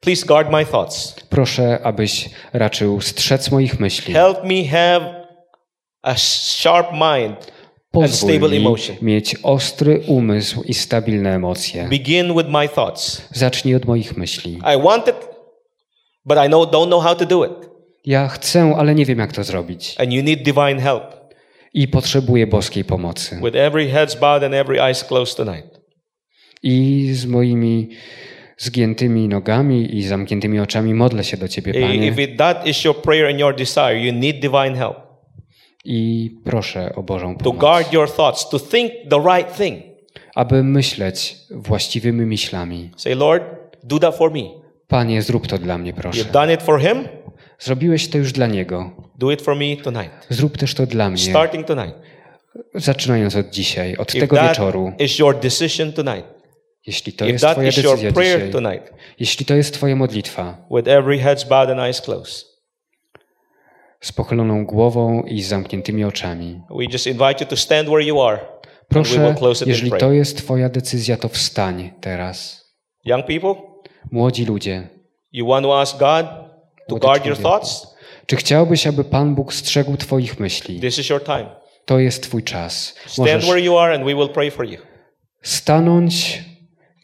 please 0.00 0.26
guard 0.26 0.50
my 0.50 0.66
thoughts. 0.66 1.14
proszę, 1.28 1.78
abyś 1.82 2.30
raczył 2.52 3.00
strzec 3.00 3.50
moich 3.50 3.80
myśli. 3.80 4.14
Help 4.14 4.44
me 4.44 4.64
have 4.68 5.21
a 6.02 6.14
sharp 6.16 6.92
mind 6.92 7.52
Pozwól 7.92 8.30
stable 8.30 8.56
emotion. 8.56 8.96
mieć 9.02 9.36
ostry 9.42 10.02
umysł 10.06 10.62
i 10.62 10.74
stabilne 10.74 11.34
emocje. 11.34 11.88
Begin 11.90 12.34
with 12.36 12.48
my 12.48 12.68
thoughts. 12.68 13.22
Zacznij 13.30 13.74
od 13.74 13.84
moich 13.84 14.16
myśli. 14.16 14.52
I 14.52 14.82
want 14.82 15.08
it, 15.08 15.16
but 16.24 16.38
I 16.46 16.48
know, 16.48 16.70
don't 16.70 16.86
know 16.86 17.02
how 17.02 17.14
to 17.14 17.26
do 17.26 17.44
it. 17.44 17.52
Ja 18.06 18.28
chcę, 18.28 18.74
ale 18.76 18.94
nie 18.94 19.06
wiem, 19.06 19.18
jak 19.18 19.32
to 19.32 19.44
zrobić. 19.44 19.94
And 19.98 20.12
you 20.12 20.22
need 20.22 20.42
divine 20.42 20.80
help. 20.80 21.02
I 21.74 21.88
potrzebuję 21.88 22.46
boskiej 22.46 22.84
pomocy. 22.84 23.40
With 23.42 23.56
every 23.56 23.92
head's 23.92 24.20
bowed 24.20 24.44
and 24.44 24.54
every 24.54 24.80
eyes 24.80 25.04
closed 25.04 25.36
tonight. 25.36 25.80
I 26.62 27.08
z 27.12 27.26
moimi 27.26 27.88
zgiętymi 28.58 29.28
nogami 29.28 29.96
i 29.96 30.02
zamkniętymi 30.02 30.60
oczami 30.60 30.94
modlę 30.94 31.24
się 31.24 31.36
do 31.36 31.48
Ciebie, 31.48 31.72
Panie. 31.72 32.06
If 32.06 32.36
that 32.36 32.66
is 32.66 32.84
your 32.84 33.02
prayer 33.02 33.26
and 33.26 33.38
your 33.40 33.56
desire, 33.56 33.98
you 33.98 34.12
need 34.12 34.40
divine 34.40 34.74
help 34.76 35.01
I 35.84 36.30
proszę 36.44 36.92
o 36.94 37.02
Bożą 37.02 37.36
to 37.36 37.44
pomoc. 37.44 37.60
guard 37.60 37.92
your 37.92 38.10
thoughts, 38.10 38.48
to 38.48 38.58
think 38.58 38.92
the 39.10 39.18
right 39.36 39.56
thing. 39.56 39.82
Aby 40.34 40.62
myśleć 40.64 41.36
właściwymi 41.50 42.26
myślami. 42.26 42.90
Say, 42.96 43.14
Lord, 43.14 43.44
do 43.82 43.98
that 43.98 44.16
for 44.16 44.32
me. 44.32 44.40
Panie, 44.88 45.22
zrób 45.22 45.46
to 45.46 45.58
dla 45.58 45.78
mnie, 45.78 45.92
proszę. 45.92 46.20
You've 46.20 46.30
done 46.30 46.54
it 46.54 46.62
for 46.62 46.80
him, 46.80 47.08
Zrobiłeś 47.58 48.08
to 48.08 48.18
już 48.18 48.32
dla 48.32 48.46
Niego. 48.46 48.90
do 49.18 49.30
it 49.32 49.42
for 49.42 49.56
me 49.56 49.76
tonight. 49.76 50.26
Zrób 50.30 50.58
też 50.58 50.74
to 50.74 50.86
dla 50.86 51.10
mnie. 51.10 51.18
Starting 51.30 51.66
tonight. 51.66 51.94
Zaczynając 52.74 53.36
od 53.36 53.50
dzisiaj, 53.50 53.96
od 53.96 54.14
If 54.14 54.20
tego 54.20 54.36
that 54.36 54.48
wieczoru. 54.48 54.92
is 54.98 55.18
your 55.18 55.40
decision 55.40 55.92
tonight, 55.92 56.24
Jeśli 56.86 57.12
to 57.12 57.24
if 57.24 57.32
jest 57.32 57.44
Twoja 57.44 57.70
decyzja 57.70 58.12
prayer 58.12 58.38
dzisiaj, 58.38 58.52
tonight, 58.52 58.92
jeśli 59.18 59.46
to 59.46 59.54
jest 59.54 59.74
Twoja 59.74 59.96
modlitwa, 59.96 60.66
with 60.76 60.88
every 60.88 61.18
head's 61.18 61.48
bowed 61.48 61.70
and 61.70 61.80
eyes 61.80 62.00
closed, 62.00 62.46
z 64.02 64.12
pochyloną 64.12 64.66
głową 64.66 65.22
i 65.22 65.42
z 65.42 65.48
zamkniętymi 65.48 66.04
oczami. 66.04 66.60
we 66.70 66.84
just 66.92 67.06
invite 67.06 67.44
you 67.44 67.46
to 67.46 67.56
stand 67.56 67.88
where 67.88 68.04
you 68.04 68.22
are. 68.22 68.38
Proszę, 68.88 69.34
jeżeli 69.66 69.90
to 69.90 70.12
jest 70.12 70.38
Twoja 70.38 70.68
decyzja, 70.68 71.16
to 71.16 71.28
wstań 71.28 71.92
teraz. 72.00 72.64
Young 73.04 73.26
people, 73.26 73.54
Młodzi 74.10 74.44
ludzie, 74.44 74.88
you 75.32 75.48
want 75.48 75.66
to 75.66 75.80
ask 75.80 75.98
God 75.98 76.26
to 76.88 76.96
guard 76.96 77.26
your 77.26 77.38
thoughts? 77.38 77.86
czy 78.26 78.36
chciałbyś, 78.36 78.86
aby 78.86 79.04
Pan 79.04 79.34
Bóg 79.34 79.54
strzegł 79.54 79.96
Twoich 79.96 80.40
myśli? 80.40 80.80
This 80.80 80.98
is 80.98 81.08
your 81.08 81.24
time. 81.24 81.46
To 81.84 81.98
jest 81.98 82.22
Twój 82.22 82.42
czas. 82.42 82.94
Możesz 83.18 83.44
stanąć 85.42 86.44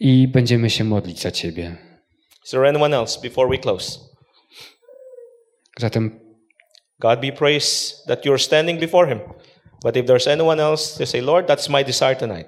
i 0.01 0.29
będziemy 0.29 0.71
się 0.71 0.85
modlić 0.85 1.21
za 1.21 1.31
Ciebie. 1.31 1.77
Is 2.45 2.51
there 2.51 2.69
anyone 2.69 2.97
else 2.97 3.21
before 3.21 3.49
we 3.49 3.59
close? 3.59 3.99
Zatem 5.79 6.28
God 7.01 7.21
be 7.21 7.33
praised 7.33 8.07
that 8.07 8.25
you're 8.25 8.39
standing 8.39 8.81
before 8.81 9.09
Him. 9.09 9.21
But 9.85 9.97
if 9.97 10.07
there's 10.07 10.27
anyone 10.27 10.63
else, 10.63 10.99
just 10.99 11.13
say, 11.13 11.21
Lord, 11.21 11.47
that's 11.47 11.69
my 11.69 11.85
desire 11.85 12.17
tonight. 12.17 12.47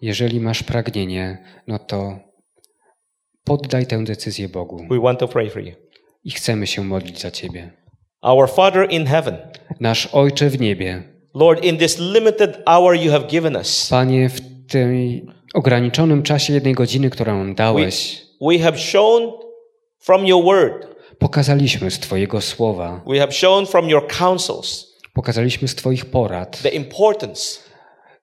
jeżeli 0.00 0.40
masz 0.40 0.62
pragnienie, 0.62 1.38
no 1.66 1.78
to 1.78 2.18
poddaj 3.44 3.86
tę 3.86 4.04
decyzję 4.04 4.48
Bogu 4.48 4.86
We 4.90 5.00
want 5.00 5.18
to 5.18 5.28
pray 5.28 5.50
for 5.50 5.62
you. 5.62 5.72
i 6.24 6.30
chcemy 6.30 6.66
się 6.66 6.84
modlić 6.84 7.20
za 7.20 7.30
Ciebie. 7.30 7.70
Our 8.22 8.50
Father 8.50 8.90
in 8.90 9.06
heaven, 9.06 9.36
Nasz 9.80 10.06
Ojcze 10.12 10.48
w 10.50 10.60
niebie, 10.60 11.02
Lord, 11.34 11.64
in 11.64 11.78
this 11.78 11.98
limited 11.98 12.62
hour 12.66 12.96
you 12.96 13.10
have 13.12 13.26
given 13.26 13.56
us, 13.56 13.88
Panie, 13.90 14.28
w 14.28 14.40
tym 14.68 15.26
ograniczonym 15.54 16.22
czasie 16.22 16.52
jednej 16.52 16.74
godziny, 16.74 17.10
którą 17.10 17.38
nam 17.38 17.48
we, 17.48 17.54
dałeś, 17.54 18.22
we 18.40 18.58
have 18.58 18.78
shown 18.78 19.32
from 19.98 20.26
your 20.26 20.44
word, 20.44 20.86
pokazaliśmy 21.22 21.90
z 21.90 21.98
Twojego 21.98 22.40
słowa, 22.40 23.00
we 23.06 23.18
have 23.18 23.32
shown 23.32 23.66
from 23.66 23.88
your 23.88 24.06
counsels 24.18 24.92
pokazaliśmy 25.14 25.68
z 25.68 25.74
Twoich 25.74 26.04
porad, 26.04 26.62
the 26.62 26.68
importance 26.68 27.60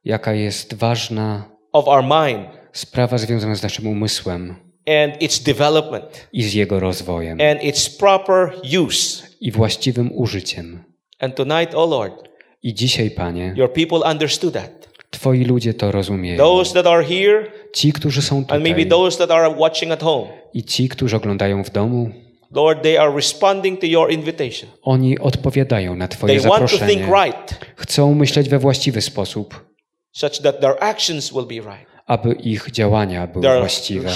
jaka 0.05 0.33
jest 0.33 0.73
ważna 0.73 1.49
of 1.71 1.87
our 1.87 2.03
mind 2.03 2.47
sprawa 2.73 3.17
związana 3.17 3.55
z 3.55 3.63
naszym 3.63 3.87
umysłem 3.87 4.55
and 4.87 5.21
its 5.21 5.39
development 5.39 6.27
i 6.33 6.43
z 6.43 6.53
jego 6.53 6.79
rozwojem 6.79 7.41
and 7.51 7.63
its 7.63 7.89
proper 7.89 8.51
use. 8.85 9.27
i 9.41 9.51
właściwym 9.51 10.11
użyciem. 10.13 10.83
And 11.19 11.35
tonight, 11.35 11.75
oh 11.75 11.95
Lord, 11.95 12.29
I 12.63 12.73
dzisiaj, 12.73 13.11
Panie, 13.11 13.53
your 13.55 13.73
people 13.73 14.11
understood 14.11 14.53
that. 14.53 14.89
Twoi 15.09 15.45
ludzie 15.45 15.73
to 15.73 15.91
rozumieją. 15.91 16.37
Those 16.37 16.73
that 16.73 16.87
are 16.87 17.03
here 17.03 17.51
Ci, 17.73 17.93
którzy 17.93 18.21
są 18.21 18.37
and 18.37 18.49
maybe 18.49 18.69
tutaj 18.69 18.89
those 18.89 19.17
that 19.17 19.31
are 19.31 19.55
watching 19.55 19.91
at 19.91 20.03
home, 20.03 20.27
i 20.53 20.63
ci, 20.63 20.89
którzy 20.89 21.15
oglądają 21.15 21.63
w 21.63 21.69
domu, 21.69 22.09
Lord, 22.51 22.81
they 22.81 22.97
are 22.97 23.15
responding 23.15 23.79
to 23.79 23.87
your 23.87 24.11
invitation. 24.11 24.69
oni 24.81 25.19
odpowiadają 25.19 25.95
na 25.95 26.07
Twoje 26.07 26.39
They 26.39 26.49
want 26.49 26.71
to 26.71 26.77
think 26.77 26.81
zaproszenie. 27.01 27.25
right, 27.25 27.59
Chcą 27.75 28.13
myśleć 28.13 28.49
we 28.49 28.59
właściwy 28.59 29.01
sposób, 29.01 29.65
such 30.11 30.39
that 30.41 30.59
their 30.59 30.75
actions 30.79 31.33
will 31.33 31.45
be 31.45 31.55
right, 31.55 31.89
aby 32.05 32.33
ich 32.33 32.71
działania 32.71 33.27
były 33.27 33.43
their 33.43 33.59
właściwe, 33.59 34.09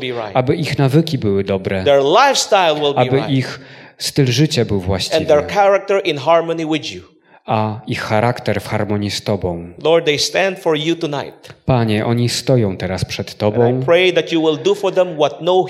right, 0.00 0.30
aby 0.34 0.56
ich 0.56 0.78
nawyki 0.78 1.18
były 1.18 1.44
dobre, 1.44 1.84
aby 2.96 3.16
right, 3.16 3.30
ich 3.30 3.60
styl 3.98 4.26
życia 4.26 4.64
był 4.64 4.80
właściwy, 4.80 5.26
a 7.46 7.80
ich 7.86 8.00
charakter 8.00 8.60
w 8.60 8.68
harmonii 8.68 9.10
z 9.10 9.22
Tobą. 9.22 9.72
Lord, 9.82 10.04
they 10.04 10.18
stand 10.18 10.58
for 10.58 10.76
you 10.76 10.96
tonight. 10.96 11.54
Panie, 11.64 12.06
oni 12.06 12.28
stoją 12.28 12.76
teraz 12.76 13.04
przed 13.04 13.34
Tobą. 13.34 13.70
I 13.70 13.84
no 15.40 15.64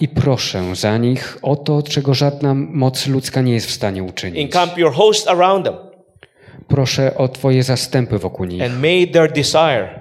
i 0.00 0.08
proszę 0.08 0.62
za 0.74 0.98
nich 0.98 1.38
o 1.42 1.56
to, 1.56 1.82
czego 1.82 2.14
żadna 2.14 2.54
moc 2.54 3.06
ludzka 3.06 3.42
nie 3.42 3.52
jest 3.52 3.66
w 3.66 3.70
stanie 3.70 4.02
uczynić. 4.02 4.44
Encamp 4.44 4.78
your 4.78 4.92
host 4.92 5.28
around 5.28 5.64
them. 5.64 5.74
Proszę 6.68 7.16
o 7.16 7.28
Twoje 7.28 7.62
zastępy 7.62 8.18
wokół 8.18 8.46
nich. 8.46 8.62
And 8.62 8.80
may 8.80 9.08
their 9.08 9.32
desire 9.32 10.00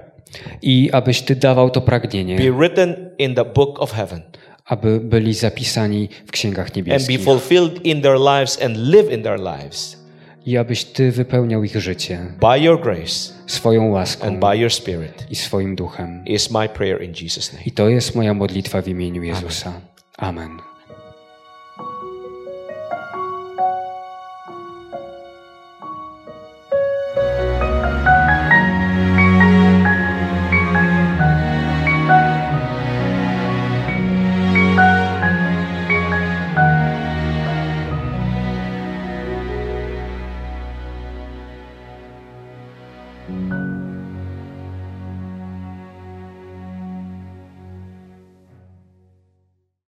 i 0.62 0.90
abyś 0.92 1.22
Ty 1.22 1.36
dawał 1.36 1.70
to 1.70 1.82
pragnienie, 1.82 2.38
be 2.38 2.58
written 2.58 3.10
in 3.18 3.36
the 3.36 3.46
book 3.46 3.82
of 3.82 3.92
heaven. 3.92 4.22
aby 4.66 5.00
byli 5.00 5.34
zapisani 5.34 6.10
w 6.28 6.32
księgach 6.32 6.66
and 6.66 6.76
be 6.76 6.82
niebieskich. 6.82 7.24
fulfilled 7.24 7.86
in 7.86 8.02
their 8.02 8.18
lives 8.20 8.62
and 8.62 8.78
live 8.78 9.14
in 9.14 9.24
their 9.24 9.40
lives 9.40 10.01
i 10.46 10.58
abyś 10.58 10.84
Ty 10.84 11.12
wypełniał 11.12 11.64
ich 11.64 11.82
życie 11.82 12.20
by 12.40 12.60
your 12.60 12.82
grace 12.82 13.34
swoją 13.48 13.90
łaską 13.90 14.28
and 14.28 14.40
by 14.40 14.58
your 14.58 14.74
spirit 14.74 15.26
i 15.30 15.36
swoim 15.36 15.76
duchem. 15.76 16.26
is 16.26 16.52
my 16.52 16.70
prayer 16.70 17.04
in 17.04 17.12
Jesus' 17.12 17.54
name. 17.54 17.64
I 17.66 17.72
to 17.72 17.90
jest 17.90 18.16
moja 18.16 18.34
modlitwa 18.34 18.82
w 18.82 18.88
imieniu 18.88 19.24
Jezusa. 19.24 19.74
Amen. 20.18 20.71